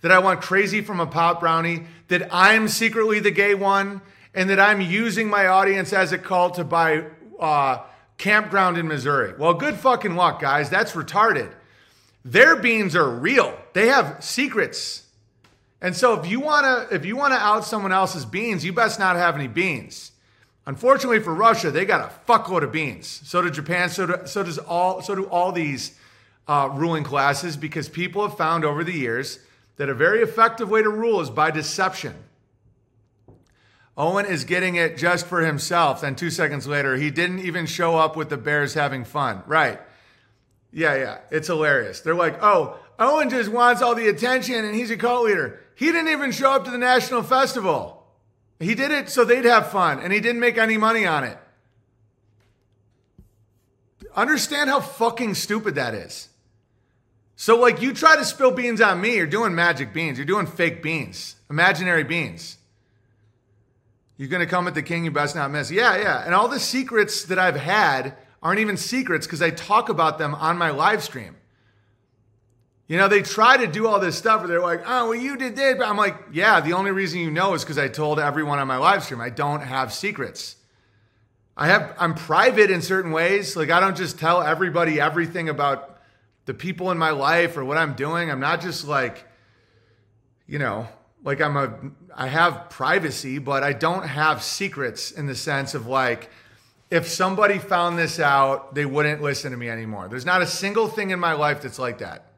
[0.00, 4.02] that I want crazy from a pop brownie, that I'm secretly the gay one,
[4.36, 7.04] and that I'm using my audience as a cult to buy
[7.40, 7.78] uh,
[8.18, 9.32] campground in Missouri.
[9.36, 10.68] Well, good fucking luck, guys.
[10.68, 11.52] That's retarded.
[12.24, 13.58] Their beans are real.
[13.72, 15.04] They have secrets.
[15.80, 18.72] And so if you want to if you want to out someone else's beans, you
[18.72, 20.12] best not have any beans.
[20.66, 23.22] Unfortunately for Russia, they got a fuckload of beans.
[23.24, 23.88] So do Japan.
[23.88, 25.98] So do, so does all so do all these
[26.46, 29.38] uh, ruling classes because people have found over the years
[29.76, 32.14] that a very effective way to rule is by deception.
[33.96, 36.02] Owen is getting it just for himself.
[36.02, 39.42] Then two seconds later, he didn't even show up with the Bears having fun.
[39.46, 39.80] Right.
[40.70, 41.18] Yeah, yeah.
[41.30, 42.00] It's hilarious.
[42.00, 45.60] They're like, oh, Owen just wants all the attention and he's a cult leader.
[45.74, 48.04] He didn't even show up to the national festival.
[48.60, 51.38] He did it so they'd have fun and he didn't make any money on it.
[54.14, 56.28] Understand how fucking stupid that is.
[57.38, 60.16] So, like, you try to spill beans on me, you're doing magic beans.
[60.16, 62.55] You're doing fake beans, imaginary beans.
[64.16, 65.70] You're going to come at the king, you best not miss.
[65.70, 66.24] Yeah, yeah.
[66.24, 70.34] And all the secrets that I've had aren't even secrets because I talk about them
[70.34, 71.36] on my live stream.
[72.88, 75.36] You know, they try to do all this stuff where they're like, oh, well, you
[75.36, 75.76] did this.
[75.76, 78.68] But I'm like, yeah, the only reason you know is because I told everyone on
[78.68, 79.20] my live stream.
[79.20, 80.56] I don't have secrets.
[81.56, 83.56] I have, I'm private in certain ways.
[83.56, 85.98] Like, I don't just tell everybody everything about
[86.44, 88.30] the people in my life or what I'm doing.
[88.30, 89.26] I'm not just like,
[90.46, 90.86] you know,
[91.24, 91.74] like I'm a,
[92.18, 96.30] I have privacy, but I don't have secrets in the sense of like,
[96.90, 100.08] if somebody found this out, they wouldn't listen to me anymore.
[100.08, 102.32] There's not a single thing in my life that's like that.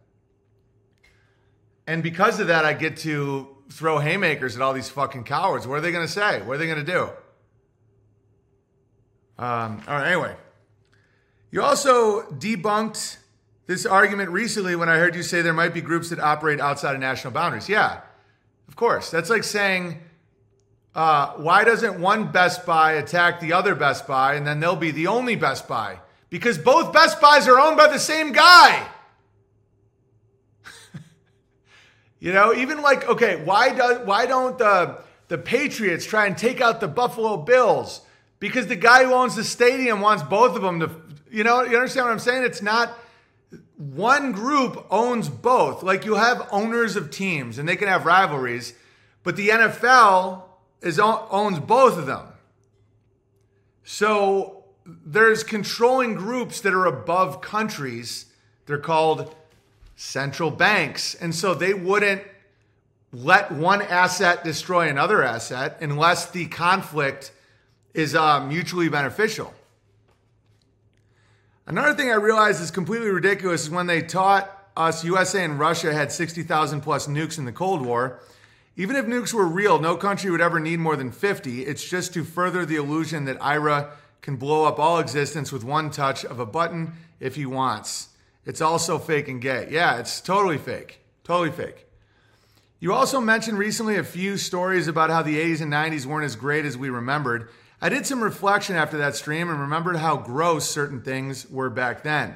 [1.86, 5.66] And because of that, I get to throw haymakers at all these fucking cowards.
[5.66, 6.42] What are they going to say?
[6.42, 7.02] What are they going to do?
[9.38, 10.34] Um, all right, anyway.
[11.52, 13.18] You also debunked
[13.66, 16.94] this argument recently when I heard you say there might be groups that operate outside
[16.94, 17.68] of national boundaries.
[17.68, 18.00] Yeah,
[18.68, 19.10] of course.
[19.10, 20.00] That's like saying,
[20.94, 24.90] uh, why doesn't one Best Buy attack the other Best Buy and then they'll be
[24.90, 25.98] the only Best Buy?
[26.30, 28.86] Because both Best Buys are owned by the same guy.
[32.20, 36.60] you know, even like, okay, why does why don't the the Patriots try and take
[36.60, 38.02] out the Buffalo Bills?
[38.40, 40.90] Because the guy who owns the stadium wants both of them to,
[41.30, 42.44] you know, you understand what I'm saying?
[42.44, 42.96] It's not
[43.78, 45.82] one group owns both.
[45.82, 48.74] Like you have owners of teams and they can have rivalries,
[49.22, 50.42] but the NFL
[50.82, 52.26] is owns both of them.
[53.84, 58.26] So there's controlling groups that are above countries.
[58.66, 59.34] They're called
[59.94, 61.14] central banks.
[61.14, 62.22] And so they wouldn't
[63.12, 67.32] let one asset destroy another asset unless the conflict
[67.94, 69.54] is uh, mutually beneficial.
[71.68, 75.92] Another thing I realized is completely ridiculous is when they taught us USA and Russia
[75.92, 78.20] had 60,000 plus nukes in the Cold War.
[78.78, 81.66] Even if nukes were real, no country would ever need more than 50.
[81.66, 83.90] It's just to further the illusion that Ira
[84.22, 88.08] can blow up all existence with one touch of a button if he wants.
[88.46, 89.68] It's also fake and gay.
[89.70, 91.00] Yeah, it's totally fake.
[91.22, 91.84] Totally fake.
[92.80, 96.34] You also mentioned recently a few stories about how the 80s and 90s weren't as
[96.34, 97.50] great as we remembered.
[97.80, 102.02] I did some reflection after that stream and remembered how gross certain things were back
[102.02, 102.34] then.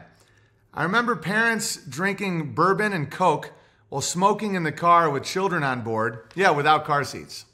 [0.73, 3.51] I remember parents drinking bourbon and Coke
[3.89, 6.21] while smoking in the car with children on board.
[6.37, 7.45] Yeah, without car seats.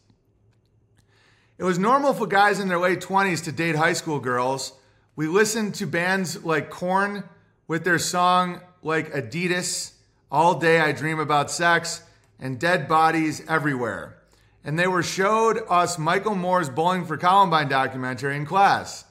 [1.57, 4.75] It was normal for guys in their late 20s to date high school girls.
[5.17, 7.25] We listened to bands like Korn
[7.67, 9.93] with their song like Adidas,
[10.31, 12.03] All Day I Dream About Sex,
[12.39, 14.18] and Dead Bodies Everywhere
[14.69, 19.07] and they were showed us Michael Moore's Bowling for Columbine documentary in class.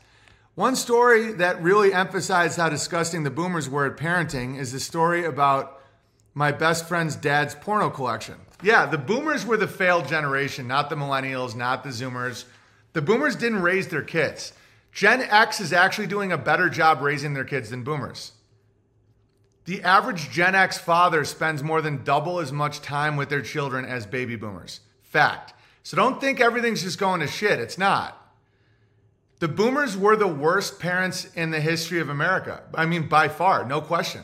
[0.54, 5.26] One story that really emphasized how disgusting the boomers were at parenting is the story
[5.26, 5.82] about
[6.36, 8.36] my best friend's dad's porno collection.
[8.62, 12.44] Yeah, the boomers were the failed generation, not the millennials, not the zoomers.
[12.94, 14.54] The boomers didn't raise their kids.
[14.92, 18.34] Gen X is actually doing a better job raising their kids than boomers.
[19.66, 23.86] The average Gen X father spends more than double as much time with their children
[23.86, 24.82] as baby boomers.
[25.10, 25.54] Fact.
[25.84, 27.60] So don't think everything's just going to shit.
[27.60, 28.14] It's not.
[29.40, 32.64] The boomers were the worst parents in the history of America.
[32.74, 34.24] I mean, by far, no question.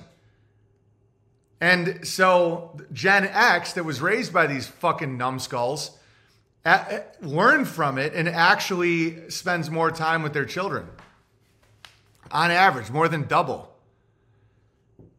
[1.62, 5.98] And so Gen X, that was raised by these fucking numbskulls,
[7.22, 10.88] learned from it and actually spends more time with their children.
[12.32, 13.73] On average, more than double.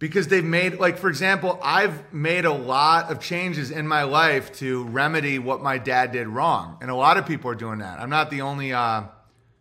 [0.04, 4.52] Because they've made, like, for example, I've made a lot of changes in my life
[4.58, 6.76] to remedy what my dad did wrong.
[6.82, 7.98] And a lot of people are doing that.
[7.98, 9.04] I'm not the only uh,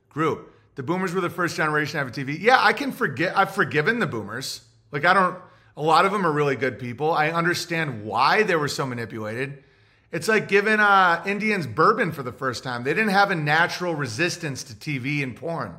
[0.10, 0.54] group.
[0.76, 2.38] The boomers were the first generation to have a TV.
[2.38, 3.38] Yeah, I can forget.
[3.38, 4.64] I've forgiven the boomers.
[4.92, 5.38] Like, I don't,
[5.78, 7.14] a lot of them are really good people.
[7.14, 9.64] I understand why they were so manipulated.
[10.12, 12.84] It's like giving uh, Indians bourbon for the first time.
[12.84, 15.78] They didn't have a natural resistance to TV and porn.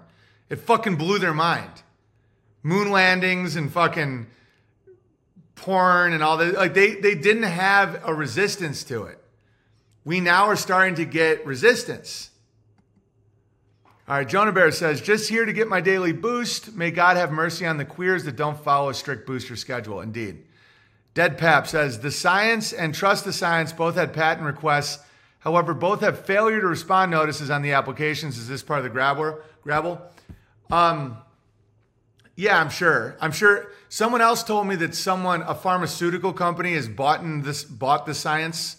[0.48, 1.82] It fucking blew their mind.
[2.62, 4.28] Moon landings and fucking
[5.64, 6.54] porn and all that.
[6.54, 9.18] Like they, they didn't have a resistance to it.
[10.04, 12.30] We now are starting to get resistance.
[14.06, 16.74] All right, Jonah Bear says, just here to get my daily boost.
[16.74, 20.02] May God have mercy on the queers that don't follow a strict booster schedule.
[20.02, 20.44] Indeed.
[21.14, 25.02] Dead Pap says, the science and trust the science both had patent requests.
[25.38, 28.36] However, both have failure to respond notices on the applications.
[28.36, 30.02] Is this part of the grabbler, grabble?
[30.70, 31.16] Um,
[32.36, 33.16] yeah, I'm sure.
[33.20, 37.64] I'm sure someone else told me that someone, a pharmaceutical company, has bought in this,
[37.64, 38.76] bought the science.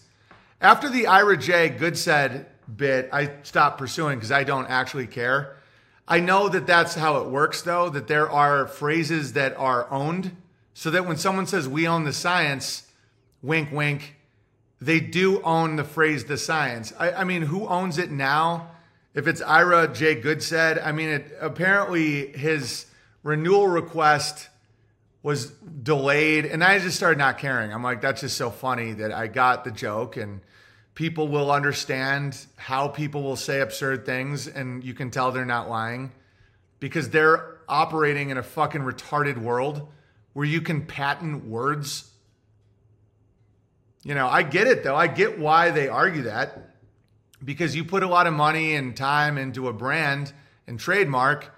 [0.59, 1.69] After the Ira J.
[1.69, 5.57] Goodsaid bit, I stopped pursuing because I don't actually care.
[6.07, 10.35] I know that that's how it works, though, that there are phrases that are owned
[10.73, 12.91] so that when someone says we own the science,
[13.41, 14.15] wink, wink,
[14.81, 16.93] they do own the phrase the science.
[16.99, 18.71] I, I mean, who owns it now?
[19.13, 20.21] If it's Ira J.
[20.21, 22.85] Goodsaid, I mean, it, apparently his
[23.25, 24.49] renewal request
[25.23, 27.73] was delayed, and I just started not caring.
[27.73, 30.41] I'm like, that's just so funny that I got the joke and
[30.93, 35.67] people will understand how people will say absurd things and you can tell they're not
[35.67, 36.11] lying
[36.79, 39.91] because they're operating in a fucking retarded world
[40.33, 42.11] where you can patent words.
[44.03, 44.95] You know, I get it though.
[44.95, 46.75] I get why they argue that
[47.43, 50.31] because you put a lot of money and time into a brand
[50.67, 51.54] and trademark,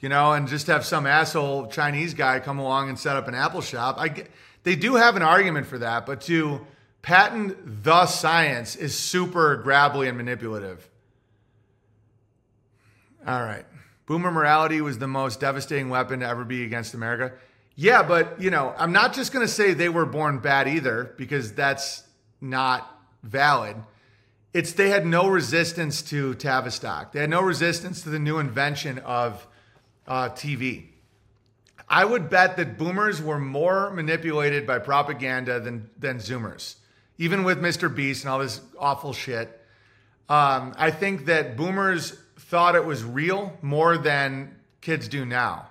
[0.00, 3.34] you know, and just have some asshole Chinese guy come along and set up an
[3.34, 3.96] Apple shop.
[3.98, 4.30] I get,
[4.62, 6.66] they do have an argument for that, but to
[7.02, 10.88] patent the science is super grabbly and manipulative.
[13.26, 13.64] All right.
[14.06, 17.32] Boomer morality was the most devastating weapon to ever be against America.
[17.74, 21.14] Yeah, but you know, I'm not just going to say they were born bad either
[21.16, 22.04] because that's
[22.40, 22.88] not
[23.22, 23.76] valid.
[24.54, 27.12] It's they had no resistance to Tavistock.
[27.12, 29.46] They had no resistance to the new invention of
[30.06, 30.86] uh, TV.
[31.88, 36.76] I would bet that boomers were more manipulated by propaganda than than Zoomers
[37.18, 37.94] even with Mr.
[37.94, 39.48] Beast and all this awful shit.
[40.28, 45.68] Um, I think that boomers thought it was real more than kids do now.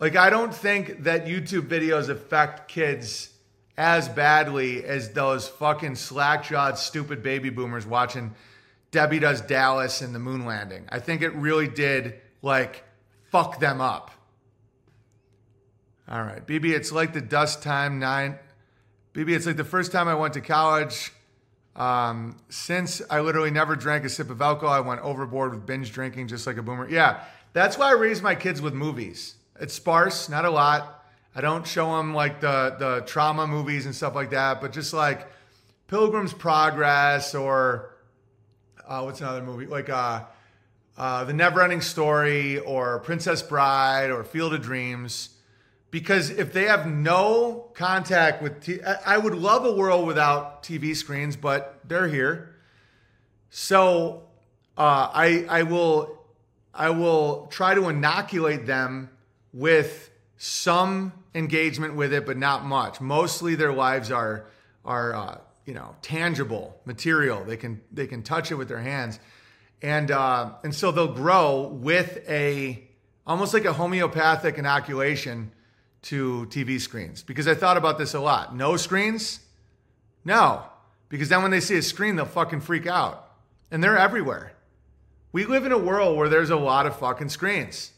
[0.00, 3.30] Like, I don't think that YouTube videos affect kids
[3.76, 8.34] as badly as those fucking slack jawed, stupid baby boomers watching
[8.90, 10.86] Debbie Does Dallas and the moon landing.
[10.88, 12.84] I think it really did, like,
[13.30, 14.10] fuck them up.
[16.08, 18.38] All right, BB, it's like the dust time nine
[19.18, 21.12] BB, it's like the first time I went to college.
[21.74, 25.92] Um, since I literally never drank a sip of alcohol, I went overboard with binge
[25.92, 26.88] drinking just like a boomer.
[26.88, 29.34] Yeah, that's why I raised my kids with movies.
[29.60, 31.04] It's sparse, not a lot.
[31.34, 34.92] I don't show them like the the trauma movies and stuff like that, but just
[34.92, 35.26] like
[35.88, 37.96] Pilgrim's Progress or
[38.86, 40.22] uh, what's another movie like uh,
[40.98, 45.30] uh, The Neverending Story or Princess Bride or Field of Dreams
[45.90, 50.94] because if they have no contact with t- I would love a world without TV
[50.94, 52.54] screens, but they're here.
[53.50, 54.24] So
[54.76, 56.18] uh, I I will
[56.74, 59.10] I will try to inoculate them
[59.52, 63.00] with some engagement with it, but not much.
[63.00, 64.46] Mostly their lives are
[64.84, 67.44] are uh, you know tangible material.
[67.44, 69.20] They can they can touch it with their hands,
[69.82, 72.82] and uh, and so they'll grow with a
[73.26, 75.52] almost like a homeopathic inoculation
[76.02, 78.54] to TV screens because I thought about this a lot.
[78.54, 79.40] No screens?
[80.24, 80.64] No,
[81.08, 83.24] because then when they see a screen, they'll fucking freak out.
[83.70, 84.52] And they're everywhere.
[85.32, 87.92] We live in a world where there's a lot of fucking screens.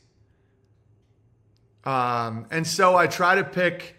[1.85, 3.97] Um, and so I try to pick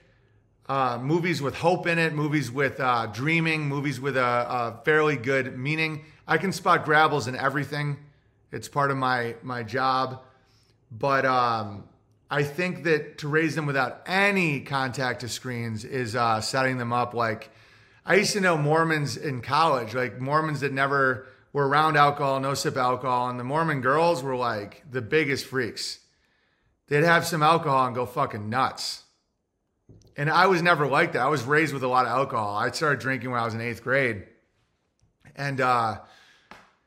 [0.67, 5.15] uh, movies with hope in it, movies with uh, dreaming, movies with a, a fairly
[5.15, 6.05] good meaning.
[6.27, 7.97] I can spot grabbles in everything.
[8.51, 10.21] It's part of my my job,
[10.91, 11.85] but um,
[12.29, 16.93] I think that to raise them without any contact to screens is uh, setting them
[16.93, 17.49] up like
[18.05, 22.53] I used to know Mormons in college, like Mormons that never were around alcohol, no
[22.55, 25.99] sip alcohol, and the Mormon girls were like the biggest freaks.
[26.87, 29.03] They'd have some alcohol and go fucking nuts.
[30.17, 31.21] And I was never like that.
[31.21, 32.55] I was raised with a lot of alcohol.
[32.55, 34.25] I started drinking when I was in eighth grade.
[35.35, 35.99] And uh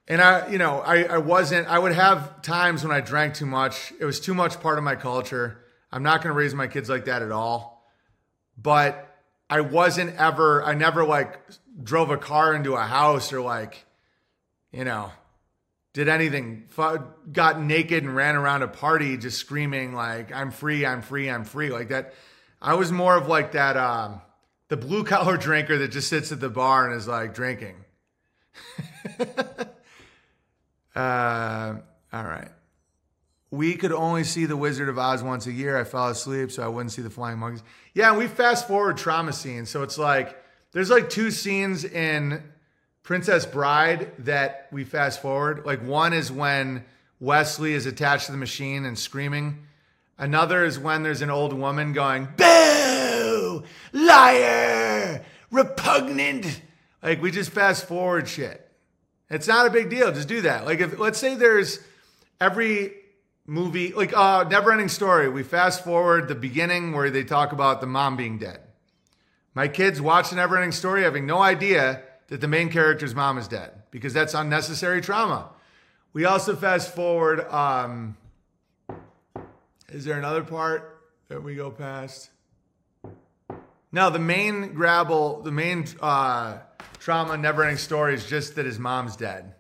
[0.07, 3.47] and I, you know, I, I wasn't, I would have times when I drank too
[3.47, 3.93] much.
[3.99, 5.65] It was too much part of my culture.
[5.91, 7.89] I'm not going to raise my kids like that at all.
[8.59, 9.19] But
[9.49, 11.41] I wasn't ever, I never like
[11.83, 13.87] drove a car into a house or like,
[14.73, 15.11] you know,
[15.95, 16.65] did anything,
[17.33, 21.45] got naked and ran around a party just screaming like, I'm free, I'm free, I'm
[21.45, 21.71] free.
[21.71, 22.13] Like that.
[22.61, 24.21] I was more of like that, um,
[24.69, 27.77] the blue collar drinker that just sits at the bar and is like drinking.
[30.95, 31.77] Uh,
[32.13, 32.49] all right.
[33.51, 35.79] We could only see The Wizard of Oz once a year.
[35.79, 37.63] I fell asleep, so I wouldn't see the flying monkeys.
[37.93, 39.71] Yeah, and we fast forward trauma scenes.
[39.71, 40.37] So it's like
[40.73, 42.43] there's like two scenes in
[43.05, 45.65] Princess Bride that we fast forward.
[45.65, 46.85] Like one is when
[47.21, 49.67] Westley is attached to the machine and screaming.
[50.19, 53.63] Another is when there's an old woman going, Boo!
[53.93, 55.25] Liar!
[55.51, 56.61] Repugnant!
[57.03, 58.64] Like we just fast forward shit.
[59.31, 60.13] It's not a big deal.
[60.13, 60.65] Just do that.
[60.67, 61.81] Like if let's say there's
[62.41, 62.93] every
[63.47, 67.81] movie like uh Never Ending Story, we fast forward the beginning where they talk about
[67.81, 68.61] the mom being dead.
[69.55, 73.39] My kids watch the Never Ending Story having no idea that the main character's mom
[73.39, 75.51] is dead because that's unnecessary trauma.
[76.13, 77.41] We also fast forward.
[77.49, 78.17] Um,
[79.89, 82.31] is there another part that we go past?
[83.93, 86.59] No, the main grabble, the main uh,
[87.05, 89.53] trauma, never ending story is just that his mom's dead.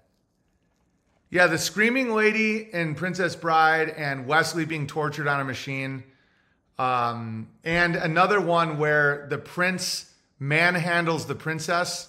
[1.28, 6.04] Yeah, the screaming lady in Princess Bride and Westley being tortured on a machine.
[6.78, 10.10] Um, and another one where the prince
[10.40, 12.08] manhandles the princess.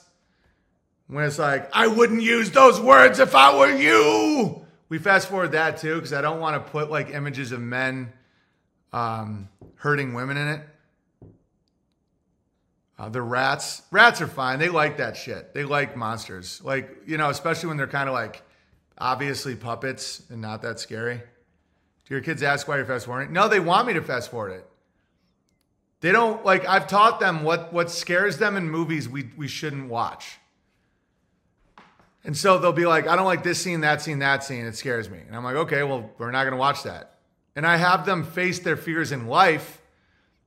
[1.08, 4.66] When it's like, I wouldn't use those words if I were you.
[4.88, 8.14] We fast forward that too, because I don't want to put like images of men
[8.94, 10.62] um, hurting women in it.
[12.98, 14.58] Uh, the rats, rats are fine.
[14.58, 15.54] They like that shit.
[15.54, 16.62] They like monsters.
[16.64, 18.42] Like, you know, especially when they're kind of like
[18.98, 21.18] obviously puppets and not that scary.
[21.18, 23.34] Do your kids ask why you're fast forwarding?
[23.34, 24.70] No, they want me to fast forward it.
[26.02, 29.90] They don't like I've taught them what what scares them in movies we we shouldn't
[29.90, 30.38] watch.
[32.24, 34.66] And so they'll be like, I don't like this scene, that scene, that scene.
[34.66, 35.20] It scares me.
[35.26, 37.18] And I'm like, okay, well, we're not gonna watch that.
[37.56, 39.82] And I have them face their fears in life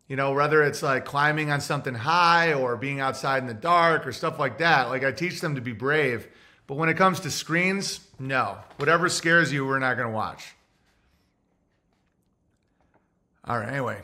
[0.09, 4.07] you know, whether it's like climbing on something high or being outside in the dark
[4.07, 4.89] or stuff like that.
[4.89, 6.27] Like I teach them to be brave.
[6.67, 8.59] But when it comes to screens, no.
[8.77, 10.55] Whatever scares you, we're not going to watch.
[13.45, 14.03] All right, anyway.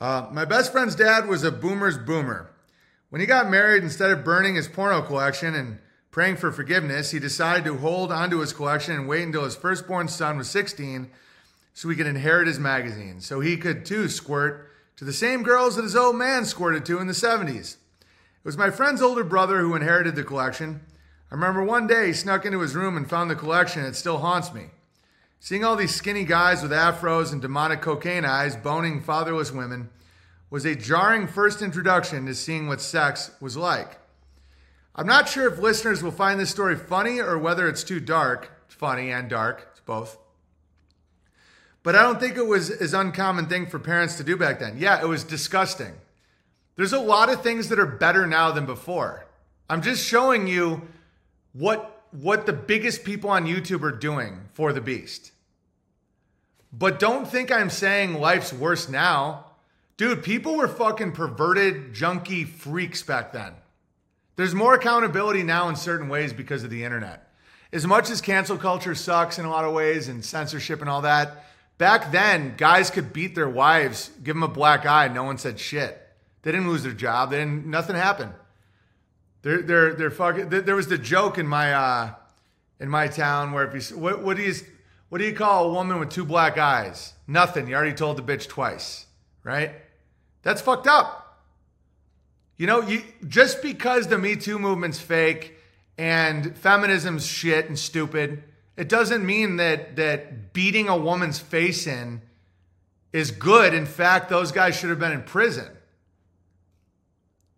[0.00, 2.50] Uh, my best friend's dad was a boomer's boomer.
[3.10, 5.78] When he got married, instead of burning his porno collection and
[6.10, 10.08] praying for forgiveness, he decided to hold onto his collection and wait until his firstborn
[10.08, 11.10] son was 16
[11.74, 15.74] so he could inherit his magazine, so he could too squirt to the same girls
[15.76, 17.76] that his old man squirted to in the 70s.
[18.04, 20.80] It was my friend's older brother who inherited the collection.
[21.30, 23.84] I remember one day he snuck into his room and found the collection.
[23.84, 24.66] It still haunts me.
[25.40, 29.90] Seeing all these skinny guys with afros and demonic cocaine eyes boning fatherless women
[30.50, 33.98] was a jarring first introduction to seeing what sex was like.
[34.94, 38.52] I'm not sure if listeners will find this story funny or whether it's too dark.
[38.66, 40.16] It's funny and dark, it's both.
[41.84, 44.78] But I don't think it was as uncommon thing for parents to do back then.
[44.78, 45.92] Yeah, it was disgusting.
[46.76, 49.26] There's a lot of things that are better now than before.
[49.70, 50.88] I'm just showing you
[51.52, 55.32] what what the biggest people on YouTube are doing for the beast.
[56.72, 59.46] But don't think I'm saying life's worse now.
[59.96, 63.52] Dude, people were fucking perverted, junky freaks back then.
[64.36, 67.28] There's more accountability now in certain ways because of the internet.
[67.72, 71.02] As much as cancel culture sucks in a lot of ways and censorship and all
[71.02, 71.44] that,
[71.76, 75.58] Back then, guys could beat their wives, give them a black eye, no one said
[75.58, 76.00] shit.
[76.42, 77.30] They didn't lose their job.
[77.30, 77.66] They didn't.
[77.66, 78.32] Nothing happened.
[79.42, 80.50] They're they're they're fucking.
[80.50, 82.14] There was the joke in my uh,
[82.78, 84.54] in my town where if you what what do you
[85.08, 87.14] what do you call a woman with two black eyes?
[87.26, 87.66] Nothing.
[87.66, 89.06] You already told the bitch twice,
[89.42, 89.72] right?
[90.42, 91.42] That's fucked up.
[92.58, 95.56] You know, you just because the Me Too movement's fake
[95.96, 98.42] and feminism's shit and stupid
[98.76, 102.22] it doesn't mean that that beating a woman's face in
[103.12, 103.72] is good.
[103.72, 105.68] In fact, those guys should have been in prison.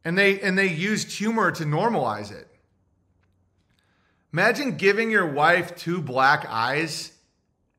[0.05, 2.47] And they and they used humor to normalize it.
[4.33, 7.13] Imagine giving your wife two black eyes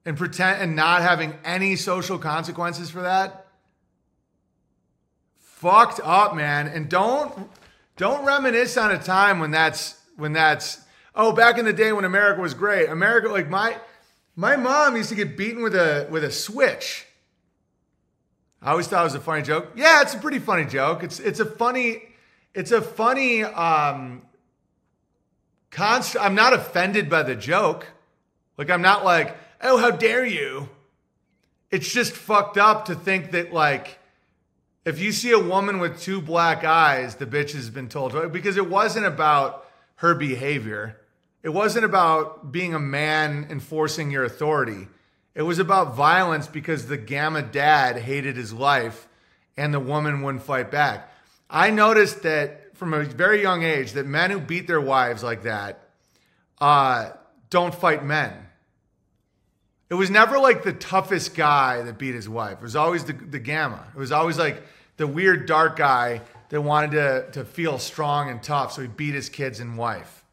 [0.04, 3.46] and pretend and not having any social consequences for that.
[5.40, 6.68] Fucked up, man.
[6.68, 7.50] And don't
[7.96, 10.80] don't reminisce on a time when that's when that's
[11.18, 12.88] oh back in the day when America was great.
[12.88, 13.78] America like my
[14.36, 17.06] my mom used to get beaten with a with a switch.
[18.62, 19.72] I always thought it was a funny joke.
[19.76, 21.04] Yeah, it's a pretty funny joke.
[21.04, 22.04] It's it's a funny
[22.54, 24.22] it's a funny um
[25.72, 27.88] const- I'm not offended by the joke.
[28.58, 30.70] Like I'm not like, "Oh, how dare you?"
[31.70, 34.00] It's just fucked up to think that like
[34.86, 38.56] if you see a woman with two black eyes, the bitch has been told because
[38.56, 39.68] it wasn't about
[39.98, 40.98] her behavior.
[41.48, 44.90] It wasn't about being a man enforcing your authority.
[45.34, 49.08] It was about violence because the gamma dad hated his life
[49.56, 51.10] and the woman wouldn't fight back.
[51.50, 55.44] I noticed that from a very young age that men who beat their wives like
[55.44, 55.88] that
[56.60, 57.12] uh,
[57.50, 58.34] don't fight men.
[59.90, 62.58] It was never like the toughest guy that beat his wife.
[62.58, 63.88] It was always the, the gamma.
[63.96, 64.64] It was always like
[64.98, 69.14] the weird dark guy that wanted to, to feel strong and tough, so he beat
[69.14, 70.26] his kids and wife.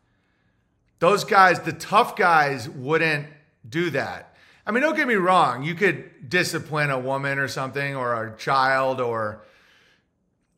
[0.98, 3.26] Those guys, the tough guys, wouldn't
[3.68, 4.34] do that.
[4.66, 5.62] I mean, don't get me wrong.
[5.62, 9.42] You could discipline a woman or something, or a child, or,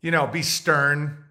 [0.00, 1.24] you know, be stern.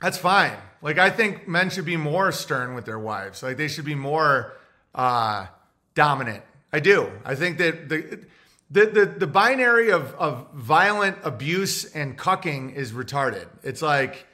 [0.00, 0.56] That's fine.
[0.80, 3.42] Like, I think men should be more stern with their wives.
[3.42, 4.54] Like, they should be more
[4.94, 5.46] uh,
[5.94, 6.42] dominant.
[6.72, 7.10] I do.
[7.24, 8.26] I think that the
[8.70, 13.46] the the, the binary of of violent abuse and cucking is retarded.
[13.62, 14.26] It's like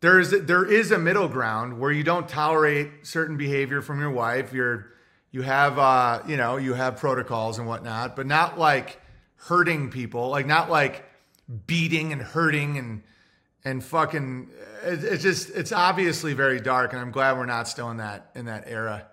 [0.00, 4.52] there's there is a middle ground where you don't tolerate certain behavior from your wife.
[4.52, 4.92] You're
[5.30, 9.00] you have uh you know you have protocols and whatnot, but not like
[9.36, 10.28] hurting people.
[10.28, 11.04] Like not like
[11.66, 13.02] beating and hurting and
[13.64, 14.50] and fucking.
[14.84, 18.30] It, it's just it's obviously very dark, and I'm glad we're not still in that
[18.34, 19.08] in that era.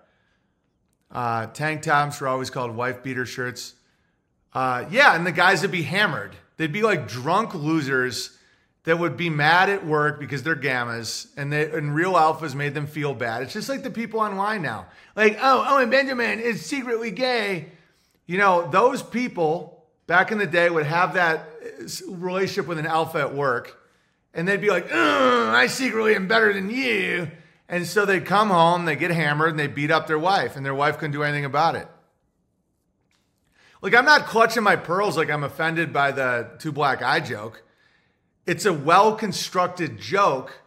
[1.10, 3.74] Uh, tank tops were always called wife beater shirts.
[4.52, 6.34] Uh, yeah, and the guys would be hammered.
[6.56, 8.35] They'd be like drunk losers
[8.86, 12.72] that would be mad at work because they're gammas, and they and real alphas made
[12.72, 13.42] them feel bad.
[13.42, 14.86] It's just like the people online now,
[15.16, 17.66] like oh, oh Owen Benjamin is secretly gay.
[18.26, 21.48] You know, those people back in the day would have that
[22.08, 23.76] relationship with an alpha at work,
[24.32, 27.30] and they'd be like, I secretly am better than you.
[27.68, 30.64] And so they come home, they get hammered, and they beat up their wife, and
[30.64, 31.88] their wife couldn't do anything about it.
[33.82, 37.64] Like, I'm not clutching my pearls like I'm offended by the two black eye joke.
[38.46, 40.60] It's a well constructed joke,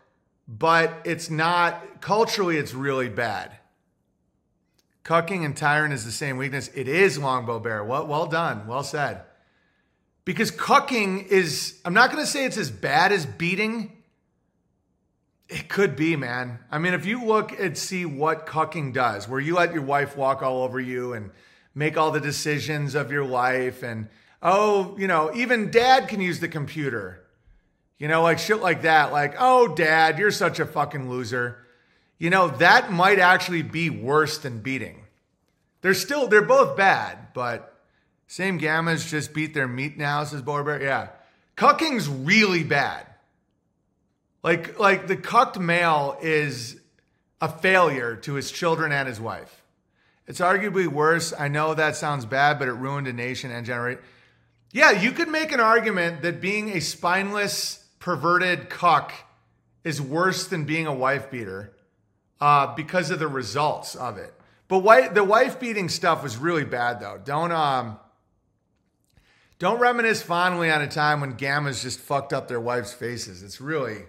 [0.47, 3.51] but it's not, culturally, it's really bad.
[5.03, 6.69] Cucking and tyrant is the same weakness.
[6.76, 7.84] It is Longbow Bear.
[7.84, 8.68] Well, well done.
[8.68, 9.23] Well said.
[10.26, 13.99] Because cucking is, I'm not going to say it's as bad as beating
[15.49, 16.60] it could be, man.
[16.69, 20.15] I mean, if you look and see what cucking does, where you let your wife
[20.15, 21.31] walk all over you and
[21.73, 24.07] make all the decisions of your life, and
[24.43, 27.18] oh, you know, even dad can use the computer.
[27.99, 29.11] You know, like shit like that.
[29.11, 31.57] Like, oh, dad, you're such a fucking loser.
[32.17, 35.03] You know, that might actually be worse than beating.
[35.81, 37.77] They're still, they're both bad, but
[38.27, 40.81] same gammas just beat their meat now, says Borber.
[40.81, 41.09] Yeah.
[41.55, 43.05] Cucking's really bad.
[44.43, 46.80] Like, like the cucked male is
[47.41, 49.63] a failure to his children and his wife.
[50.27, 51.34] It's arguably worse.
[51.38, 53.99] I know that sounds bad, but it ruined a nation and generate.
[54.71, 59.13] Yeah, you could make an argument that being a spineless, perverted cuck
[59.84, 61.73] is worse than being a wife beater
[62.41, 64.34] uh, because of the results of it.
[64.67, 67.19] But wife, the wife beating stuff was really bad, though.
[67.23, 67.99] Don't um,
[69.57, 73.43] don't reminisce fondly on a time when gammas just fucked up their wives' faces.
[73.43, 74.03] It's really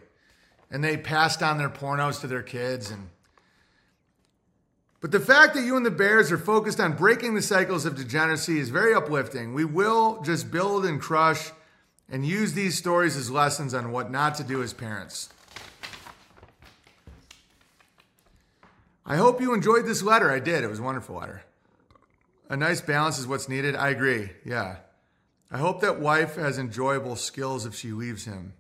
[0.71, 3.11] and they passed on their pornos to their kids and
[5.01, 7.97] but the fact that you and the Bears are focused on breaking the cycles of
[7.97, 9.55] degeneracy is very uplifting.
[9.55, 11.53] We will just build and crush
[12.11, 15.29] and use these stories as lessons on what not to do as parents.
[19.07, 20.31] I hope you enjoyed this letter.
[20.31, 20.63] I did.
[20.63, 21.43] It was a wonderful letter.
[22.49, 23.77] A nice balance is what's needed.
[23.77, 24.31] I agree.
[24.45, 24.77] Yeah.
[25.51, 28.53] I hope that wife has enjoyable skills if she leaves him.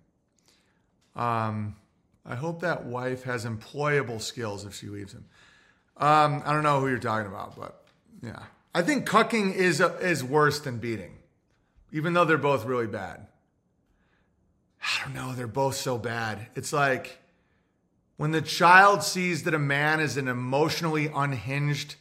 [1.14, 1.77] Um,
[2.24, 5.24] I hope that wife has employable skills if she leaves him.
[5.97, 7.85] Um, I don't know who you're talking about, but
[8.22, 8.44] yeah.
[8.74, 11.18] I think cucking is, a, is worse than beating,
[11.93, 13.27] even though they're both really bad.
[14.82, 15.35] I don't know.
[15.35, 16.47] They're both so bad.
[16.55, 17.19] It's like
[18.16, 21.97] when the child sees that a man is an emotionally unhinged,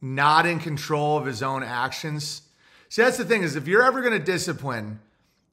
[0.00, 2.42] not in control of his own actions.
[2.88, 5.00] See, that's the thing is if you're ever going to discipline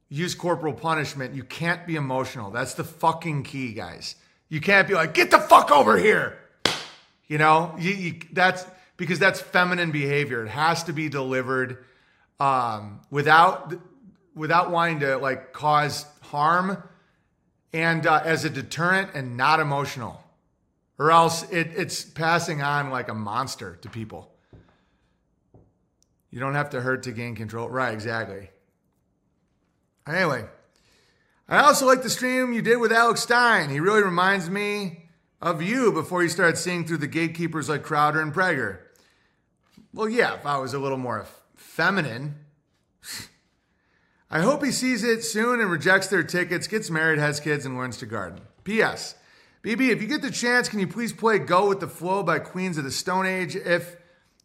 [0.10, 2.52] use corporal punishment, you can't be emotional.
[2.52, 4.16] That's the fucking key, guys.
[4.50, 6.38] You can't be like, get the fuck over here.
[7.28, 8.66] You know, you, you, that's
[8.96, 10.46] because that's feminine behavior.
[10.46, 11.84] It has to be delivered
[12.40, 13.74] um, without
[14.34, 16.84] without wanting to like cause harm
[17.74, 20.24] and uh, as a deterrent and not emotional,
[20.98, 24.32] or else it, it's passing on like a monster to people.
[26.32, 27.70] You don't have to hurt to gain control.
[27.70, 28.50] Right, exactly.
[30.08, 30.46] Anyway,
[31.50, 33.70] I also like the stream you did with Alex Stein.
[33.70, 35.10] He really reminds me
[35.42, 38.80] of you before you started seeing through the gatekeepers like Crowder and Prager.
[39.94, 41.26] Well, yeah, if I was a little more
[41.56, 42.36] feminine.
[44.30, 47.78] I hope he sees it soon and rejects their tickets, gets married, has kids, and
[47.78, 48.42] learns to garden.
[48.66, 49.16] P.S.
[49.64, 52.40] BB, if you get the chance, can you please play Go with the Flow by
[52.40, 53.56] Queens of the Stone Age?
[53.56, 53.96] If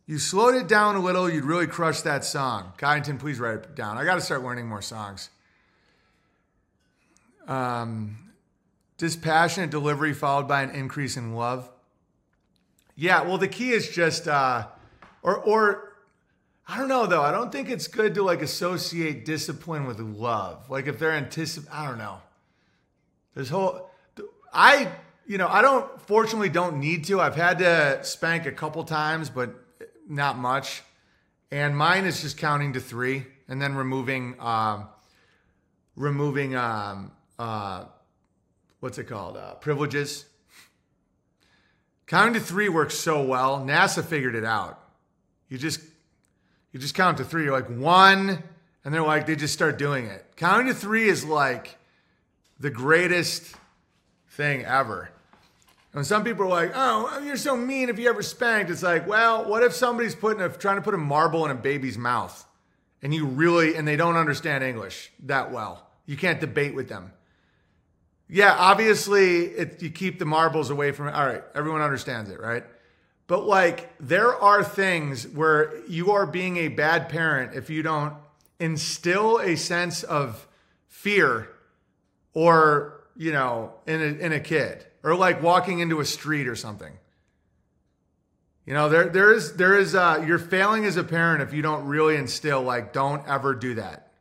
[0.06, 2.72] you slowed it down a little, you'd really crush that song.
[2.78, 3.98] Coddington, please write it down.
[3.98, 5.30] I got to start learning more songs.
[7.48, 8.32] Um,
[8.98, 11.68] dispassionate delivery followed by an increase in love.
[12.94, 14.66] Yeah, well, the key is just, uh,
[15.22, 15.91] or, or,
[16.66, 17.22] I don't know though.
[17.22, 20.70] I don't think it's good to like associate discipline with love.
[20.70, 22.20] Like if they're anticip, I don't know.
[23.34, 23.90] This whole,
[24.52, 24.88] I,
[25.26, 27.20] you know, I don't, fortunately, don't need to.
[27.20, 29.54] I've had to spank a couple times, but
[30.08, 30.82] not much.
[31.50, 34.88] And mine is just counting to three and then removing, um,
[35.96, 37.84] removing, um, uh,
[38.80, 39.36] what's it called?
[39.36, 40.26] Uh, privileges.
[42.06, 43.60] Counting to three works so well.
[43.60, 44.78] NASA figured it out.
[45.48, 45.80] You just
[46.72, 47.44] you just count to three.
[47.44, 48.42] You're like one,
[48.84, 50.24] and they're like they just start doing it.
[50.36, 51.76] Counting to three is like
[52.58, 53.54] the greatest
[54.30, 55.10] thing ever.
[55.94, 59.06] And some people are like, "Oh, you're so mean if you ever spanked." It's like,
[59.06, 62.46] well, what if somebody's putting a, trying to put a marble in a baby's mouth,
[63.02, 65.86] and you really and they don't understand English that well?
[66.06, 67.12] You can't debate with them.
[68.28, 71.14] Yeah, obviously, it, you keep the marbles away from it.
[71.14, 72.64] All right, everyone understands it, right?
[73.32, 78.12] But like, there are things where you are being a bad parent if you don't
[78.60, 80.46] instill a sense of
[80.86, 81.48] fear
[82.34, 86.54] or, you know, in a, in a kid or like walking into a street or
[86.54, 86.92] something.
[88.66, 91.62] You know, there, there is, there is, uh, you're failing as a parent if you
[91.62, 94.12] don't really instill, like, don't ever do that.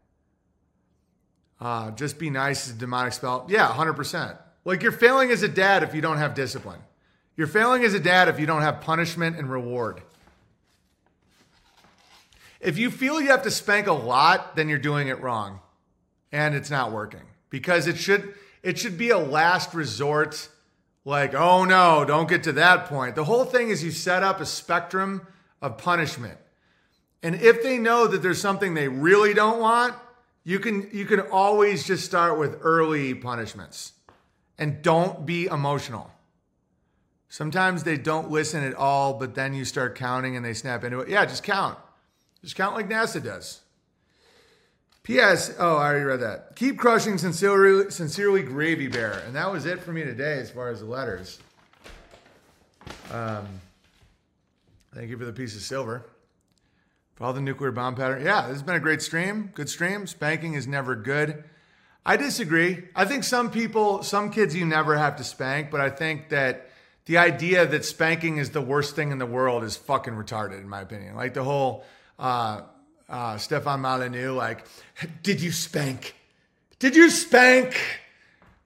[1.59, 3.45] Uh, just be nice is a demonic spell.
[3.49, 4.37] Yeah, 100%.
[4.63, 6.79] Like you're failing as a dad if you don't have discipline.
[7.35, 10.01] You're failing as a dad if you don't have punishment and reward.
[12.59, 15.59] If you feel you have to spank a lot, then you're doing it wrong.
[16.31, 17.23] And it's not working.
[17.49, 18.33] Because it should
[18.63, 20.47] it should be a last resort
[21.03, 23.15] like oh no don't get to that point.
[23.15, 25.25] The whole thing is you set up a spectrum
[25.61, 26.37] of punishment.
[27.23, 29.95] And if they know that there's something they really don't want
[30.43, 33.93] you can you can always just start with early punishments.
[34.57, 36.11] And don't be emotional.
[37.31, 40.99] Sometimes they don't listen at all, but then you start counting and they snap into
[40.99, 41.07] it.
[41.07, 41.79] Yeah, just count.
[42.41, 43.61] Just count like NASA does.
[45.03, 45.55] P.S.
[45.57, 46.57] Oh, I already read that.
[46.57, 50.67] Keep crushing sincerely, sincerely, Gravy Bear, and that was it for me today as far
[50.67, 51.39] as the letters.
[53.13, 53.47] Um,
[54.93, 56.05] thank you for the piece of silver.
[57.15, 58.25] For all the nuclear bomb pattern.
[58.25, 59.51] Yeah, this has been a great stream.
[59.55, 60.05] Good stream.
[60.05, 61.45] Spanking is never good.
[62.05, 62.89] I disagree.
[62.93, 66.67] I think some people, some kids you never have to spank, but I think that
[67.11, 70.69] the idea that spanking is the worst thing in the world is fucking retarded, in
[70.69, 71.15] my opinion.
[71.15, 71.83] Like the whole
[72.17, 72.61] uh,
[73.09, 74.65] uh, Stefan Molyneux, like,
[75.21, 76.15] did you spank?
[76.79, 77.77] Did you spank?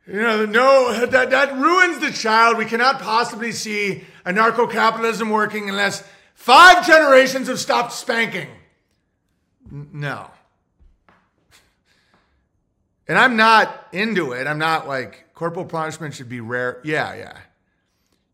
[0.05, 2.57] You know, no, that, that ruins the child.
[2.59, 6.03] We cannot possibly see anarcho capitalism working unless
[6.35, 8.49] Five generations have stopped spanking.
[9.71, 10.29] N- no.
[13.07, 14.45] And I'm not into it.
[14.45, 16.81] I'm not like corporal punishment should be rare.
[16.83, 17.37] Yeah, yeah.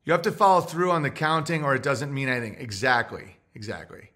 [0.04, 2.56] You have to follow through on the counting or it doesn't mean anything.
[2.60, 3.38] Exactly.
[3.54, 4.12] Exactly.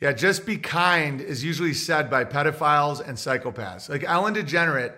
[0.00, 3.88] Yeah, just be kind is usually said by pedophiles and psychopaths.
[3.88, 4.94] Like Ellen DeGenerate,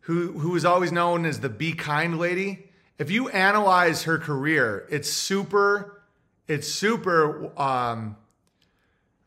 [0.00, 2.70] who who is always known as the be kind lady.
[2.98, 6.00] If you analyze her career, it's super
[6.48, 7.50] it's super.
[7.60, 8.16] Um,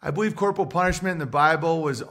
[0.02, 2.04] I believe corporal punishment in the Bible was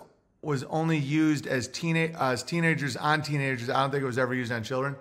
[0.43, 3.71] was only used as teenage as teenagers on teenagers.
[3.71, 4.97] I don't think it was ever used on children.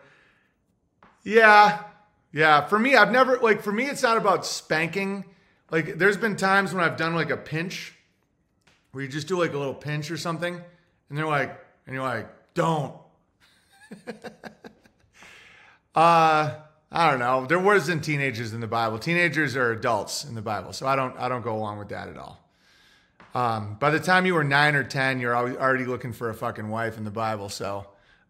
[1.23, 1.83] Yeah,
[2.31, 2.67] yeah.
[2.67, 3.61] For me, I've never like.
[3.61, 5.25] For me, it's not about spanking.
[5.71, 7.93] Like, there's been times when I've done like a pinch,
[8.91, 10.55] where you just do like a little pinch or something,
[11.09, 12.95] and they're like, and you're like, don't.
[15.95, 16.55] uh
[16.89, 17.45] I don't know.
[17.45, 18.97] There wasn't teenagers in the Bible.
[18.97, 22.07] Teenagers are adults in the Bible, so I don't I don't go along with that
[22.07, 22.43] at all.
[23.35, 26.69] Um, by the time you were nine or 10, you're already looking for a fucking
[26.69, 27.49] wife in the Bible.
[27.49, 27.87] So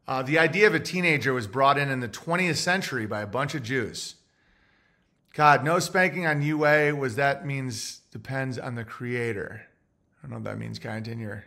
[0.08, 3.28] uh, the idea of a teenager was brought in in the 20th century by a
[3.28, 4.16] bunch of Jews.
[5.34, 9.62] God, no spanking on UA was that means depends on the creator.
[10.18, 10.80] I don't know if that means
[11.20, 11.46] your.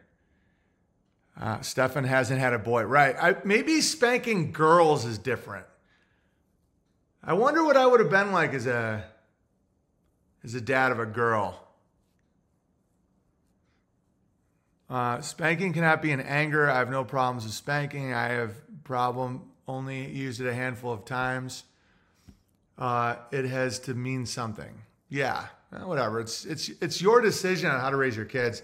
[1.40, 2.82] Uh, Stefan hasn't had a boy.
[2.82, 3.16] Right.
[3.20, 5.66] I, maybe spanking girls is different.
[7.24, 9.04] I wonder what I would have been like as a
[10.44, 11.69] as a dad of a girl.
[14.90, 16.68] Uh, spanking cannot be in anger.
[16.68, 18.12] I have no problems with spanking.
[18.12, 21.62] I have problem only used it a handful of times.
[22.76, 24.82] Uh, it has to mean something.
[25.08, 26.18] Yeah, eh, whatever.
[26.18, 28.62] It's it's it's your decision on how to raise your kids,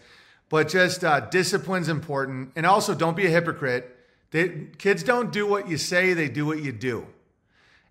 [0.49, 3.97] but just uh, discipline's important, and also don't be a hypocrite.
[4.33, 7.07] They, kids don't do what you say; they do what you do.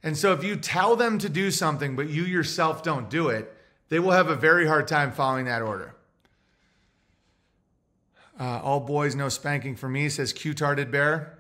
[0.04, 3.56] And so, if you tell them to do something, but you yourself don't do it,
[3.88, 5.95] they will have a very hard time following that order.
[8.40, 11.40] Uh, all boys, no spanking for me, says Q-tarded bear.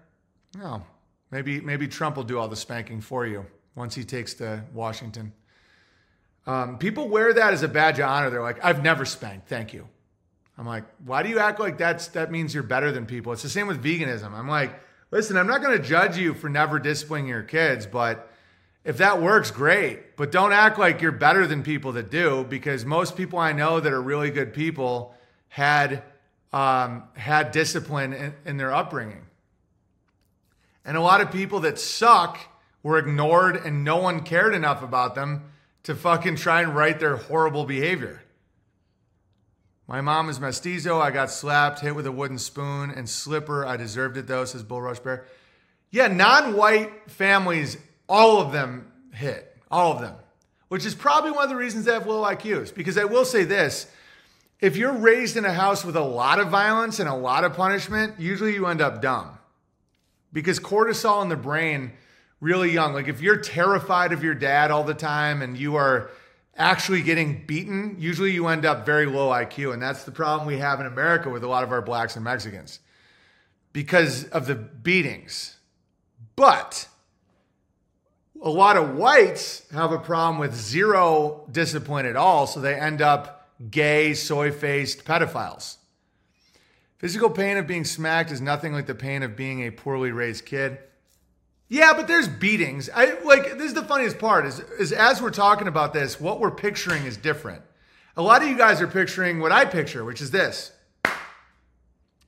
[0.57, 0.83] No,
[1.31, 3.45] maybe maybe Trump will do all the spanking for you
[3.75, 5.33] once he takes to Washington.
[6.47, 8.29] Um, people wear that as a badge of honor.
[8.29, 9.87] They're like, I've never spanked, thank you.
[10.57, 13.33] I'm like, why do you act like that's that means you're better than people?
[13.33, 14.31] It's the same with veganism.
[14.31, 14.79] I'm like,
[15.11, 18.31] listen, I'm not going to judge you for never disciplining your kids, but
[18.85, 20.15] if that works, great.
[20.15, 23.81] But don't act like you're better than people that do, because most people I know
[23.81, 25.13] that are really good people
[25.49, 26.03] had
[26.55, 29.23] um, had discipline in, in their upbringing.
[30.85, 32.39] And a lot of people that suck
[32.81, 35.51] were ignored and no one cared enough about them
[35.83, 38.21] to fucking try and right their horrible behavior.
[39.85, 40.97] My mom is mestizo.
[40.97, 43.65] I got slapped, hit with a wooden spoon, and slipper.
[43.65, 45.25] I deserved it though, says Bull Rush Bear.
[45.91, 47.77] Yeah, non white families,
[48.07, 49.57] all of them hit.
[49.69, 50.15] All of them.
[50.69, 52.73] Which is probably one of the reasons they have low IQs.
[52.73, 53.87] Because I will say this
[54.59, 57.53] if you're raised in a house with a lot of violence and a lot of
[57.53, 59.37] punishment, usually you end up dumb.
[60.31, 61.93] Because cortisol in the brain,
[62.39, 66.09] really young, like if you're terrified of your dad all the time and you are
[66.57, 69.73] actually getting beaten, usually you end up very low IQ.
[69.73, 72.23] And that's the problem we have in America with a lot of our blacks and
[72.23, 72.79] Mexicans
[73.73, 75.57] because of the beatings.
[76.35, 76.87] But
[78.41, 82.47] a lot of whites have a problem with zero discipline at all.
[82.47, 83.34] So they end up
[83.69, 85.77] gay, soy faced pedophiles.
[86.97, 90.45] Physical pain of being smacked is nothing like the pain of being a poorly raised
[90.45, 90.79] kid.
[91.67, 92.89] Yeah, but there's beatings.
[92.93, 96.39] I like this is the funniest part is, is as we're talking about this, what
[96.39, 97.61] we're picturing is different.
[98.17, 100.71] A lot of you guys are picturing what I picture, which is this.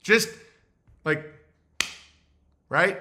[0.02, 0.30] Just
[1.06, 1.26] like
[2.70, 3.00] right?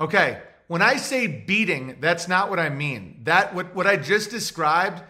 [0.00, 3.20] Okay, when I say beating, that's not what I mean.
[3.24, 5.02] That what, what I just described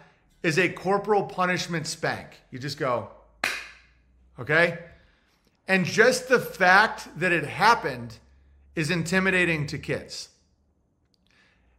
[0.44, 2.28] is a corporal punishment spank.
[2.50, 3.08] You just go,
[4.38, 4.78] okay?
[5.66, 8.18] And just the fact that it happened
[8.76, 10.28] is intimidating to kids.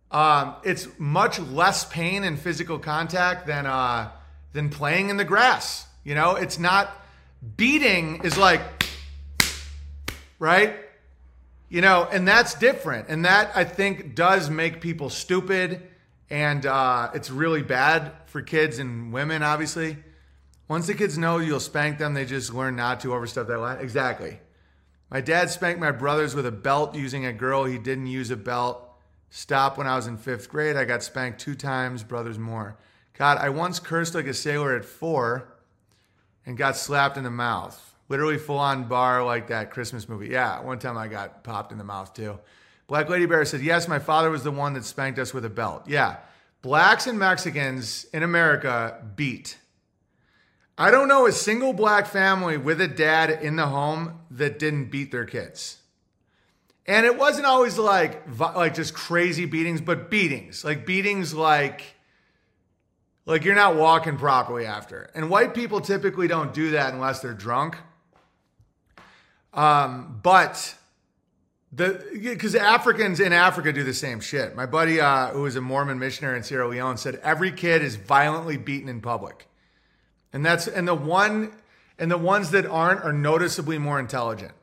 [0.10, 4.10] Um, it's much less pain and physical contact than uh,
[4.54, 5.86] than playing in the grass.
[6.04, 6.90] You know, it's not
[7.58, 8.62] beating is like
[10.40, 10.76] right.
[11.70, 15.82] You know, and that's different, and that I think does make people stupid,
[16.30, 19.44] and uh, it's really bad for kids and women.
[19.44, 19.98] Obviously,
[20.68, 23.80] once the kids know you'll spank them, they just learn not to overstep that line.
[23.80, 24.40] Exactly.
[25.12, 28.36] My dad spanked my brothers with a belt using a girl he didn't use a
[28.36, 28.82] belt.
[29.30, 30.76] Stop when I was in fifth grade.
[30.76, 32.78] I got spanked two times, brothers more.
[33.18, 35.48] God, I once cursed like a sailor at four
[36.46, 37.96] and got slapped in the mouth.
[38.10, 40.30] Literally full on bar like that Christmas movie.
[40.30, 42.40] Yeah, one time I got popped in the mouth too.
[42.88, 45.50] Black Lady Bear said, Yes, my father was the one that spanked us with a
[45.50, 45.84] belt.
[45.88, 46.18] Yeah,
[46.62, 49.58] blacks and Mexicans in America beat.
[50.78, 54.92] I don't know a single black family with a dad in the home that didn't
[54.92, 55.78] beat their kids.
[56.86, 60.64] And it wasn't always like like just crazy beatings, but beatings.
[60.64, 61.96] Like beatings like
[63.26, 65.10] like you're not walking properly after.
[65.16, 67.78] And white people typically don't do that unless they're drunk.
[69.54, 70.76] Um, but
[71.76, 74.56] the because Africans in Africa do the same shit.
[74.56, 77.98] My buddy, uh, who was a Mormon missionary in Sierra Leone, said every kid is
[77.98, 79.48] violently beaten in public,
[80.32, 81.52] and that's and the one
[82.00, 84.54] and the ones that aren't are noticeably more intelligent.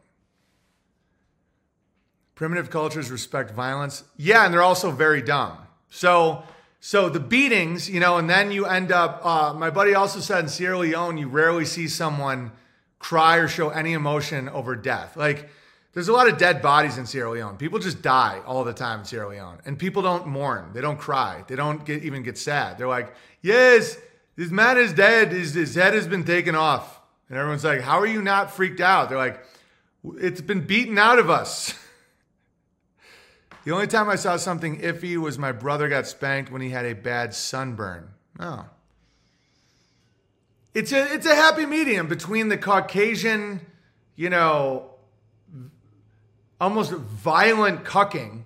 [2.35, 5.59] Primitive cultures respect violence, yeah, and they're also very dumb.
[5.91, 6.45] So.
[6.85, 9.25] So the beatings, you know, and then you end up.
[9.25, 12.51] Uh, my buddy also said in Sierra Leone, you rarely see someone
[12.99, 15.17] cry or show any emotion over death.
[15.17, 15.49] Like,
[15.95, 17.57] there's a lot of dead bodies in Sierra Leone.
[17.59, 20.71] People just die all the time in Sierra Leone, and people don't mourn.
[20.73, 21.45] They don't cry.
[21.47, 22.79] They don't get, even get sad.
[22.79, 23.99] They're like, yes,
[24.35, 25.33] This man is dead.
[25.33, 27.01] His, his head has been taken off.
[27.29, 29.11] And everyone's like, How are you not freaked out?
[29.11, 29.45] They're like,
[30.19, 31.75] It's been beaten out of us.
[33.65, 36.87] the only time I saw something iffy was my brother got spanked when he had
[36.87, 38.09] a bad sunburn.
[38.41, 38.65] Oh.
[40.75, 43.61] It's a it's a happy medium between the Caucasian,
[44.17, 44.92] you know,
[46.63, 48.45] almost violent cucking.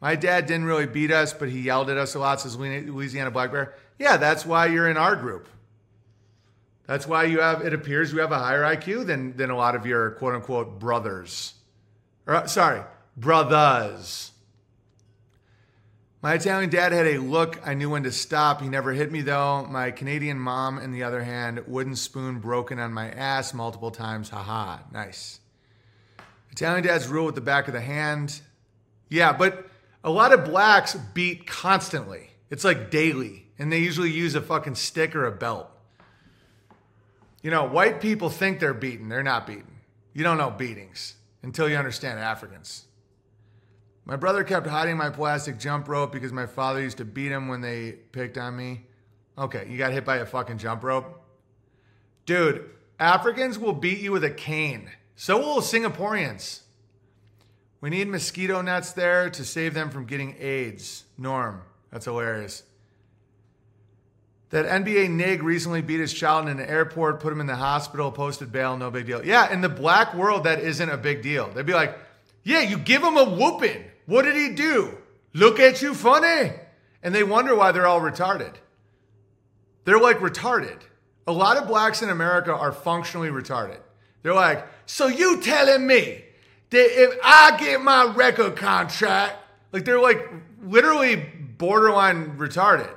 [0.00, 3.30] My dad didn't really beat us, but he yelled at us a lot, says Louisiana
[3.30, 3.74] Black Bear.
[3.98, 5.48] Yeah, that's why you're in our group.
[6.86, 9.74] That's why you have, it appears you have a higher IQ than, than a lot
[9.74, 11.54] of your quote unquote brothers.
[12.26, 12.82] Or, uh, sorry,
[13.16, 14.32] brothers.
[16.22, 17.66] My Italian dad had a look.
[17.66, 18.60] I knew when to stop.
[18.60, 19.64] He never hit me though.
[19.64, 24.28] My Canadian mom, on the other hand, wooden spoon broken on my ass multiple times.
[24.28, 24.80] Haha.
[24.92, 25.39] Nice.
[26.60, 28.38] Italian dads rule with the back of the hand.
[29.08, 29.66] Yeah, but
[30.04, 32.32] a lot of blacks beat constantly.
[32.50, 33.46] It's like daily.
[33.58, 35.70] And they usually use a fucking stick or a belt.
[37.42, 39.08] You know, white people think they're beaten.
[39.08, 39.78] They're not beaten.
[40.12, 42.84] You don't know beatings until you understand Africans.
[44.04, 47.48] My brother kept hiding my plastic jump rope because my father used to beat him
[47.48, 48.82] when they picked on me.
[49.38, 51.22] Okay, you got hit by a fucking jump rope?
[52.26, 52.68] Dude,
[52.98, 54.90] Africans will beat you with a cane.
[55.20, 56.60] So will Singaporeans.
[57.82, 61.04] We need mosquito nets there to save them from getting AIDS.
[61.18, 61.60] Norm,
[61.92, 62.62] that's hilarious.
[64.48, 68.10] That NBA nig recently beat his child in an airport, put him in the hospital,
[68.10, 69.22] posted bail, no big deal.
[69.22, 71.50] Yeah, in the black world, that isn't a big deal.
[71.50, 71.98] They'd be like,
[72.42, 73.84] yeah, you give him a whooping.
[74.06, 74.96] What did he do?
[75.34, 76.52] Look at you funny.
[77.02, 78.54] And they wonder why they're all retarded.
[79.84, 80.80] They're like retarded.
[81.26, 83.80] A lot of blacks in America are functionally retarded.
[84.22, 86.24] They're like, so you telling me
[86.70, 89.36] that if I get my record contract,
[89.72, 90.28] like they're like
[90.62, 92.90] literally borderline retarded.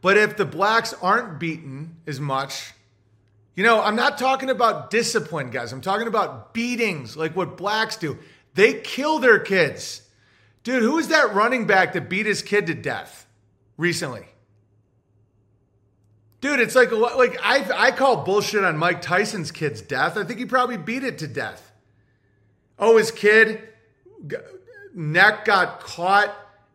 [0.00, 2.72] But if the blacks aren't beaten as much,
[3.54, 5.72] you know, I'm not talking about discipline, guys.
[5.72, 8.18] I'm talking about beatings, like what blacks do.
[8.54, 10.02] They kill their kids.
[10.62, 13.26] Dude, who is that running back that beat his kid to death
[13.76, 14.26] recently?
[16.40, 20.16] Dude, it's like like I I call bullshit on Mike Tyson's kid's death.
[20.16, 21.70] I think he probably beat it to death.
[22.78, 23.62] Oh, his kid
[24.94, 26.34] neck got caught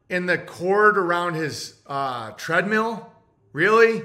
[0.09, 3.11] in the cord around his uh, treadmill.
[3.53, 4.03] Really?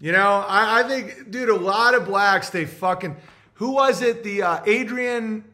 [0.00, 3.16] You know, I, I, think, dude, a lot of blacks, they fucking.
[3.54, 4.22] Who was it?
[4.22, 5.44] The uh, Adrian,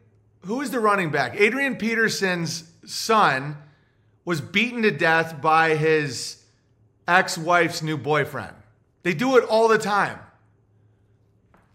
[0.44, 1.40] who was the running back?
[1.40, 3.56] Adrian Peterson's son
[4.26, 6.43] was beaten to death by his
[7.06, 8.54] ex wife's new boyfriend.
[9.02, 10.18] They do it all the time.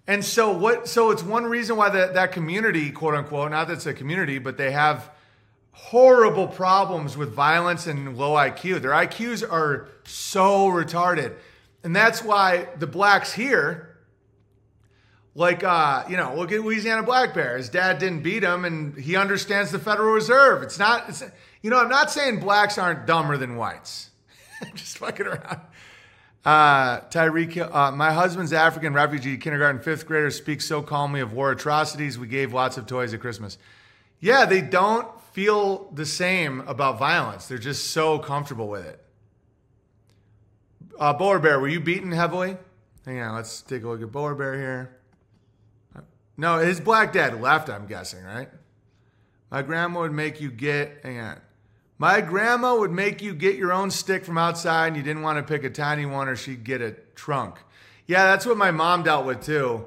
[0.07, 3.75] And so what so it's one reason why that, that community, quote unquote, not that
[3.75, 5.11] it's a community, but they have
[5.71, 8.81] horrible problems with violence and low IQ.
[8.81, 11.35] Their IQs are so retarded.
[11.83, 13.97] And that's why the blacks here,
[15.35, 17.57] like, uh, you know, look at Louisiana Black Bear.
[17.57, 20.63] His dad didn't beat him and he understands the Federal Reserve.
[20.63, 21.23] It's not, it's,
[21.61, 24.08] you know, I'm not saying blacks aren't dumber than whites.
[24.75, 25.61] Just fucking around.
[26.45, 31.51] Uh, Tyreek, uh, my husband's African refugee, kindergarten fifth grader, speaks so calmly of war
[31.51, 32.17] atrocities.
[32.17, 33.57] We gave lots of toys at Christmas.
[34.19, 37.47] Yeah, they don't feel the same about violence.
[37.47, 39.03] They're just so comfortable with it.
[40.99, 42.57] Uh, Bear, were you beaten heavily?
[43.05, 44.95] Hang on, let's take a look at Bower Bear here.
[46.37, 48.49] No, his black dad left, I'm guessing, right?
[49.51, 51.41] My grandma would make you get, hang on.
[52.01, 55.37] My grandma would make you get your own stick from outside and you didn't want
[55.37, 57.57] to pick a tiny one or she'd get a trunk.
[58.07, 59.85] Yeah, that's what my mom dealt with too.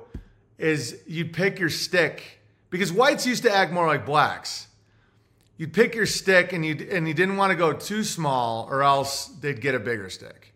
[0.59, 4.69] Is you'd pick your stick because whites used to act more like blacks.
[5.57, 8.83] You'd pick your stick and you and you didn't want to go too small or
[8.83, 10.53] else they'd get a bigger stick.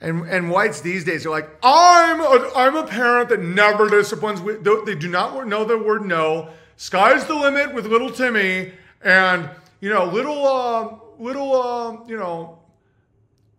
[0.00, 4.40] And and whites these days are like, I'm a, I'm a parent that never disciplines.
[4.40, 6.50] They do not know the word no.
[6.76, 8.72] Sky's the limit with little Timmy,
[9.02, 9.50] and
[9.84, 12.58] you know little uh, little uh, you know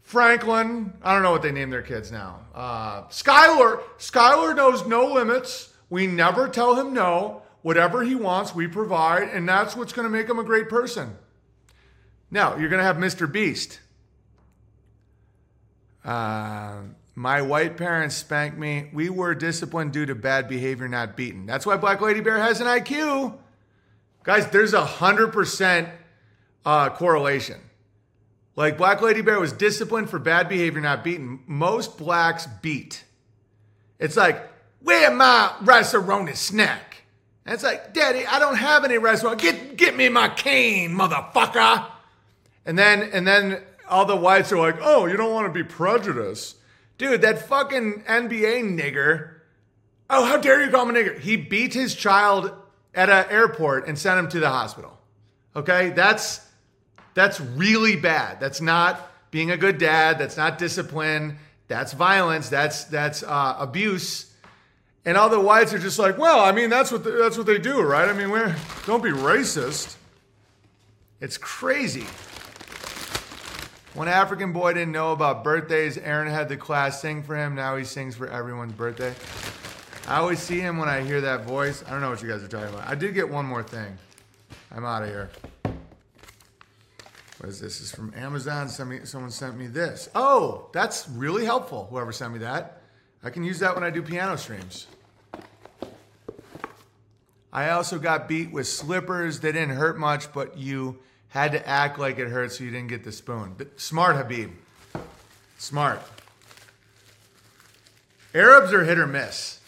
[0.02, 0.92] Franklin.
[1.04, 2.40] I don't know what they name their kids now.
[2.56, 3.84] Uh, Skylar.
[4.00, 5.72] Skylar knows no limits.
[5.92, 7.44] We never tell him no.
[7.62, 11.16] Whatever he wants, we provide, and that's what's going to make him a great person.
[12.32, 13.32] Now, you're going to have Mr.
[13.32, 13.80] Beast.
[16.04, 16.82] Uh,
[17.14, 18.90] my white parents spanked me.
[18.94, 21.46] We were disciplined due to bad behavior, not beaten.
[21.46, 23.38] That's why Black Lady Bear has an IQ.
[24.24, 25.90] Guys, there's a 100%
[26.66, 27.60] uh, correlation.
[28.56, 31.42] Like Black Lady Bear was disciplined for bad behavior, not beaten.
[31.46, 33.04] Most blacks beat.
[34.00, 34.50] It's like,
[34.82, 37.04] where my rice-a-roni snack?
[37.46, 39.38] And it's like, Daddy, I don't have any rice-a-roni.
[39.40, 41.86] Get, get me my cane, motherfucker.
[42.66, 45.64] And then and then all the whites are like, "Oh, you don't want to be
[45.64, 46.58] prejudiced."
[46.98, 49.32] Dude, that fucking NBA nigger.
[50.10, 51.20] Oh, how dare you call him a nigger?
[51.20, 52.52] He beat his child
[52.94, 54.98] at an airport and sent him to the hospital.
[55.56, 55.90] Okay?
[55.90, 56.45] That's
[57.16, 58.40] that's really bad.
[58.40, 60.20] That's not being a good dad.
[60.20, 61.38] That's not discipline.
[61.68, 62.50] That's violence.
[62.50, 64.32] That's that's uh, abuse.
[65.06, 67.48] And all the whites are just like, well, I mean, that's what the, that's what
[67.48, 68.08] they do, right?
[68.08, 68.56] I mean, we're
[68.86, 69.96] don't be racist.
[71.20, 72.06] It's crazy.
[73.94, 75.98] One African boy didn't know about birthdays.
[75.98, 77.56] Aaron had the class sing for him.
[77.56, 79.16] Now he sings for everyone's birthday.
[80.08, 81.82] I always see him when I hear that voice.
[81.88, 82.88] I don't know what you guys are talking about.
[82.88, 83.98] I did get one more thing.
[84.72, 85.30] I'm out of here.
[87.46, 87.82] This?
[87.82, 88.68] Is from Amazon.
[88.70, 90.10] Someone sent me this.
[90.16, 91.88] Oh, that's really helpful.
[91.90, 92.82] Whoever sent me that.
[93.24, 94.88] I can use that when I do piano streams.
[97.54, 99.40] I also got beat with slippers.
[99.40, 101.00] They didn't hurt much, but you
[101.30, 103.56] had to act like it hurt so you didn't get the spoon.
[103.78, 104.52] Smart, Habib.
[105.58, 106.02] Smart.
[108.34, 109.60] Arabs are hit or miss.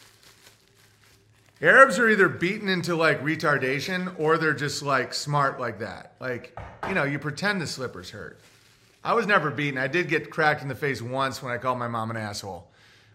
[1.62, 6.14] Arabs are either beaten into like retardation or they're just like smart like that.
[6.20, 6.58] Like,
[6.88, 8.40] you know, you pretend the slippers hurt.
[9.04, 9.80] I was never beaten.
[9.80, 12.70] I did get cracked in the face once when I called my mom an asshole.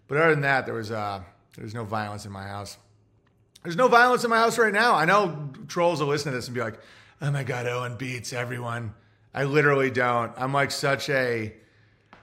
[0.08, 1.22] But other than that, there was uh
[1.54, 2.78] there was no violence in my house.
[3.62, 4.94] There's no violence in my house right now.
[4.94, 6.80] I know trolls will listen to this and be like,
[7.20, 8.94] "Oh my god, Owen beats everyone."
[9.34, 10.32] I literally don't.
[10.36, 11.54] I'm like such a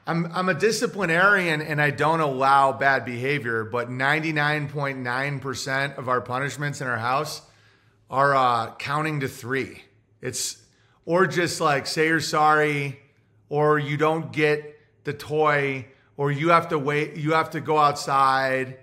[0.10, 6.82] I'm I'm a disciplinarian and I don't allow bad behavior, but 99.9% of our punishments
[6.82, 7.44] in our house
[8.10, 9.84] are uh, counting to 3.
[10.20, 10.64] It's
[11.06, 13.00] or just like say you're sorry
[13.50, 15.86] or you don't get the toy
[16.18, 18.80] or you have to wait you have to go outside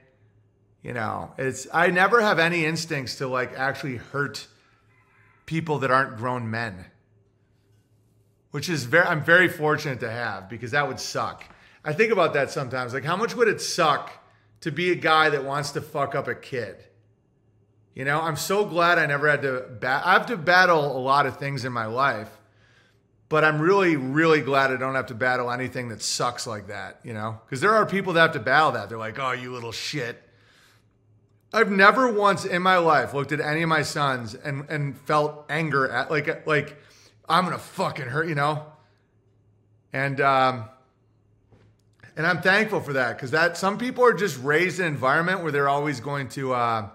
[0.82, 4.48] you know it's i never have any instincts to like actually hurt
[5.44, 6.86] people that aren't grown men
[8.56, 11.44] which is very i'm very fortunate to have because that would suck
[11.84, 14.10] i think about that sometimes like how much would it suck
[14.62, 16.82] to be a guy that wants to fuck up a kid
[17.94, 21.02] you know i'm so glad i never had to bat i have to battle a
[21.12, 22.30] lot of things in my life
[23.28, 27.00] but I'm really, really glad I don't have to battle anything that sucks like that,
[27.02, 27.40] you know?
[27.44, 28.88] Because there are people that have to battle that.
[28.88, 30.22] They're like, oh, you little shit.
[31.52, 35.44] I've never once in my life looked at any of my sons and, and felt
[35.48, 36.76] anger at, like, like
[37.28, 38.66] I'm gonna fucking hurt, you know?
[39.92, 40.68] And, um,
[42.16, 45.42] and I'm thankful for that because that some people are just raised in an environment
[45.42, 46.88] where they're always going to, uh,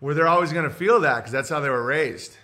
[0.00, 2.36] where they're always to feel that because that's how they were raised.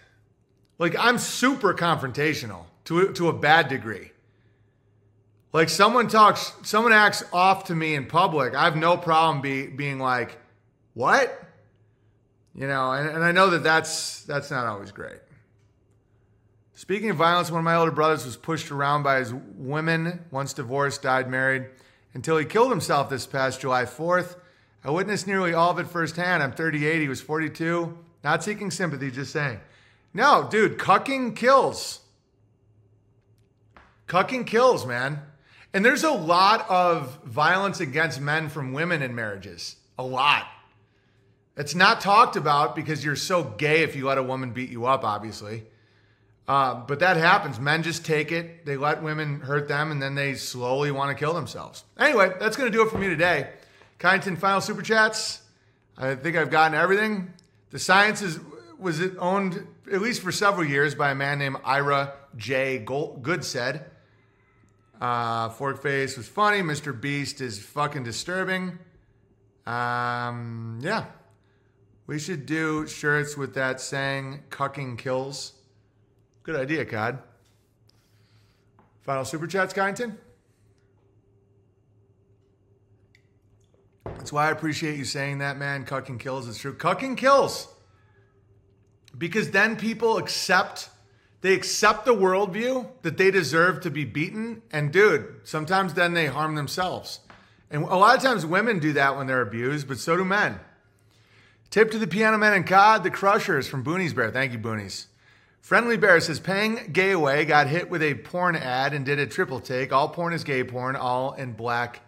[0.79, 4.11] Like I'm super confrontational to to a bad degree.
[5.53, 9.69] Like someone talks, someone acts off to me in public, I have no problem be,
[9.69, 10.37] being like,
[10.95, 11.41] "What?"
[12.57, 15.21] You know, and, and I know that that's that's not always great.
[16.77, 20.53] Speaking of violence, one of my older brothers was pushed around by his women, once
[20.53, 21.67] divorced, died married,
[22.15, 24.37] until he killed himself this past July 4th.
[24.83, 26.43] I witnessed nearly all of it firsthand.
[26.43, 27.97] I'm 38, he was 42.
[28.25, 29.61] Not seeking sympathy, just saying.
[30.13, 32.01] No, dude, cucking kills.
[34.09, 35.21] Cucking kills, man.
[35.73, 39.77] And there's a lot of violence against men from women in marriages.
[39.99, 40.47] A lot.
[41.57, 44.87] It's not talked about because you're so gay if you let a woman beat you
[44.87, 45.65] up, obviously.
[46.47, 47.59] Uh, but that happens.
[47.59, 51.19] Men just take it, they let women hurt them, and then they slowly want to
[51.19, 51.85] kill themselves.
[51.99, 53.49] Anyway, that's going to do it for me today.
[53.99, 55.41] Kyneton final super chats.
[55.97, 57.33] I think I've gotten everything.
[57.71, 58.39] The science is
[58.79, 62.85] was it owned at least for several years by a man named Ira J.
[62.85, 63.83] Goodsaid.
[65.01, 66.61] Uh, Fork Face was funny.
[66.61, 66.99] Mr.
[66.99, 68.79] Beast is fucking disturbing.
[69.67, 71.07] Um, yeah.
[72.07, 75.54] We should do shirts with that saying, cucking kills.
[76.45, 77.19] Good idea, Cod.
[79.03, 80.17] Final super chats, Kyneton?
[84.05, 85.85] That's why I appreciate you saying that, man.
[85.85, 86.49] Cucking kills.
[86.49, 86.75] It's true.
[86.75, 87.75] Cucking kills
[89.17, 90.91] because then people accept
[91.41, 96.27] they accept the worldview that they deserve to be beaten and dude sometimes then they
[96.27, 97.21] harm themselves
[97.71, 100.59] and a lot of times women do that when they're abused but so do men
[101.71, 105.07] tip to the piano man and cod the crushers from boonies bear thank you boonies
[105.65, 109.27] friendly bear says paying gay away got hit with a porn ad and did a
[109.27, 112.03] triple take all porn is gay porn all in black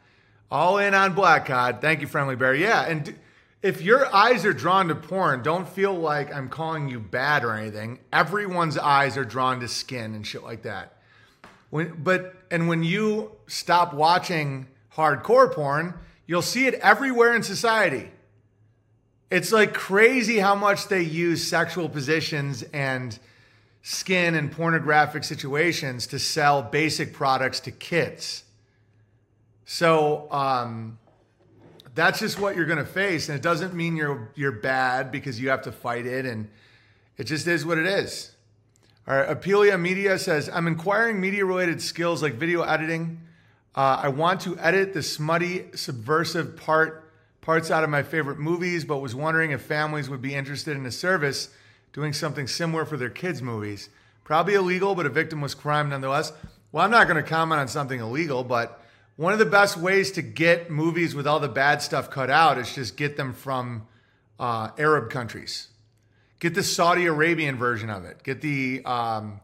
[0.50, 3.16] all in on black cod thank you friendly bear yeah and
[3.62, 7.52] if your eyes are drawn to porn, don't feel like I'm calling you bad or
[7.54, 7.98] anything.
[8.12, 11.00] Everyone's eyes are drawn to skin and shit like that.
[11.70, 15.94] When, but and when you stop watching hardcore porn,
[16.26, 18.10] you'll see it everywhere in society.
[19.32, 23.18] It's like crazy how much they use sexual positions and
[23.88, 28.42] skin and pornographic situations to sell basic products to kids.
[29.64, 30.98] So um,
[31.94, 35.40] that's just what you're going to face, and it doesn't mean you're you're bad because
[35.40, 36.48] you have to fight it, and
[37.16, 38.32] it just is what it is.
[39.06, 43.20] All right, Apelia Media says I'm inquiring media-related skills like video editing.
[43.76, 48.84] Uh, I want to edit the smutty, subversive part parts out of my favorite movies,
[48.84, 51.50] but was wondering if families would be interested in a service
[51.96, 53.88] doing something similar for their kids' movies.
[54.22, 56.30] Probably illegal, but a victimless crime nonetheless.
[56.70, 58.84] Well, I'm not going to comment on something illegal, but
[59.16, 62.58] one of the best ways to get movies with all the bad stuff cut out
[62.58, 63.86] is just get them from
[64.38, 65.68] uh, Arab countries.
[66.38, 68.22] Get the Saudi Arabian version of it.
[68.22, 69.40] Get the um,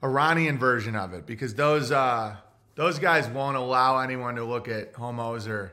[0.00, 2.36] Iranian version of it because those uh,
[2.76, 5.72] those guys won't allow anyone to look at homos or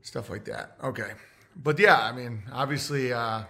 [0.00, 0.76] stuff like that.
[0.82, 1.10] Okay,
[1.54, 3.42] but yeah, I mean, obviously, uh,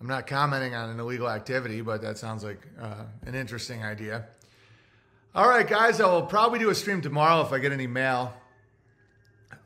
[0.00, 4.26] I'm not commenting on an illegal activity, but that sounds like uh, an interesting idea.
[5.34, 8.34] All right, guys, I will probably do a stream tomorrow if I get any mail.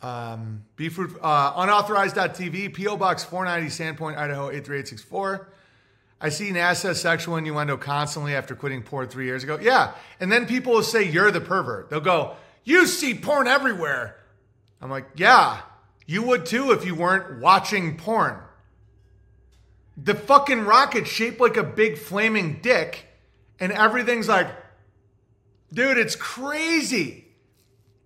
[0.03, 2.97] Um, uh, unauthorized.tv, P.O.
[2.97, 5.49] Box 490, Sandpoint, Idaho 83864.
[6.23, 9.59] I see NASA sexual innuendo constantly after quitting porn three years ago.
[9.61, 9.93] Yeah.
[10.21, 11.89] And then people will say, You're the pervert.
[11.89, 14.17] They'll go, You see porn everywhere.
[14.83, 15.61] I'm like, Yeah,
[16.07, 18.39] you would too if you weren't watching porn.
[20.03, 23.07] The fucking rocket shaped like a big flaming dick,
[23.59, 24.49] and everything's like,
[25.73, 27.27] Dude, it's crazy.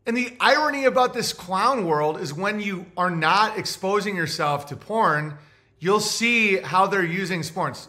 [0.07, 4.77] And the irony about this clown world is when you are not exposing yourself to
[4.77, 5.39] porn,
[5.79, 7.89] you'll see how they're using sports.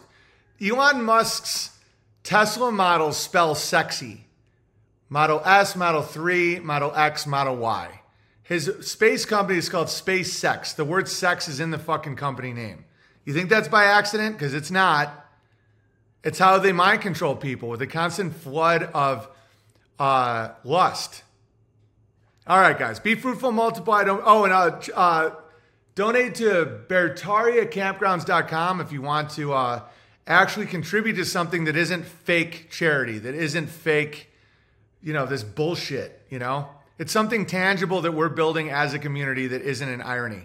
[0.62, 1.76] Elon Musk's
[2.22, 4.24] Tesla models spell sexy.
[5.10, 8.00] Model S, Model 3, Model X, Model Y.
[8.42, 10.74] His space company is called Space SpaceX.
[10.74, 12.85] The word sex is in the fucking company name.
[13.26, 14.38] You think that's by accident?
[14.38, 15.26] Because it's not.
[16.24, 19.28] It's how they mind control people with a constant flood of
[19.98, 21.24] uh, lust.
[22.46, 23.00] All right, guys.
[23.00, 24.04] Be fruitful, multiply.
[24.04, 25.34] Don't, oh, and uh, uh,
[25.96, 29.80] donate to BeartariaCampgrounds.com if you want to uh,
[30.28, 34.30] actually contribute to something that isn't fake charity, that isn't fake,
[35.02, 36.68] you know, this bullshit, you know?
[36.98, 40.42] It's something tangible that we're building as a community that isn't an irony.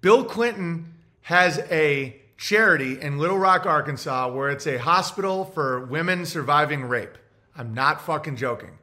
[0.00, 6.24] Bill Clinton has a charity in Little Rock, Arkansas, where it's a hospital for women
[6.24, 7.18] surviving rape.
[7.54, 8.78] I'm not fucking joking.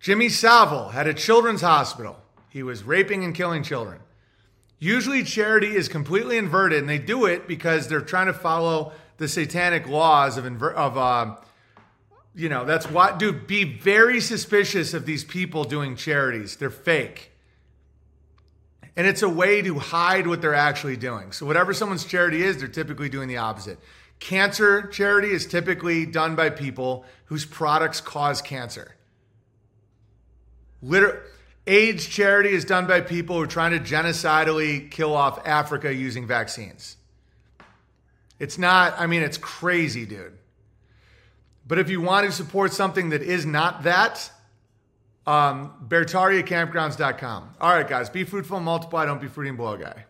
[0.00, 2.18] Jimmy Savile had a children's hospital.
[2.50, 4.00] He was raping and killing children.
[4.80, 9.28] Usually, charity is completely inverted, and they do it because they're trying to follow the
[9.28, 11.36] satanic laws of, inver- of uh,
[12.34, 16.56] you know, that's why, dude, be very suspicious of these people doing charities.
[16.56, 17.30] They're fake.
[18.96, 21.32] And it's a way to hide what they're actually doing.
[21.32, 23.78] So, whatever someone's charity is, they're typically doing the opposite.
[24.20, 28.94] Cancer charity is typically done by people whose products cause cancer.
[30.80, 31.24] Liter-
[31.66, 36.26] AIDS charity is done by people who are trying to genocidally kill off Africa using
[36.26, 36.96] vaccines.
[38.38, 40.36] It's not, I mean, it's crazy, dude.
[41.66, 44.30] But if you want to support something that is not that,
[45.26, 47.54] um, BeartariaCampgrounds.com.
[47.60, 50.04] All right, guys, be fruitful, multiply, don't be fruity and blow, guy.